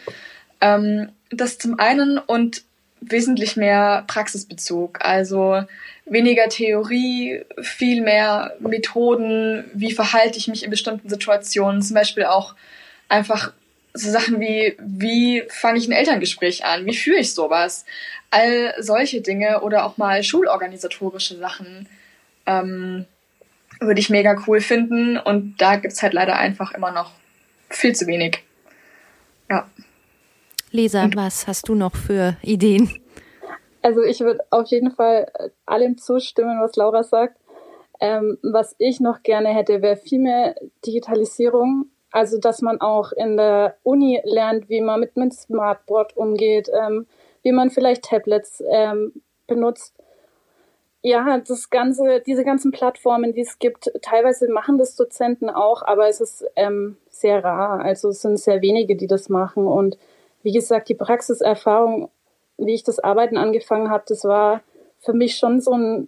Ähm, 0.61 1.09
das 1.29 1.57
zum 1.57 1.79
einen 1.79 2.17
und 2.17 2.63
wesentlich 3.01 3.55
mehr 3.55 4.03
Praxisbezug. 4.07 5.03
Also 5.05 5.63
weniger 6.05 6.49
Theorie, 6.49 7.43
viel 7.61 8.01
mehr 8.01 8.55
Methoden, 8.59 9.65
wie 9.73 9.93
verhalte 9.93 10.37
ich 10.37 10.47
mich 10.47 10.63
in 10.63 10.71
bestimmten 10.71 11.09
Situationen. 11.09 11.81
Zum 11.81 11.95
Beispiel 11.95 12.25
auch 12.25 12.55
einfach 13.09 13.53
so 13.93 14.09
Sachen 14.09 14.39
wie, 14.39 14.75
wie 14.79 15.43
fange 15.49 15.77
ich 15.77 15.87
ein 15.87 15.91
Elterngespräch 15.91 16.65
an? 16.65 16.85
Wie 16.85 16.95
führe 16.95 17.19
ich 17.19 17.33
sowas? 17.33 17.85
all 18.33 18.73
solche 18.79 19.21
Dinge 19.21 19.61
oder 19.61 19.85
auch 19.85 19.97
mal 19.97 20.23
schulorganisatorische 20.23 21.37
Sachen 21.37 21.87
ähm, 22.47 23.05
würde 23.79 23.99
ich 23.99 24.09
mega 24.09 24.35
cool 24.47 24.59
finden. 24.59 25.17
Und 25.17 25.57
da 25.57 25.75
gibt 25.75 25.93
es 25.93 26.01
halt 26.01 26.13
leider 26.13 26.35
einfach 26.37 26.73
immer 26.73 26.91
noch 26.91 27.11
viel 27.69 27.93
zu 27.93 28.07
wenig. 28.07 28.43
Ja. 29.49 29.69
Lisa, 30.71 31.03
Und, 31.03 31.15
was 31.15 31.45
hast 31.45 31.69
du 31.69 31.75
noch 31.75 31.95
für 31.95 32.35
Ideen? 32.41 32.89
Also 33.83 34.01
ich 34.01 34.21
würde 34.21 34.43
auf 34.49 34.67
jeden 34.67 34.91
Fall 34.91 35.31
allem 35.65 35.97
zustimmen, 35.97 36.59
was 36.59 36.75
Laura 36.75 37.03
sagt. 37.03 37.37
Ähm, 37.99 38.39
was 38.41 38.75
ich 38.79 38.99
noch 38.99 39.21
gerne 39.21 39.49
hätte, 39.49 39.81
wäre 39.83 39.97
viel 39.97 40.19
mehr 40.19 40.55
Digitalisierung. 40.85 41.85
Also 42.13 42.37
dass 42.37 42.61
man 42.61 42.79
auch 42.79 43.11
in 43.11 43.37
der 43.37 43.75
Uni 43.81 44.21
lernt, 44.23 44.69
wie 44.69 44.81
man 44.81 44.99
mit 44.99 45.17
einem 45.17 45.31
Smartboard 45.31 46.15
umgeht, 46.15 46.69
ähm, 46.71 47.07
wie 47.41 47.51
man 47.51 47.71
vielleicht 47.71 48.03
Tablets 48.03 48.63
ähm, 48.69 49.13
benutzt. 49.47 49.95
Ja, 51.01 51.39
das 51.39 51.71
ganze, 51.71 52.21
diese 52.21 52.45
ganzen 52.45 52.71
Plattformen, 52.71 53.33
die 53.33 53.41
es 53.41 53.57
gibt, 53.57 53.91
teilweise 54.03 54.47
machen 54.47 54.77
das 54.77 54.95
Dozenten 54.95 55.49
auch, 55.49 55.81
aber 55.81 56.07
es 56.07 56.21
ist 56.21 56.45
ähm, 56.55 56.97
sehr 57.09 57.43
rar. 57.43 57.81
Also 57.81 58.09
es 58.09 58.21
sind 58.21 58.39
sehr 58.39 58.61
wenige, 58.61 58.95
die 58.95 59.07
das 59.07 59.27
machen. 59.27 59.65
Und 59.65 59.97
wie 60.43 60.51
gesagt, 60.51 60.89
die 60.89 60.95
Praxiserfahrung, 60.95 62.11
wie 62.57 62.75
ich 62.75 62.83
das 62.83 62.99
Arbeiten 62.99 63.37
angefangen 63.37 63.89
habe, 63.89 64.03
das 64.07 64.23
war 64.23 64.61
für 64.99 65.13
mich 65.13 65.37
schon 65.37 65.61
so 65.61 65.71
ein 65.73 66.07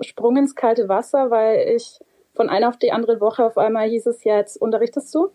Sprung 0.00 0.38
ins 0.38 0.54
kalte 0.54 0.88
Wasser, 0.88 1.30
weil 1.30 1.74
ich 1.76 2.00
von 2.34 2.48
einer 2.48 2.70
auf 2.70 2.78
die 2.78 2.90
andere 2.90 3.20
Woche 3.20 3.44
auf 3.44 3.58
einmal 3.58 3.90
hieß 3.90 4.06
es 4.06 4.24
ja, 4.24 4.38
jetzt 4.38 4.56
unterrichtest 4.56 5.14
du. 5.14 5.30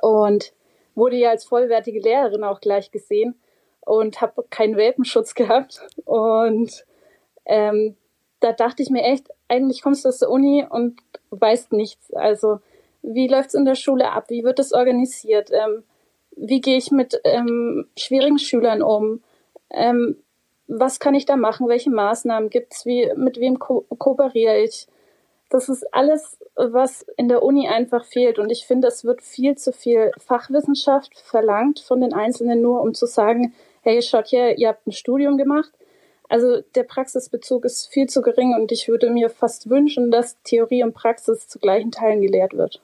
Und 0.00 0.52
wurde 0.94 1.16
ja 1.16 1.30
als 1.30 1.44
vollwertige 1.44 2.00
Lehrerin 2.00 2.44
auch 2.44 2.60
gleich 2.60 2.90
gesehen 2.90 3.34
und 3.80 4.20
habe 4.20 4.44
keinen 4.50 4.76
Welpenschutz 4.76 5.34
gehabt. 5.36 5.80
Und 6.04 6.84
ähm, 7.46 7.96
da 8.40 8.52
dachte 8.52 8.82
ich 8.82 8.90
mir 8.90 9.02
echt, 9.02 9.28
eigentlich 9.48 9.82
kommst 9.82 10.04
du 10.04 10.08
aus 10.08 10.18
der 10.18 10.30
Uni 10.30 10.64
und 10.68 11.00
weißt 11.30 11.72
nichts. 11.72 12.12
Also 12.14 12.60
wie 13.02 13.28
läuft's 13.28 13.54
in 13.54 13.64
der 13.64 13.74
Schule 13.74 14.12
ab? 14.12 14.26
Wie 14.28 14.44
wird 14.44 14.58
das 14.58 14.72
organisiert? 14.72 15.50
Ähm, 15.52 15.82
wie 16.36 16.60
gehe 16.60 16.76
ich 16.76 16.90
mit 16.90 17.20
ähm, 17.24 17.86
schwierigen 17.96 18.38
Schülern 18.38 18.82
um? 18.82 19.22
Ähm, 19.70 20.16
was 20.66 21.00
kann 21.00 21.14
ich 21.14 21.26
da 21.26 21.36
machen? 21.36 21.68
Welche 21.68 21.90
Maßnahmen 21.90 22.48
gibt's? 22.48 22.86
Wie, 22.86 23.12
mit 23.16 23.38
wem 23.38 23.58
ko 23.58 23.84
kooperiere 23.98 24.62
ich? 24.62 24.86
Das 25.52 25.68
ist 25.68 25.84
alles, 25.92 26.38
was 26.56 27.04
in 27.18 27.28
der 27.28 27.42
Uni 27.42 27.68
einfach 27.68 28.06
fehlt. 28.06 28.38
Und 28.38 28.48
ich 28.50 28.64
finde, 28.64 28.88
es 28.88 29.04
wird 29.04 29.20
viel 29.20 29.54
zu 29.54 29.70
viel 29.70 30.10
Fachwissenschaft 30.18 31.14
verlangt 31.18 31.80
von 31.80 32.00
den 32.00 32.14
Einzelnen 32.14 32.62
nur, 32.62 32.80
um 32.80 32.94
zu 32.94 33.04
sagen, 33.04 33.52
hey, 33.82 34.00
schaut 34.00 34.28
hier, 34.28 34.56
ihr 34.56 34.68
habt 34.68 34.86
ein 34.86 34.92
Studium 34.92 35.36
gemacht. 35.36 35.70
Also 36.30 36.62
der 36.74 36.84
Praxisbezug 36.84 37.66
ist 37.66 37.88
viel 37.88 38.08
zu 38.08 38.22
gering 38.22 38.54
und 38.54 38.72
ich 38.72 38.88
würde 38.88 39.10
mir 39.10 39.28
fast 39.28 39.68
wünschen, 39.68 40.10
dass 40.10 40.40
Theorie 40.42 40.84
und 40.84 40.94
Praxis 40.94 41.46
zu 41.48 41.58
gleichen 41.58 41.90
Teilen 41.90 42.22
gelehrt 42.22 42.56
wird. 42.56 42.80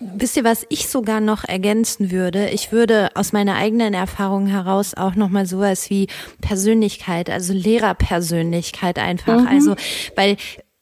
Wisst 0.00 0.36
ihr, 0.36 0.44
was 0.44 0.66
ich 0.68 0.88
sogar 0.88 1.20
noch 1.20 1.44
ergänzen 1.44 2.10
würde? 2.10 2.48
Ich 2.50 2.72
würde 2.72 3.10
aus 3.14 3.32
meiner 3.32 3.56
eigenen 3.56 3.94
Erfahrung 3.94 4.46
heraus 4.46 4.94
auch 4.94 5.14
noch 5.14 5.28
mal 5.28 5.46
sowas 5.46 5.90
wie 5.90 6.08
Persönlichkeit, 6.40 7.30
also 7.30 7.52
Lehrerpersönlichkeit 7.52 8.98
einfach. 8.98 9.42
Mhm. 9.42 9.48
Also, 9.48 9.76
weil 10.16 10.36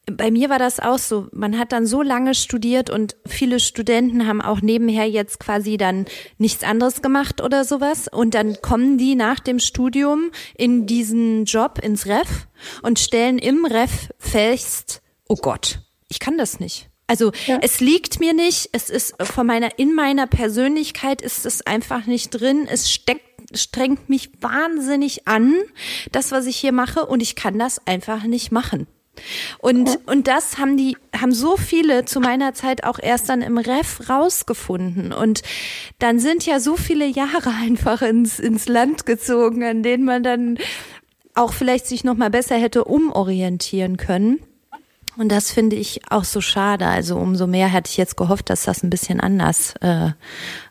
bei 0.05 0.31
mir 0.31 0.49
war 0.49 0.59
das 0.59 0.79
auch 0.79 0.97
so. 0.97 1.27
Man 1.31 1.57
hat 1.57 1.71
dann 1.71 1.85
so 1.85 2.01
lange 2.01 2.33
studiert 2.33 2.89
und 2.89 3.15
viele 3.25 3.59
Studenten 3.59 4.27
haben 4.27 4.41
auch 4.41 4.61
nebenher 4.61 5.07
jetzt 5.07 5.39
quasi 5.39 5.77
dann 5.77 6.05
nichts 6.37 6.63
anderes 6.63 7.01
gemacht 7.01 7.41
oder 7.41 7.63
sowas. 7.63 8.07
Und 8.07 8.33
dann 8.33 8.61
kommen 8.61 8.97
die 8.97 9.15
nach 9.15 9.39
dem 9.39 9.59
Studium 9.59 10.31
in 10.57 10.85
diesen 10.85 11.45
Job 11.45 11.79
ins 11.81 12.07
Ref 12.07 12.47
und 12.81 12.99
stellen 12.99 13.37
im 13.37 13.65
Ref 13.65 14.09
fest, 14.17 15.01
oh 15.27 15.35
Gott, 15.35 15.79
ich 16.07 16.19
kann 16.19 16.37
das 16.37 16.59
nicht. 16.59 16.90
Also 17.11 17.33
ja. 17.45 17.59
es 17.61 17.81
liegt 17.81 18.21
mir 18.21 18.33
nicht, 18.33 18.69
es 18.71 18.89
ist 18.89 19.21
von 19.21 19.45
meiner, 19.45 19.77
in 19.77 19.93
meiner 19.93 20.27
Persönlichkeit 20.27 21.21
ist 21.21 21.45
es 21.45 21.61
einfach 21.61 22.05
nicht 22.05 22.29
drin, 22.29 22.69
es 22.71 22.89
steckt 22.89 23.25
strengt 23.53 24.07
mich 24.07 24.31
wahnsinnig 24.39 25.27
an, 25.27 25.55
das, 26.13 26.31
was 26.31 26.45
ich 26.45 26.55
hier 26.55 26.71
mache, 26.71 27.05
und 27.05 27.21
ich 27.21 27.35
kann 27.35 27.59
das 27.59 27.85
einfach 27.85 28.23
nicht 28.23 28.53
machen. 28.53 28.87
Und, 29.59 29.89
ja. 29.89 29.95
und 30.05 30.29
das 30.29 30.57
haben 30.57 30.77
die, 30.77 30.95
haben 31.13 31.33
so 31.33 31.57
viele 31.57 32.05
zu 32.05 32.21
meiner 32.21 32.53
Zeit 32.53 32.85
auch 32.85 32.97
erst 32.97 33.27
dann 33.27 33.41
im 33.41 33.57
Ref 33.57 34.09
rausgefunden. 34.09 35.11
Und 35.11 35.41
dann 35.99 36.17
sind 36.17 36.45
ja 36.45 36.61
so 36.61 36.77
viele 36.77 37.07
Jahre 37.07 37.49
einfach 37.61 38.01
ins, 38.03 38.39
ins 38.39 38.69
Land 38.69 39.05
gezogen, 39.05 39.65
an 39.65 39.83
denen 39.83 40.05
man 40.05 40.23
dann 40.23 40.59
auch 41.35 41.51
vielleicht 41.51 41.87
sich 41.87 42.05
nochmal 42.05 42.29
besser 42.29 42.55
hätte 42.55 42.85
umorientieren 42.85 43.97
können. 43.97 44.39
Und 45.17 45.29
das 45.29 45.51
finde 45.51 45.75
ich 45.75 46.01
auch 46.09 46.23
so 46.23 46.41
schade. 46.41 46.85
Also 46.85 47.17
umso 47.17 47.47
mehr 47.47 47.67
hätte 47.67 47.89
ich 47.89 47.97
jetzt 47.97 48.17
gehofft, 48.17 48.49
dass 48.49 48.63
das 48.63 48.83
ein 48.83 48.89
bisschen 48.89 49.19
anders 49.19 49.75
äh, 49.81 50.11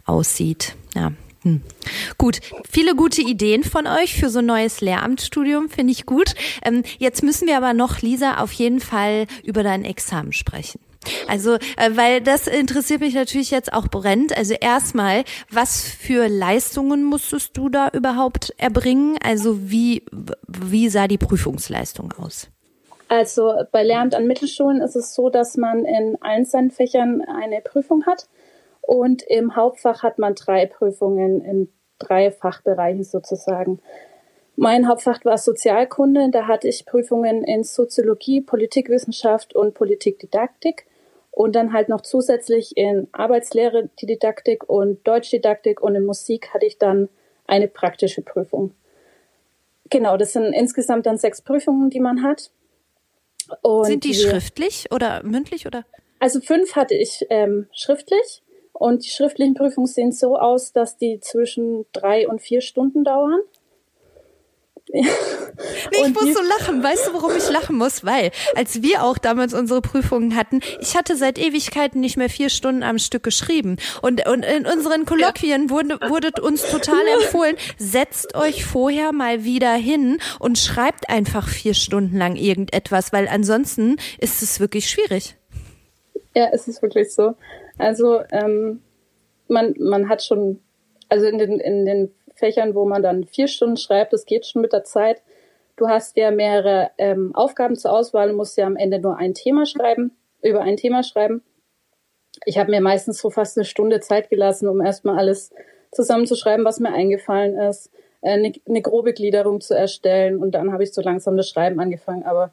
aussieht. 0.04 0.76
Ja. 0.94 1.12
Hm. 1.42 1.62
Gut, 2.18 2.40
viele 2.68 2.94
gute 2.94 3.22
Ideen 3.22 3.64
von 3.64 3.86
euch 3.86 4.14
für 4.14 4.28
so 4.28 4.40
ein 4.40 4.46
neues 4.46 4.82
Lehramtsstudium, 4.82 5.70
finde 5.70 5.92
ich 5.92 6.04
gut. 6.04 6.34
Ähm, 6.62 6.82
jetzt 6.98 7.22
müssen 7.22 7.48
wir 7.48 7.56
aber 7.56 7.72
noch, 7.72 8.02
Lisa, 8.02 8.38
auf 8.38 8.52
jeden 8.52 8.80
Fall 8.80 9.26
über 9.42 9.62
dein 9.62 9.84
Examen 9.84 10.32
sprechen. 10.32 10.80
Also, 11.28 11.54
äh, 11.54 11.90
weil 11.94 12.20
das 12.20 12.46
interessiert 12.46 13.00
mich 13.00 13.14
natürlich 13.14 13.50
jetzt 13.50 13.72
auch 13.72 13.88
brennt. 13.88 14.36
Also 14.36 14.52
erstmal, 14.54 15.24
was 15.50 15.82
für 15.82 16.28
Leistungen 16.28 17.04
musstest 17.04 17.56
du 17.56 17.70
da 17.70 17.88
überhaupt 17.88 18.52
erbringen? 18.58 19.16
Also 19.22 19.70
wie, 19.70 20.04
wie 20.46 20.90
sah 20.90 21.08
die 21.08 21.16
Prüfungsleistung 21.18 22.12
aus? 22.12 22.48
Also 23.10 23.64
bei 23.72 23.82
Lehramt 23.82 24.14
an 24.14 24.28
Mittelschulen 24.28 24.80
ist 24.80 24.94
es 24.94 25.16
so, 25.16 25.30
dass 25.30 25.56
man 25.56 25.84
in 25.84 26.16
allen 26.22 26.44
seinen 26.44 26.70
Fächern 26.70 27.22
eine 27.22 27.60
Prüfung 27.60 28.06
hat 28.06 28.28
und 28.82 29.24
im 29.24 29.56
Hauptfach 29.56 30.04
hat 30.04 30.20
man 30.20 30.36
drei 30.36 30.66
Prüfungen 30.66 31.44
in 31.44 31.72
drei 31.98 32.30
Fachbereichen 32.30 33.02
sozusagen. 33.02 33.80
Mein 34.54 34.86
Hauptfach 34.86 35.24
war 35.24 35.38
Sozialkunde, 35.38 36.30
da 36.30 36.46
hatte 36.46 36.68
ich 36.68 36.86
Prüfungen 36.86 37.42
in 37.42 37.64
Soziologie, 37.64 38.42
Politikwissenschaft 38.42 39.56
und 39.56 39.74
Politikdidaktik 39.74 40.86
und 41.32 41.56
dann 41.56 41.72
halt 41.72 41.88
noch 41.88 42.02
zusätzlich 42.02 42.76
in 42.76 43.08
Arbeitslehre 43.10 43.90
die 43.98 44.06
Didaktik 44.06 44.70
und 44.70 45.04
Deutschdidaktik 45.04 45.82
und 45.82 45.96
in 45.96 46.04
Musik 46.04 46.54
hatte 46.54 46.66
ich 46.66 46.78
dann 46.78 47.08
eine 47.48 47.66
praktische 47.66 48.22
Prüfung. 48.22 48.70
Genau, 49.90 50.16
das 50.16 50.32
sind 50.32 50.52
insgesamt 50.52 51.06
dann 51.06 51.18
sechs 51.18 51.42
Prüfungen, 51.42 51.90
die 51.90 51.98
man 51.98 52.22
hat. 52.22 52.52
Und 53.62 53.86
Sind 53.86 54.04
die, 54.04 54.12
die 54.12 54.14
schriftlich 54.14 54.92
oder 54.92 55.22
mündlich 55.22 55.66
oder? 55.66 55.84
Also 56.18 56.40
fünf 56.40 56.76
hatte 56.76 56.94
ich 56.94 57.26
ähm, 57.30 57.66
schriftlich 57.72 58.42
und 58.72 59.04
die 59.04 59.10
schriftlichen 59.10 59.54
Prüfungen 59.54 59.86
sehen 59.86 60.12
so 60.12 60.36
aus, 60.36 60.72
dass 60.72 60.96
die 60.96 61.20
zwischen 61.20 61.86
drei 61.92 62.28
und 62.28 62.40
vier 62.40 62.60
Stunden 62.60 63.04
dauern. 63.04 63.40
Nee, 64.92 65.06
ich 65.92 66.14
muss 66.14 66.34
so 66.34 66.42
lachen. 66.42 66.82
Weißt 66.82 67.08
du, 67.08 67.14
warum 67.14 67.32
ich 67.36 67.48
lachen 67.50 67.76
muss? 67.76 68.04
Weil, 68.04 68.30
als 68.54 68.82
wir 68.82 69.04
auch 69.04 69.18
damals 69.18 69.54
unsere 69.54 69.80
Prüfungen 69.80 70.36
hatten, 70.36 70.60
ich 70.80 70.96
hatte 70.96 71.16
seit 71.16 71.38
Ewigkeiten 71.38 72.00
nicht 72.00 72.16
mehr 72.16 72.30
vier 72.30 72.50
Stunden 72.50 72.82
am 72.82 72.98
Stück 72.98 73.22
geschrieben. 73.22 73.76
Und, 74.02 74.26
und 74.28 74.44
in 74.44 74.66
unseren 74.66 75.04
Kolloquien 75.06 75.70
wurde, 75.70 75.98
wurde 76.08 76.30
uns 76.42 76.68
total 76.70 77.02
empfohlen, 77.22 77.56
setzt 77.78 78.34
euch 78.34 78.64
vorher 78.64 79.12
mal 79.12 79.44
wieder 79.44 79.72
hin 79.74 80.18
und 80.38 80.58
schreibt 80.58 81.08
einfach 81.08 81.48
vier 81.48 81.74
Stunden 81.74 82.16
lang 82.16 82.36
irgendetwas, 82.36 83.12
weil 83.12 83.28
ansonsten 83.28 83.96
ist 84.18 84.42
es 84.42 84.60
wirklich 84.60 84.88
schwierig. 84.88 85.36
Ja, 86.34 86.48
es 86.52 86.68
ist 86.68 86.82
wirklich 86.82 87.12
so. 87.12 87.34
Also, 87.78 88.20
ähm, 88.30 88.80
man, 89.48 89.74
man 89.78 90.08
hat 90.08 90.22
schon, 90.22 90.60
also 91.08 91.26
in 91.26 91.38
den, 91.38 91.58
in 91.60 91.84
den 91.86 92.10
Fächern, 92.40 92.74
wo 92.74 92.84
man 92.84 93.02
dann 93.02 93.24
vier 93.24 93.46
Stunden 93.46 93.76
schreibt, 93.76 94.12
das 94.12 94.26
geht 94.26 94.46
schon 94.46 94.62
mit 94.62 94.72
der 94.72 94.82
Zeit. 94.82 95.22
Du 95.76 95.88
hast 95.88 96.16
ja 96.16 96.30
mehrere 96.30 96.90
ähm, 96.98 97.34
Aufgaben 97.34 97.76
zur 97.76 97.92
Auswahl 97.92 98.30
und 98.30 98.36
musst 98.36 98.56
ja 98.58 98.66
am 98.66 98.76
Ende 98.76 98.98
nur 98.98 99.16
ein 99.16 99.34
Thema 99.34 99.64
schreiben, 99.64 100.16
über 100.42 100.60
ein 100.62 100.76
Thema 100.76 101.02
schreiben. 101.02 101.42
Ich 102.44 102.58
habe 102.58 102.70
mir 102.70 102.80
meistens 102.80 103.18
so 103.18 103.30
fast 103.30 103.56
eine 103.56 103.64
Stunde 103.64 104.00
Zeit 104.00 104.28
gelassen, 104.28 104.68
um 104.68 104.80
erstmal 104.80 105.18
alles 105.18 105.52
zusammenzuschreiben, 105.92 106.64
was 106.64 106.80
mir 106.80 106.92
eingefallen 106.92 107.56
ist, 107.58 107.90
äh, 108.20 108.32
eine, 108.32 108.52
eine 108.68 108.82
grobe 108.82 109.12
Gliederung 109.12 109.60
zu 109.60 109.74
erstellen 109.74 110.42
und 110.42 110.52
dann 110.52 110.72
habe 110.72 110.82
ich 110.82 110.92
so 110.92 111.02
langsam 111.02 111.36
das 111.36 111.48
Schreiben 111.48 111.80
angefangen. 111.80 112.24
Aber 112.24 112.52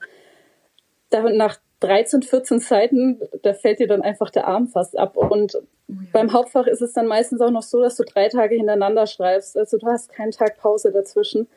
nach 1.12 1.58
13, 1.80 2.24
14 2.24 2.60
Seiten, 2.60 3.22
da 3.44 3.54
fällt 3.54 3.80
dir 3.80 3.88
dann 3.88 4.02
einfach 4.02 4.30
der 4.30 4.48
Arm 4.48 4.68
fast 4.68 4.98
ab. 4.98 5.16
Und 5.16 5.56
oh 5.56 5.94
beim 6.12 6.34
Hauptfach 6.34 6.68
ist 6.68 6.82
es 6.82 6.94
dann 6.94 7.08
meistens 7.08 7.42
auch 7.42 7.52
noch 7.52 7.62
so, 7.62 7.82
dass 7.82 7.96
du 7.96 8.04
drei 8.04 8.30
Tage 8.30 8.56
hintereinander 8.56 9.06
schreibst. 9.06 9.58
Also 9.58 9.78
du 9.78 9.86
hast 9.88 10.12
keinen 10.12 10.32
Tag 10.32 10.58
Pause 10.58 10.92
dazwischen. 10.92 11.48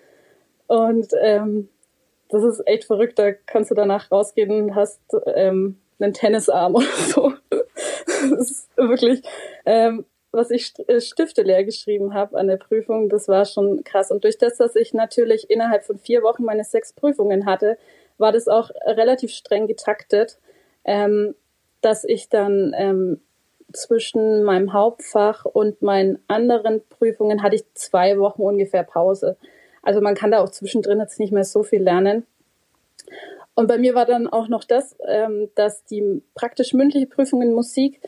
Und 0.66 1.08
ähm, 1.20 1.68
das 2.28 2.44
ist 2.44 2.62
echt 2.66 2.84
verrückt. 2.84 3.18
Da 3.18 3.32
kannst 3.32 3.70
du 3.70 3.74
danach 3.74 4.10
rausgehen 4.10 4.50
und 4.50 4.74
hast 4.74 5.00
ähm, 5.34 5.78
einen 5.98 6.12
Tennisarm 6.12 6.74
oder 6.76 6.86
so. 6.86 7.32
das 7.48 8.50
ist 8.50 8.76
wirklich, 8.76 9.22
ähm, 9.64 10.04
was 10.32 10.50
ich 10.50 10.74
äh, 10.86 11.00
Stifte 11.00 11.42
leer 11.42 11.64
geschrieben 11.64 12.14
habe 12.14 12.38
an 12.38 12.46
der 12.46 12.56
Prüfung, 12.56 13.08
das 13.08 13.26
war 13.26 13.44
schon 13.46 13.82
krass. 13.84 14.10
Und 14.10 14.24
durch 14.24 14.38
das, 14.38 14.56
dass 14.56 14.76
ich 14.76 14.94
natürlich 14.94 15.50
innerhalb 15.50 15.84
von 15.84 15.98
vier 15.98 16.22
Wochen 16.22 16.44
meine 16.44 16.64
sechs 16.64 16.92
Prüfungen 16.92 17.46
hatte, 17.46 17.78
war 18.20 18.32
das 18.32 18.48
auch 18.48 18.70
relativ 18.84 19.32
streng 19.32 19.66
getaktet, 19.66 20.38
ähm, 20.84 21.34
dass 21.80 22.04
ich 22.04 22.28
dann 22.28 22.74
ähm, 22.76 23.20
zwischen 23.72 24.42
meinem 24.42 24.72
Hauptfach 24.72 25.44
und 25.44 25.82
meinen 25.82 26.18
anderen 26.28 26.82
Prüfungen 26.88 27.42
hatte 27.42 27.56
ich 27.56 27.64
zwei 27.74 28.18
Wochen 28.18 28.42
ungefähr 28.42 28.82
Pause. 28.82 29.36
Also 29.82 30.00
man 30.00 30.14
kann 30.14 30.30
da 30.30 30.40
auch 30.40 30.50
zwischendrin 30.50 30.98
jetzt 30.98 31.18
nicht 31.18 31.32
mehr 31.32 31.44
so 31.44 31.62
viel 31.62 31.82
lernen. 31.82 32.26
Und 33.54 33.66
bei 33.66 33.78
mir 33.78 33.94
war 33.94 34.06
dann 34.06 34.26
auch 34.28 34.48
noch 34.48 34.64
das, 34.64 34.96
ähm, 35.06 35.50
dass 35.54 35.84
die 35.84 36.22
praktisch 36.34 36.72
mündliche 36.72 37.06
Prüfung 37.06 37.42
in 37.42 37.52
Musik, 37.52 38.00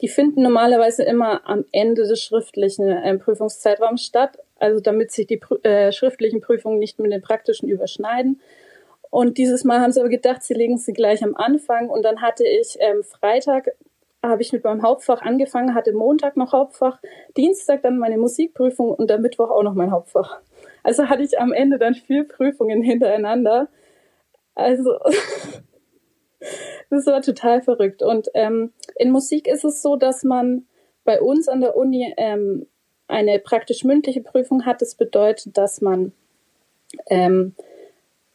die 0.00 0.08
finden 0.08 0.42
normalerweise 0.42 1.02
immer 1.02 1.46
am 1.48 1.64
Ende 1.72 2.02
des 2.06 2.22
schriftlichen 2.22 2.88
äh, 2.88 3.18
Prüfungszeitraums 3.18 4.04
statt. 4.04 4.38
Also 4.58 4.80
damit 4.80 5.10
sich 5.10 5.26
die 5.26 5.40
äh, 5.62 5.92
schriftlichen 5.92 6.40
Prüfungen 6.40 6.78
nicht 6.78 6.98
mit 6.98 7.12
den 7.12 7.22
praktischen 7.22 7.68
überschneiden. 7.68 8.40
Und 9.10 9.38
dieses 9.38 9.64
Mal 9.64 9.80
haben 9.80 9.92
sie 9.92 10.00
aber 10.00 10.08
gedacht, 10.08 10.42
sie 10.42 10.54
legen 10.54 10.78
sie 10.78 10.92
gleich 10.92 11.22
am 11.22 11.34
Anfang. 11.34 11.90
Und 11.90 12.04
dann 12.04 12.22
hatte 12.22 12.44
ich 12.46 12.76
ähm, 12.78 13.02
Freitag, 13.02 13.68
habe 14.22 14.42
ich 14.42 14.52
mit 14.52 14.62
meinem 14.62 14.82
Hauptfach 14.82 15.22
angefangen, 15.22 15.74
hatte 15.74 15.92
Montag 15.92 16.36
noch 16.36 16.52
Hauptfach, 16.52 17.00
Dienstag 17.36 17.82
dann 17.82 17.98
meine 17.98 18.18
Musikprüfung 18.18 18.90
und 18.94 19.10
am 19.10 19.22
Mittwoch 19.22 19.50
auch 19.50 19.64
noch 19.64 19.74
mein 19.74 19.90
Hauptfach. 19.90 20.40
Also 20.84 21.08
hatte 21.08 21.22
ich 21.22 21.38
am 21.38 21.52
Ende 21.52 21.78
dann 21.78 21.94
vier 21.94 22.26
Prüfungen 22.26 22.82
hintereinander. 22.82 23.68
Also 24.54 24.98
das 26.90 27.06
war 27.06 27.20
total 27.22 27.62
verrückt. 27.62 28.02
Und 28.02 28.28
ähm, 28.34 28.72
in 28.96 29.10
Musik 29.10 29.48
ist 29.48 29.64
es 29.64 29.82
so, 29.82 29.96
dass 29.96 30.22
man 30.22 30.66
bei 31.04 31.20
uns 31.20 31.48
an 31.48 31.60
der 31.60 31.76
Uni 31.76 32.14
ähm, 32.16 32.66
eine 33.08 33.40
praktisch 33.40 33.82
mündliche 33.82 34.22
Prüfung 34.22 34.66
hat. 34.66 34.80
Das 34.80 34.94
bedeutet, 34.94 35.58
dass 35.58 35.80
man 35.80 36.12
ähm, 37.06 37.54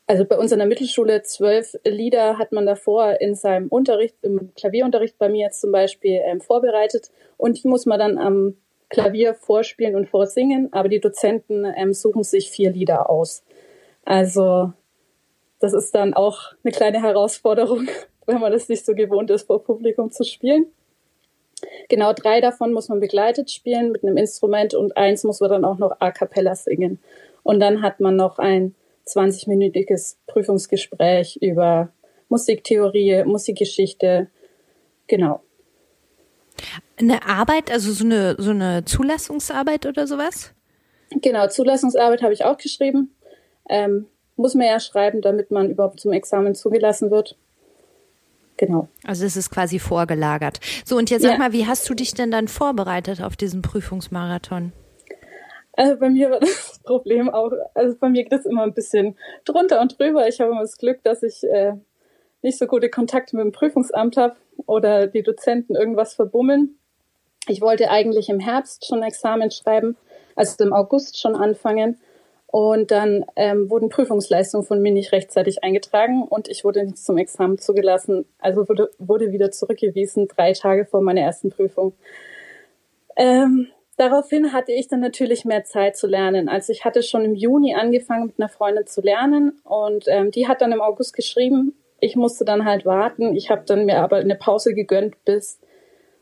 also 0.08 0.26
bei 0.26 0.38
uns 0.38 0.52
in 0.52 0.60
der 0.60 0.68
Mittelschule 0.68 1.24
zwölf 1.24 1.76
Lieder 1.84 2.38
hat 2.38 2.52
man 2.52 2.66
davor 2.66 3.20
in 3.22 3.34
seinem 3.34 3.68
Unterricht, 3.70 4.16
im 4.22 4.54
Klavierunterricht 4.56 5.18
bei 5.18 5.30
mir 5.30 5.46
jetzt 5.46 5.62
zum 5.62 5.72
Beispiel 5.72 6.22
ähm, 6.24 6.42
vorbereitet 6.42 7.12
und 7.38 7.64
die 7.64 7.68
muss 7.68 7.86
man 7.86 8.00
dann 8.00 8.18
am 8.18 8.56
Klavier 8.90 9.34
vorspielen 9.34 9.96
und 9.96 10.08
vorsingen, 10.08 10.72
aber 10.72 10.90
die 10.90 11.00
Dozenten 11.00 11.66
ähm, 11.76 11.94
suchen 11.94 12.24
sich 12.24 12.52
vier 12.52 12.72
Lieder 12.72 13.10
aus. 13.10 13.44
Also 14.04 14.74
das 15.60 15.74
ist 15.74 15.96
dann 15.96 16.14
auch 16.14 16.54
eine 16.64 16.72
kleine 16.72 17.02
Herausforderung, 17.02 17.88
wenn 18.28 18.40
man 18.40 18.52
das 18.52 18.70
nicht 18.70 18.86
so 18.86 18.94
gewohnt 18.94 19.32
ist, 19.32 19.48
vor 19.48 19.64
Publikum 19.64 20.12
zu 20.12 20.24
spielen. 20.24 20.68
Genau 21.90 22.14
drei 22.14 22.42
davon 22.42 22.74
muss 22.74 22.90
man 22.90 23.00
begleitet 23.00 23.50
spielen 23.50 23.92
mit 23.92 24.04
einem 24.04 24.18
Instrument 24.18 24.76
und 24.76 24.98
eins 24.98 25.24
muss 25.24 25.40
man 25.40 25.50
dann 25.50 25.66
auch 25.66 25.80
noch 25.80 25.96
a 26.00 26.12
cappella 26.12 26.54
singen. 26.54 27.00
Und 27.42 27.60
dann 27.60 27.82
hat 27.82 28.00
man 28.00 28.16
noch 28.16 28.38
ein 28.38 28.76
20-minütiges 29.08 30.18
Prüfungsgespräch 30.28 31.38
über 31.42 31.92
Musiktheorie, 32.30 33.24
Musikgeschichte. 33.26 34.28
Genau. 35.08 35.42
Eine 36.98 37.26
Arbeit, 37.26 37.72
also 37.72 37.92
so 37.92 38.06
eine, 38.06 38.36
so 38.38 38.52
eine 38.52 38.86
Zulassungsarbeit 38.86 39.86
oder 39.86 40.08
sowas? 40.08 40.54
Genau, 41.10 41.48
Zulassungsarbeit 41.48 42.22
habe 42.22 42.34
ich 42.34 42.46
auch 42.46 42.58
geschrieben. 42.58 43.16
Ähm, 43.70 44.08
muss 44.36 44.56
man 44.56 44.68
ja 44.68 44.80
schreiben, 44.80 45.22
damit 45.22 45.52
man 45.52 45.70
überhaupt 45.70 46.00
zum 46.00 46.14
Examen 46.14 46.56
zugelassen 46.56 47.12
wird. 47.12 47.38
Genau. 48.58 48.88
Also 49.04 49.26
es 49.26 49.36
ist 49.36 49.50
quasi 49.50 49.80
vorgelagert. 49.80 50.60
So, 50.86 50.98
und 50.98 51.10
jetzt 51.10 51.24
sag 51.24 51.34
ja. 51.34 51.38
mal, 51.38 51.52
wie 51.52 51.68
hast 51.68 51.90
du 51.90 51.94
dich 51.94 52.14
denn 52.14 52.32
dann 52.32 52.48
vorbereitet 52.48 53.22
auf 53.22 53.36
diesen 53.36 53.62
Prüfungsmarathon? 53.62 54.72
Also 55.76 55.98
bei 56.00 56.10
mir 56.10 56.32
war 56.32 56.40
das 56.42 56.80
Problem 56.84 57.30
auch, 57.30 57.52
also 57.74 57.96
bei 58.00 58.10
mir 58.10 58.24
geht 58.24 58.34
es 58.40 58.46
immer 58.46 58.64
ein 58.64 58.74
bisschen 58.74 59.18
drunter 59.44 59.82
und 59.82 60.00
drüber. 60.00 60.28
Ich 60.28 60.40
habe 60.40 60.52
immer 60.52 60.62
das 60.62 60.78
Glück, 60.78 61.04
dass 61.04 61.24
ich 61.24 61.44
äh, 61.44 61.74
nicht 62.42 62.58
so 62.58 62.68
gute 62.68 62.90
Kontakte 62.90 63.36
mit 63.36 63.46
dem 63.46 63.52
Prüfungsamt 63.52 64.18
habe 64.18 64.36
oder 64.66 65.08
die 65.08 65.24
Dozenten 65.24 65.76
irgendwas 65.76 66.14
verbummeln. 66.14 66.78
Ich 67.48 67.62
wollte 67.62 67.90
eigentlich 67.90 68.30
im 68.30 68.40
Herbst 68.40 68.86
schon 68.86 69.04
Examen 69.04 69.52
schreiben, 69.52 69.98
also 70.36 70.64
im 70.64 70.74
August 70.74 71.20
schon 71.20 71.36
anfangen. 71.36 72.00
Und 72.48 72.92
dann 72.92 73.26
ähm, 73.36 73.70
wurden 73.70 73.90
Prüfungsleistungen 73.90 74.66
von 74.66 74.82
mir 74.82 74.94
nicht 74.94 75.12
rechtzeitig 75.12 75.64
eingetragen 75.64 76.24
und 76.24 76.48
ich 76.48 76.64
wurde 76.64 76.86
nicht 76.86 76.98
zum 76.98 77.18
Examen 77.18 77.58
zugelassen. 77.58 78.26
Also 78.40 78.70
wurde, 78.70 78.92
wurde 78.98 79.34
wieder 79.34 79.52
zurückgewiesen, 79.52 80.30
drei 80.30 80.54
Tage 80.54 80.86
vor 80.86 81.02
meiner 81.02 81.22
ersten 81.22 81.50
Prüfung. 81.50 81.94
Ähm, 83.18 83.68
Daraufhin 83.98 84.52
hatte 84.52 84.74
ich 84.74 84.88
dann 84.88 85.00
natürlich 85.00 85.46
mehr 85.46 85.64
Zeit 85.64 85.96
zu 85.96 86.08
lernen. 86.08 86.50
Also 86.50 86.74
ich 86.74 86.84
hatte 86.84 87.02
schon 87.02 87.24
im 87.24 87.36
Juni 87.36 87.76
angefangen 87.76 88.28
mit 88.28 88.40
einer 88.40 88.50
Freundin 88.50 88.86
zu 88.88 89.02
lernen 89.02 89.60
und 89.64 90.06
ähm, 90.08 90.32
die 90.32 90.48
hat 90.48 90.62
dann 90.62 90.74
im 90.74 90.82
August 90.82 91.14
geschrieben. 91.16 91.74
Ich 92.02 92.18
musste 92.18 92.44
dann 92.44 92.66
halt 92.66 92.86
warten. 92.86 93.36
Ich 93.36 93.50
habe 93.50 93.64
dann 93.66 93.86
mir 93.86 94.02
aber 94.02 94.18
eine 94.18 94.36
Pause 94.36 94.74
gegönnt 94.74 95.24
bis 95.24 95.62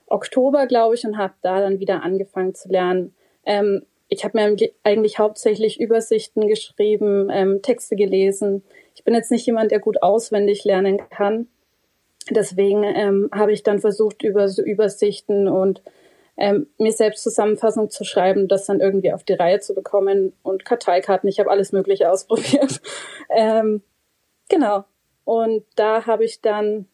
Oktober, 0.06 0.68
glaube 0.68 0.94
ich, 0.94 1.04
und 1.06 1.18
habe 1.18 1.34
da 1.42 1.60
dann 1.62 1.80
wieder 1.80 2.04
angefangen 2.04 2.54
zu 2.54 2.70
lernen. 2.70 3.16
Ähm, 3.46 3.84
ich 4.08 4.24
habe 4.24 4.38
mir 4.38 4.56
eigentlich 4.84 5.18
hauptsächlich 5.18 5.80
Übersichten 5.80 6.48
geschrieben, 6.48 7.30
ähm, 7.32 7.64
Texte 7.64 7.96
gelesen. 7.96 8.64
Ich 8.96 9.04
bin 9.04 9.16
jetzt 9.16 9.32
nicht 9.32 9.48
jemand, 9.48 9.72
der 9.72 9.80
gut 9.80 10.04
auswendig 10.04 10.64
lernen 10.64 11.02
kann. 11.10 11.48
deswegen 12.30 12.84
ähm, 12.84 13.30
habe 13.34 13.52
ich 13.52 13.64
dann 13.64 13.80
versucht, 13.80 14.22
über 14.22 14.48
so 14.48 14.62
Übersichten 14.62 15.48
und 15.48 15.82
ähm, 16.38 16.68
mir 16.78 16.92
selbst 16.92 17.24
Zusammenfassung 17.24 17.90
zu 17.90 18.04
schreiben, 18.04 18.48
das 18.48 18.66
dann 18.66 18.80
irgendwie 18.80 19.14
auf 19.14 19.24
die 19.24 19.34
Reihe 19.34 19.60
zu 19.60 19.76
bekommen 19.76 20.34
und 20.42 20.66
Karteikarten. 20.66 21.30
Ich 21.30 21.40
habe 21.40 21.52
alles 21.52 21.72
Mögliche 21.72 22.10
ausprobiert. 22.10 22.82
ähm, 23.36 23.84
genau. 24.50 24.86
Und 25.26 25.64
da 25.76 26.06
habe 26.06 26.26
ich 26.26 26.42
dann 26.42 26.88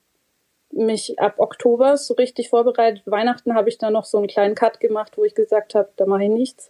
mich 0.72 1.20
ab 1.20 1.36
Oktober 1.38 1.98
so 1.98 2.14
richtig 2.14 2.50
vorbereitet. 2.50 3.04
Weihnachten 3.06 3.56
habe 3.56 3.70
ich 3.70 3.78
dann 3.78 3.94
noch 3.94 4.06
so 4.06 4.18
einen 4.18 4.28
kleinen 4.28 4.56
Cut 4.56 4.80
gemacht, 4.80 5.18
wo 5.18 5.24
ich 5.24 5.34
gesagt 5.34 5.74
habe, 5.74 5.90
da 5.96 6.06
mache 6.06 6.26
ich 6.26 6.30
nichts. 6.30 6.70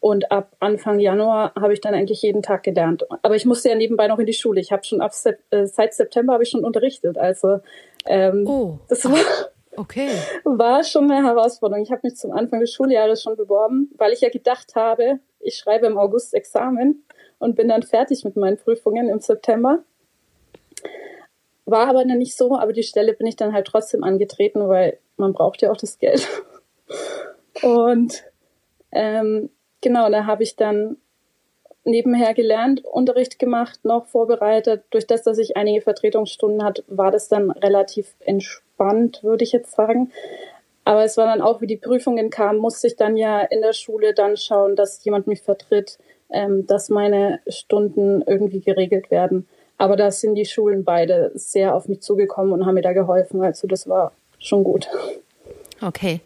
Und 0.00 0.30
ab 0.30 0.54
Anfang 0.60 0.98
Januar 0.98 1.54
habe 1.54 1.72
ich 1.72 1.80
dann 1.80 1.94
eigentlich 1.94 2.20
jeden 2.20 2.42
Tag 2.42 2.62
gelernt. 2.62 3.06
Aber 3.22 3.36
ich 3.36 3.46
musste 3.46 3.70
ja 3.70 3.74
nebenbei 3.74 4.06
noch 4.06 4.18
in 4.18 4.26
die 4.26 4.34
Schule. 4.34 4.60
Ich 4.60 4.70
habe 4.70 4.84
schon 4.84 5.00
ab 5.00 5.12
äh, 5.50 5.66
seit 5.66 5.94
September 5.94 6.34
habe 6.34 6.42
ich 6.42 6.50
schon 6.50 6.64
unterrichtet. 6.64 7.16
Also 7.16 7.60
ähm, 8.04 8.44
oh. 8.46 8.78
das 8.88 9.06
war 9.06 9.16
Okay. 9.76 10.10
War 10.44 10.84
schon 10.84 11.10
eine 11.10 11.26
Herausforderung. 11.26 11.82
Ich 11.82 11.90
habe 11.90 12.02
mich 12.04 12.16
zum 12.16 12.32
Anfang 12.32 12.60
des 12.60 12.72
Schuljahres 12.72 13.22
schon 13.22 13.36
beworben, 13.36 13.90
weil 13.96 14.12
ich 14.12 14.20
ja 14.20 14.28
gedacht 14.28 14.74
habe, 14.74 15.20
ich 15.40 15.56
schreibe 15.56 15.86
im 15.86 15.98
August 15.98 16.34
Examen 16.34 17.04
und 17.38 17.56
bin 17.56 17.68
dann 17.68 17.82
fertig 17.82 18.24
mit 18.24 18.36
meinen 18.36 18.56
Prüfungen 18.56 19.08
im 19.08 19.20
September. 19.20 19.84
War 21.66 21.88
aber 21.88 22.04
dann 22.04 22.18
nicht 22.18 22.36
so, 22.36 22.56
aber 22.56 22.72
die 22.72 22.82
Stelle 22.82 23.14
bin 23.14 23.26
ich 23.26 23.36
dann 23.36 23.52
halt 23.52 23.66
trotzdem 23.66 24.04
angetreten, 24.04 24.68
weil 24.68 24.98
man 25.16 25.32
braucht 25.32 25.62
ja 25.62 25.70
auch 25.70 25.76
das 25.76 25.98
Geld. 25.98 26.28
Und 27.62 28.24
ähm, 28.92 29.50
genau, 29.80 30.10
da 30.10 30.26
habe 30.26 30.42
ich 30.42 30.56
dann 30.56 30.98
nebenher 31.84 32.34
gelernt, 32.34 32.84
Unterricht 32.84 33.38
gemacht, 33.38 33.80
noch 33.84 34.06
vorbereitet. 34.06 34.84
Durch 34.90 35.06
das, 35.06 35.22
dass 35.22 35.38
ich 35.38 35.56
einige 35.56 35.82
Vertretungsstunden 35.82 36.64
hatte, 36.64 36.84
war 36.88 37.10
das 37.10 37.28
dann 37.28 37.50
relativ 37.50 38.14
entspannt, 38.20 38.63
würde 38.78 39.44
ich 39.44 39.52
jetzt 39.52 39.72
sagen. 39.72 40.10
Aber 40.84 41.04
es 41.04 41.16
war 41.16 41.26
dann 41.26 41.40
auch, 41.40 41.60
wie 41.60 41.66
die 41.66 41.76
Prüfungen 41.76 42.30
kamen, 42.30 42.58
musste 42.58 42.86
ich 42.86 42.96
dann 42.96 43.16
ja 43.16 43.40
in 43.40 43.62
der 43.62 43.72
Schule 43.72 44.12
dann 44.12 44.36
schauen, 44.36 44.76
dass 44.76 45.02
jemand 45.04 45.26
mich 45.26 45.40
vertritt, 45.40 45.98
ähm, 46.30 46.66
dass 46.66 46.90
meine 46.90 47.40
Stunden 47.48 48.22
irgendwie 48.26 48.60
geregelt 48.60 49.10
werden. 49.10 49.48
Aber 49.78 49.96
da 49.96 50.10
sind 50.10 50.34
die 50.34 50.44
Schulen 50.44 50.84
beide 50.84 51.32
sehr 51.34 51.74
auf 51.74 51.88
mich 51.88 52.00
zugekommen 52.00 52.52
und 52.52 52.66
haben 52.66 52.74
mir 52.74 52.82
da 52.82 52.92
geholfen. 52.92 53.42
Also 53.42 53.66
das 53.66 53.88
war 53.88 54.12
schon 54.38 54.62
gut. 54.62 54.88
Okay. 55.80 56.20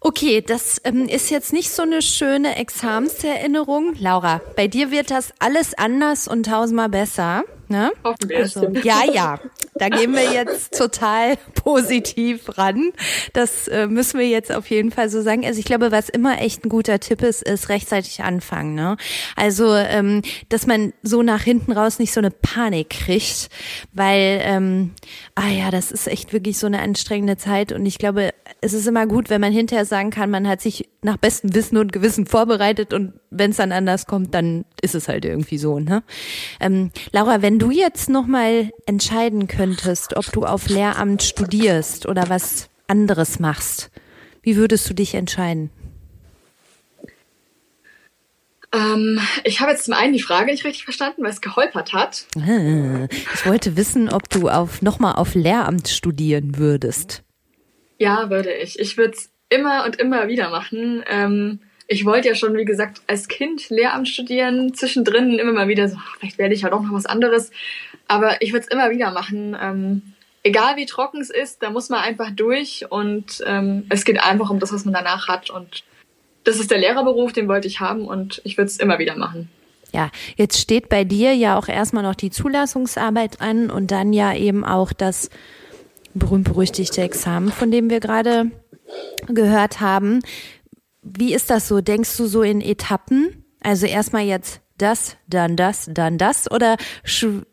Okay, 0.00 0.40
das 0.40 0.80
ähm, 0.84 1.06
ist 1.06 1.30
jetzt 1.30 1.52
nicht 1.52 1.70
so 1.70 1.82
eine 1.82 2.00
schöne 2.00 2.56
Examenserinnerung. 2.56 3.94
Laura, 4.00 4.40
bei 4.56 4.66
dir 4.66 4.90
wird 4.90 5.10
das 5.10 5.34
alles 5.40 5.76
anders 5.76 6.26
und 6.26 6.46
tausendmal 6.46 6.88
besser. 6.88 7.44
Ne? 7.70 7.92
Also, 8.36 8.68
ja, 8.82 9.02
ja. 9.04 9.38
Da 9.76 9.88
gehen 9.88 10.12
wir 10.12 10.32
jetzt 10.32 10.76
total 10.76 11.36
positiv 11.54 12.58
ran. 12.58 12.90
Das 13.32 13.68
äh, 13.68 13.86
müssen 13.86 14.18
wir 14.18 14.28
jetzt 14.28 14.50
auf 14.50 14.68
jeden 14.70 14.90
Fall 14.90 15.08
so 15.08 15.22
sagen. 15.22 15.46
Also 15.46 15.60
ich 15.60 15.64
glaube, 15.64 15.92
was 15.92 16.08
immer 16.08 16.42
echt 16.42 16.64
ein 16.64 16.68
guter 16.68 16.98
Tipp 16.98 17.22
ist, 17.22 17.42
ist 17.42 17.68
rechtzeitig 17.68 18.24
anfangen. 18.24 18.74
Ne? 18.74 18.96
Also, 19.36 19.72
ähm, 19.72 20.22
dass 20.48 20.66
man 20.66 20.92
so 21.04 21.22
nach 21.22 21.42
hinten 21.42 21.70
raus 21.70 22.00
nicht 22.00 22.12
so 22.12 22.20
eine 22.20 22.32
Panik 22.32 22.90
kriegt, 22.90 23.50
weil, 23.92 24.40
ähm, 24.42 24.90
ah 25.36 25.48
ja, 25.48 25.70
das 25.70 25.92
ist 25.92 26.08
echt 26.08 26.32
wirklich 26.32 26.58
so 26.58 26.66
eine 26.66 26.80
anstrengende 26.80 27.36
Zeit. 27.36 27.70
Und 27.70 27.86
ich 27.86 27.98
glaube, 27.98 28.30
es 28.60 28.72
ist 28.72 28.88
immer 28.88 29.06
gut, 29.06 29.30
wenn 29.30 29.40
man 29.40 29.52
hinterher 29.52 29.84
sagen 29.84 30.10
kann, 30.10 30.30
man 30.30 30.48
hat 30.48 30.60
sich 30.60 30.88
nach 31.02 31.16
bestem 31.16 31.54
Wissen 31.54 31.78
und 31.78 31.92
Gewissen 31.92 32.26
vorbereitet 32.26 32.92
und 32.92 33.14
wenn 33.30 33.52
es 33.52 33.56
dann 33.56 33.72
anders 33.72 34.06
kommt, 34.06 34.34
dann 34.34 34.64
ist 34.82 34.94
es 34.94 35.08
halt 35.08 35.24
irgendwie 35.24 35.56
so. 35.56 35.78
Ne? 35.78 36.02
Ähm, 36.58 36.90
Laura, 37.12 37.42
wenn 37.42 37.59
du 37.60 37.70
jetzt 37.70 38.08
nochmal 38.08 38.70
entscheiden 38.86 39.46
könntest, 39.46 40.16
ob 40.16 40.32
du 40.32 40.44
auf 40.44 40.68
Lehramt 40.68 41.22
studierst 41.22 42.06
oder 42.06 42.28
was 42.28 42.70
anderes 42.88 43.38
machst, 43.38 43.90
wie 44.42 44.56
würdest 44.56 44.88
du 44.88 44.94
dich 44.94 45.14
entscheiden? 45.14 45.70
Ähm, 48.72 49.20
ich 49.44 49.60
habe 49.60 49.72
jetzt 49.72 49.84
zum 49.84 49.94
einen 49.94 50.12
die 50.12 50.22
Frage 50.22 50.50
nicht 50.50 50.64
richtig 50.64 50.84
verstanden, 50.84 51.22
weil 51.22 51.30
es 51.30 51.40
geholpert 51.40 51.92
hat. 51.92 52.26
Ah, 52.36 53.06
ich 53.10 53.46
wollte 53.46 53.76
wissen, 53.76 54.08
ob 54.08 54.28
du 54.30 54.48
auf 54.48 54.80
nochmal 54.80 55.16
auf 55.16 55.34
Lehramt 55.34 55.88
studieren 55.88 56.56
würdest. 56.56 57.22
Ja, 57.98 58.30
würde 58.30 58.52
ich. 58.52 58.78
Ich 58.78 58.96
würde 58.96 59.14
es 59.16 59.30
immer 59.48 59.84
und 59.84 59.96
immer 59.96 60.28
wieder 60.28 60.50
machen. 60.50 61.02
Ähm, 61.08 61.60
ich 61.92 62.04
wollte 62.04 62.28
ja 62.28 62.36
schon, 62.36 62.56
wie 62.56 62.64
gesagt, 62.64 63.02
als 63.08 63.26
Kind 63.26 63.68
Lehramt 63.68 64.08
studieren, 64.08 64.72
zwischendrin 64.74 65.40
immer 65.40 65.52
mal 65.52 65.66
wieder 65.66 65.88
so, 65.88 65.96
vielleicht 66.18 66.38
werde 66.38 66.54
ich 66.54 66.62
ja 66.62 66.70
doch 66.70 66.82
noch 66.82 66.92
was 66.92 67.04
anderes. 67.04 67.50
Aber 68.06 68.40
ich 68.42 68.52
würde 68.52 68.64
es 68.64 68.72
immer 68.72 68.90
wieder 68.90 69.10
machen. 69.10 69.56
Ähm, 69.60 70.02
egal 70.44 70.76
wie 70.76 70.86
trocken 70.86 71.20
es 71.20 71.30
ist, 71.30 71.64
da 71.64 71.70
muss 71.70 71.88
man 71.88 71.98
einfach 71.98 72.30
durch 72.30 72.86
und 72.90 73.42
ähm, 73.44 73.86
es 73.88 74.04
geht 74.04 74.22
einfach 74.22 74.50
um 74.50 74.60
das, 74.60 74.72
was 74.72 74.84
man 74.84 74.94
danach 74.94 75.26
hat. 75.26 75.50
Und 75.50 75.82
das 76.44 76.60
ist 76.60 76.70
der 76.70 76.78
Lehrerberuf, 76.78 77.32
den 77.32 77.48
wollte 77.48 77.66
ich 77.66 77.80
haben 77.80 78.06
und 78.06 78.40
ich 78.44 78.56
würde 78.56 78.68
es 78.68 78.78
immer 78.78 79.00
wieder 79.00 79.16
machen. 79.16 79.50
Ja, 79.92 80.12
jetzt 80.36 80.60
steht 80.60 80.90
bei 80.90 81.02
dir 81.02 81.34
ja 81.34 81.58
auch 81.58 81.66
erstmal 81.66 82.04
noch 82.04 82.14
die 82.14 82.30
Zulassungsarbeit 82.30 83.40
an 83.40 83.68
und 83.68 83.90
dann 83.90 84.12
ja 84.12 84.32
eben 84.32 84.64
auch 84.64 84.92
das 84.92 85.28
berühmt-berüchtigte 86.14 87.02
Examen, 87.02 87.50
von 87.50 87.72
dem 87.72 87.90
wir 87.90 87.98
gerade 87.98 88.52
gehört 89.26 89.80
haben. 89.80 90.20
Wie 91.02 91.34
ist 91.34 91.50
das 91.50 91.68
so? 91.68 91.80
Denkst 91.80 92.16
du 92.16 92.26
so 92.26 92.42
in 92.42 92.60
Etappen? 92.60 93.44
Also 93.60 93.86
erstmal 93.86 94.24
jetzt 94.24 94.60
das, 94.78 95.16
dann 95.26 95.56
das, 95.56 95.88
dann 95.90 96.18
das? 96.18 96.50
Oder 96.50 96.76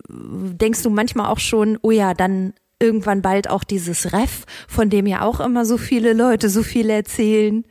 denkst 0.10 0.84
du 0.84 0.90
manchmal 0.90 1.28
auch 1.28 1.40
schon, 1.40 1.78
oh 1.82 1.92
ja, 1.92 2.14
dann 2.14 2.54
irgendwann 2.80 3.22
bald 3.22 3.50
auch 3.50 3.64
dieses 3.64 4.14
Ref, 4.14 4.46
von 4.68 4.90
dem 4.90 5.08
ja 5.08 5.22
auch 5.22 5.40
immer 5.40 5.66
so 5.66 5.78
viele 5.78 6.14
Leute 6.14 6.50
so 6.50 6.64
viel 6.64 6.90
erzählen? 6.90 7.66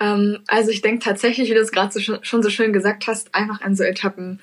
Ähm, 0.00 0.38
also 0.46 0.70
ich 0.70 0.80
denke 0.80 1.04
tatsächlich, 1.04 1.50
wie 1.50 1.54
du 1.54 1.60
es 1.60 1.72
gerade 1.72 1.92
so, 1.92 2.00
schon 2.22 2.42
so 2.42 2.50
schön 2.50 2.72
gesagt 2.72 3.06
hast, 3.06 3.34
einfach 3.34 3.60
an 3.60 3.76
so 3.76 3.84
Etappen. 3.84 4.40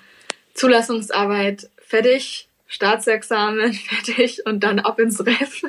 Zulassungsarbeit 0.53 1.69
fertig, 1.77 2.47
Staatsexamen 2.67 3.73
fertig 3.89 4.45
und 4.45 4.63
dann 4.63 4.79
ab 4.79 4.99
ins 4.99 5.25
Ref. 5.25 5.63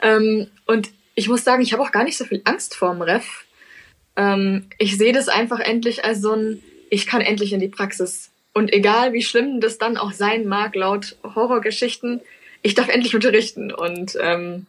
Ähm, 0.00 0.48
und 0.66 0.90
ich 1.14 1.28
muss 1.28 1.44
sagen, 1.44 1.62
ich 1.62 1.72
habe 1.72 1.82
auch 1.82 1.92
gar 1.92 2.04
nicht 2.04 2.16
so 2.16 2.24
viel 2.24 2.42
Angst 2.44 2.74
vorm 2.74 3.02
Ref. 3.02 3.44
Ähm, 4.16 4.66
ich 4.78 4.98
sehe 4.98 5.12
das 5.12 5.28
einfach 5.28 5.60
endlich 5.60 6.04
als 6.04 6.20
so 6.20 6.32
ein, 6.32 6.62
ich 6.90 7.06
kann 7.06 7.20
endlich 7.20 7.52
in 7.52 7.60
die 7.60 7.68
Praxis. 7.68 8.30
Und 8.54 8.72
egal 8.72 9.12
wie 9.12 9.22
schlimm 9.22 9.60
das 9.60 9.78
dann 9.78 9.96
auch 9.96 10.12
sein 10.12 10.46
mag, 10.46 10.74
laut 10.74 11.16
Horrorgeschichten, 11.22 12.20
ich 12.60 12.74
darf 12.74 12.88
endlich 12.88 13.14
unterrichten. 13.14 13.72
Und 13.72 14.16
ähm, 14.20 14.66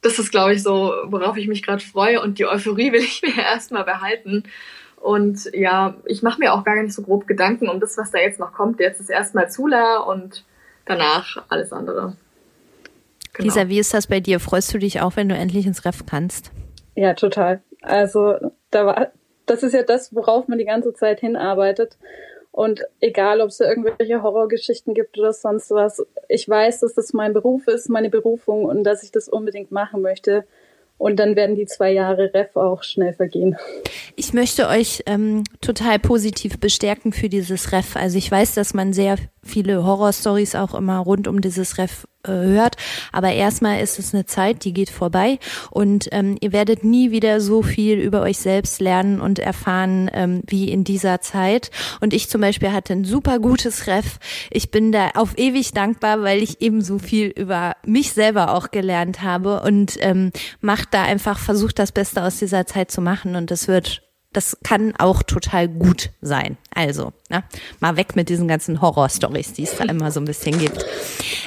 das 0.00 0.18
ist, 0.18 0.30
glaube 0.30 0.54
ich, 0.54 0.62
so, 0.62 0.94
worauf 1.04 1.36
ich 1.36 1.48
mich 1.48 1.62
gerade 1.62 1.84
freue. 1.84 2.20
Und 2.20 2.38
die 2.38 2.46
Euphorie 2.46 2.92
will 2.92 3.00
ich 3.00 3.22
mir 3.36 3.42
erstmal 3.42 3.84
behalten. 3.84 4.44
Und 4.96 5.50
ja, 5.52 5.96
ich 6.06 6.22
mache 6.22 6.40
mir 6.40 6.54
auch 6.54 6.64
gar 6.64 6.82
nicht 6.82 6.94
so 6.94 7.02
grob 7.02 7.26
Gedanken 7.26 7.68
um 7.68 7.78
das, 7.80 7.98
was 7.98 8.10
da 8.10 8.18
jetzt 8.18 8.40
noch 8.40 8.52
kommt. 8.52 8.80
Jetzt 8.80 9.00
ist 9.00 9.10
erstmal 9.10 9.50
Zula 9.50 9.98
und 9.98 10.44
danach 10.86 11.44
alles 11.48 11.72
andere. 11.72 12.16
Genau. 13.34 13.44
Lisa, 13.44 13.68
wie 13.68 13.78
ist 13.78 13.92
das 13.92 14.06
bei 14.06 14.20
dir? 14.20 14.40
Freust 14.40 14.72
du 14.72 14.78
dich 14.78 15.02
auch, 15.02 15.16
wenn 15.16 15.28
du 15.28 15.36
endlich 15.36 15.66
ins 15.66 15.84
Ref 15.84 16.06
kannst? 16.06 16.50
Ja, 16.94 17.12
total. 17.12 17.62
Also 17.82 18.34
da 18.76 18.86
war, 18.86 19.12
das 19.46 19.62
ist 19.62 19.72
ja 19.72 19.82
das, 19.82 20.14
worauf 20.14 20.48
man 20.48 20.58
die 20.58 20.64
ganze 20.64 20.92
Zeit 20.92 21.20
hinarbeitet. 21.20 21.96
Und 22.52 22.82
egal, 23.00 23.40
ob 23.40 23.48
es 23.48 23.60
irgendwelche 23.60 24.22
Horrorgeschichten 24.22 24.94
gibt 24.94 25.18
oder 25.18 25.32
sonst 25.32 25.70
was, 25.70 26.04
ich 26.28 26.48
weiß, 26.48 26.80
dass 26.80 26.94
das 26.94 27.12
mein 27.12 27.32
Beruf 27.32 27.66
ist, 27.68 27.88
meine 27.88 28.10
Berufung 28.10 28.64
und 28.64 28.84
dass 28.84 29.02
ich 29.02 29.12
das 29.12 29.28
unbedingt 29.28 29.72
machen 29.72 30.00
möchte. 30.02 30.44
Und 30.98 31.16
dann 31.16 31.36
werden 31.36 31.56
die 31.56 31.66
zwei 31.66 31.92
Jahre 31.92 32.32
Ref 32.32 32.56
auch 32.56 32.82
schnell 32.82 33.12
vergehen. 33.12 33.56
Ich 34.14 34.32
möchte 34.32 34.68
euch 34.68 35.02
ähm, 35.04 35.44
total 35.60 35.98
positiv 35.98 36.58
bestärken 36.58 37.12
für 37.12 37.28
dieses 37.28 37.72
Ref. 37.72 37.96
Also 37.96 38.16
ich 38.16 38.30
weiß, 38.30 38.54
dass 38.54 38.72
man 38.72 38.94
sehr 38.94 39.16
viele 39.42 39.84
Horrorstories 39.84 40.54
auch 40.54 40.74
immer 40.74 40.98
rund 40.98 41.28
um 41.28 41.42
dieses 41.42 41.76
Ref 41.76 42.06
hört. 42.32 42.76
Aber 43.12 43.32
erstmal 43.32 43.80
ist 43.80 43.98
es 43.98 44.14
eine 44.14 44.26
Zeit, 44.26 44.64
die 44.64 44.72
geht 44.72 44.90
vorbei 44.90 45.38
und 45.70 46.08
ähm, 46.12 46.36
ihr 46.40 46.52
werdet 46.52 46.84
nie 46.84 47.10
wieder 47.10 47.40
so 47.40 47.62
viel 47.62 47.98
über 47.98 48.22
euch 48.22 48.38
selbst 48.38 48.80
lernen 48.80 49.20
und 49.20 49.38
erfahren 49.38 50.10
ähm, 50.12 50.42
wie 50.46 50.70
in 50.70 50.84
dieser 50.84 51.20
Zeit. 51.20 51.70
Und 52.00 52.12
ich 52.12 52.28
zum 52.28 52.40
Beispiel 52.40 52.72
hatte 52.72 52.92
ein 52.92 53.04
super 53.04 53.38
gutes 53.38 53.86
Ref. 53.86 54.18
Ich 54.50 54.70
bin 54.70 54.92
da 54.92 55.10
auf 55.14 55.38
ewig 55.38 55.72
dankbar, 55.72 56.22
weil 56.22 56.42
ich 56.42 56.60
eben 56.60 56.82
so 56.82 56.98
viel 56.98 57.28
über 57.28 57.74
mich 57.84 58.12
selber 58.12 58.54
auch 58.54 58.70
gelernt 58.70 59.22
habe 59.22 59.60
und 59.62 59.96
ähm, 60.00 60.32
macht 60.60 60.94
da 60.94 61.02
einfach, 61.02 61.38
versucht 61.38 61.78
das 61.78 61.92
Beste 61.92 62.22
aus 62.22 62.38
dieser 62.38 62.66
Zeit 62.66 62.90
zu 62.90 63.00
machen 63.00 63.36
und 63.36 63.50
das 63.50 63.68
wird 63.68 64.02
das 64.36 64.58
kann 64.62 64.94
auch 64.98 65.22
total 65.22 65.66
gut 65.66 66.10
sein. 66.20 66.58
Also, 66.74 67.12
ne, 67.30 67.42
mal 67.80 67.96
weg 67.96 68.16
mit 68.16 68.28
diesen 68.28 68.48
ganzen 68.48 68.82
Horror-Stories, 68.82 69.54
die 69.54 69.62
es 69.62 69.76
da 69.76 69.84
immer 69.84 70.10
so 70.10 70.20
ein 70.20 70.26
bisschen 70.26 70.58
gibt. 70.58 70.84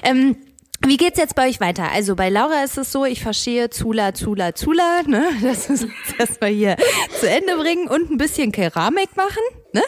Ähm, 0.01 0.37
wie 0.85 0.97
geht's 0.97 1.19
jetzt 1.19 1.35
bei 1.35 1.49
euch 1.49 1.59
weiter? 1.59 1.91
Also 1.91 2.15
bei 2.15 2.29
Laura 2.29 2.63
ist 2.63 2.77
es 2.77 2.91
so, 2.91 3.05
ich 3.05 3.21
verstehe 3.21 3.69
Zula, 3.69 4.13
Zula, 4.13 4.55
Zula, 4.55 5.01
ne? 5.05 5.25
Das 5.41 5.67
jetzt 5.67 5.85
erstmal 6.17 6.51
hier 6.51 6.77
zu 7.19 7.29
Ende 7.29 7.55
bringen 7.57 7.87
und 7.87 8.09
ein 8.11 8.17
bisschen 8.17 8.51
Keramik 8.51 9.15
machen, 9.15 9.43
ne? 9.73 9.83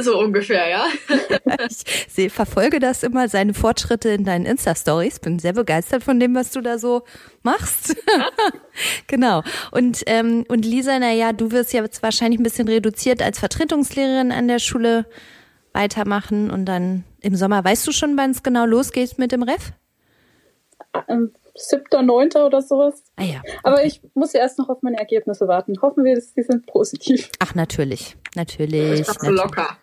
So 0.00 0.16
ungefähr, 0.18 0.68
ja. 0.68 0.86
ich 1.68 2.06
seh, 2.08 2.28
verfolge 2.28 2.78
das 2.78 3.02
immer, 3.02 3.28
seine 3.28 3.52
Fortschritte 3.52 4.10
in 4.10 4.24
deinen 4.24 4.46
Insta-Stories. 4.46 5.18
Bin 5.18 5.40
sehr 5.40 5.54
begeistert 5.54 6.04
von 6.04 6.20
dem, 6.20 6.36
was 6.36 6.52
du 6.52 6.60
da 6.60 6.78
so 6.78 7.02
machst. 7.42 7.96
genau. 9.08 9.42
Und, 9.72 10.04
ähm, 10.06 10.44
und 10.48 10.64
Lisa, 10.64 11.00
naja, 11.00 11.32
du 11.32 11.50
wirst 11.50 11.72
ja 11.72 11.82
jetzt 11.82 12.02
wahrscheinlich 12.04 12.38
ein 12.38 12.44
bisschen 12.44 12.68
reduziert 12.68 13.22
als 13.22 13.40
Vertretungslehrerin 13.40 14.30
an 14.30 14.46
der 14.46 14.60
Schule 14.60 15.04
weitermachen 15.72 16.50
und 16.50 16.64
dann 16.66 17.04
im 17.20 17.34
Sommer, 17.34 17.64
weißt 17.64 17.86
du 17.86 17.92
schon, 17.92 18.16
wann 18.16 18.30
es 18.30 18.44
genau 18.44 18.66
losgeht 18.66 19.18
mit 19.18 19.32
dem 19.32 19.42
Ref? 19.42 19.72
Ähm, 21.08 21.32
siebter, 21.54 22.02
neunter 22.02 22.46
oder 22.46 22.62
sowas. 22.62 23.02
Ah 23.16 23.24
ja. 23.24 23.40
Okay. 23.40 23.58
Aber 23.62 23.84
ich 23.84 24.00
muss 24.14 24.32
ja 24.32 24.40
erst 24.40 24.58
noch 24.58 24.68
auf 24.68 24.82
meine 24.82 24.98
Ergebnisse 24.98 25.48
warten. 25.48 25.80
Hoffen 25.82 26.04
wir, 26.04 26.14
dass 26.14 26.32
die 26.34 26.42
sind 26.42 26.66
positiv. 26.66 27.30
Ach, 27.40 27.54
natürlich. 27.54 28.16
Natürlich. 28.34 29.00
Ich 29.00 29.06
natürlich. 29.06 29.36
locker. 29.36 29.76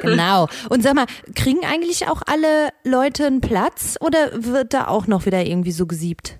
Genau. 0.00 0.46
Und 0.68 0.82
sag 0.82 0.94
mal, 0.94 1.06
kriegen 1.34 1.64
eigentlich 1.64 2.08
auch 2.08 2.22
alle 2.26 2.68
Leute 2.84 3.26
einen 3.26 3.40
Platz 3.40 3.96
oder 4.00 4.30
wird 4.32 4.74
da 4.74 4.88
auch 4.88 5.06
noch 5.06 5.26
wieder 5.26 5.44
irgendwie 5.44 5.72
so 5.72 5.86
gesiebt? 5.86 6.38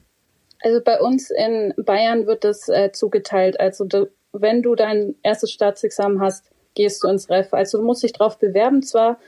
Also 0.61 0.81
bei 0.81 1.01
uns 1.01 1.31
in 1.31 1.75
Bayern 1.77 2.27
wird 2.27 2.45
das 2.45 2.69
äh, 2.69 2.93
zugeteilt. 2.93 3.59
Also 3.59 3.85
du, 3.85 4.09
wenn 4.33 4.63
du 4.63 4.75
dein 4.75 5.17
erstes 5.23 5.51
Staatsexamen 5.51 6.21
hast, 6.21 6.45
gehst 6.75 7.03
du 7.03 7.09
ins 7.09 7.29
Ref. 7.31 7.53
Also 7.53 7.79
du 7.79 7.85
musst 7.85 8.03
dich 8.03 8.13
drauf 8.13 8.39
bewerben 8.39 8.83
zwar, 8.83 9.19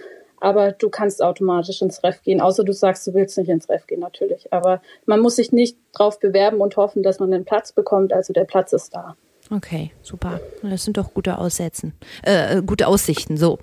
aber 0.41 0.73
du 0.73 0.89
kannst 0.91 1.23
automatisch 1.23 1.81
ins 1.83 2.03
Ref 2.03 2.23
gehen, 2.23 2.41
außer 2.41 2.65
du 2.65 2.73
sagst, 2.73 3.07
du 3.07 3.15
willst 3.15 3.39
nicht 3.39 3.49
ins 3.49 3.69
Ref 3.69 3.87
gehen, 3.87 4.01
natürlich. 4.01 4.53
Aber 4.53 4.83
man 5.07 5.21
muss 5.21 5.37
sich 5.37 5.53
nicht 5.53 5.79
drauf 5.93 6.21
bewerben 6.21 6.61
und 6.61 6.77
hoffen, 6.77 7.03
dass 7.03 7.19
man 7.19 7.31
den 7.31 7.45
Platz 7.45 7.73
bekommt. 7.73 8.13
Also 8.13 8.33
der 8.33 8.45
Platz 8.45 8.73
ist 8.73 8.95
da. 8.95 9.17
Okay, 9.51 9.93
super. 10.01 10.41
Das 10.63 10.85
sind 10.85 10.97
doch 10.97 11.13
gute 11.13 11.37
Aussätzen, 11.37 11.93
äh, 12.23 12.63
gute 12.63 12.87
Aussichten. 12.87 13.37
So, 13.37 13.59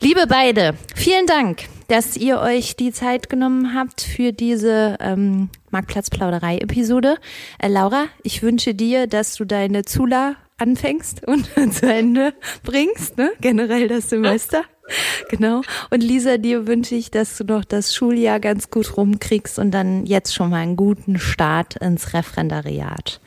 liebe 0.00 0.26
beide, 0.26 0.74
vielen 0.96 1.26
Dank, 1.26 1.62
dass 1.86 2.16
ihr 2.16 2.40
euch 2.40 2.74
die 2.74 2.90
Zeit 2.90 3.28
genommen 3.28 3.72
habt 3.72 4.00
für 4.00 4.32
diese 4.32 4.96
ähm, 4.98 5.48
Marktplatzplauderei-Episode. 5.70 7.18
Äh, 7.60 7.68
Laura, 7.68 8.06
ich 8.24 8.42
wünsche 8.42 8.74
dir, 8.74 9.06
dass 9.06 9.36
du 9.36 9.44
deine 9.44 9.84
Zula 9.84 10.34
anfängst 10.58 11.26
und 11.26 11.48
zu 11.72 11.86
Ende 11.86 12.34
bringst, 12.64 13.16
ne? 13.16 13.30
generell 13.40 13.86
das 13.86 14.10
Semester. 14.10 14.64
Genau. 15.28 15.62
Und 15.90 16.02
Lisa, 16.02 16.36
dir 16.36 16.66
wünsche 16.66 16.94
ich, 16.94 17.10
dass 17.10 17.38
du 17.38 17.44
noch 17.44 17.64
das 17.64 17.94
Schuljahr 17.94 18.38
ganz 18.40 18.70
gut 18.70 18.96
rumkriegst 18.96 19.58
und 19.58 19.70
dann 19.70 20.04
jetzt 20.04 20.34
schon 20.34 20.50
mal 20.50 20.58
einen 20.58 20.76
guten 20.76 21.18
Start 21.18 21.76
ins 21.76 22.12
Referendariat. 22.12 23.20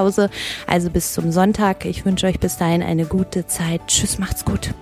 Also 0.67 0.89
bis 0.89 1.13
zum 1.13 1.31
Sonntag. 1.31 1.85
Ich 1.85 2.05
wünsche 2.05 2.27
euch 2.27 2.39
bis 2.39 2.57
dahin 2.57 2.83
eine 2.83 3.05
gute 3.05 3.47
Zeit. 3.47 3.81
Tschüss, 3.87 4.19
macht's 4.19 4.45
gut. 4.45 4.73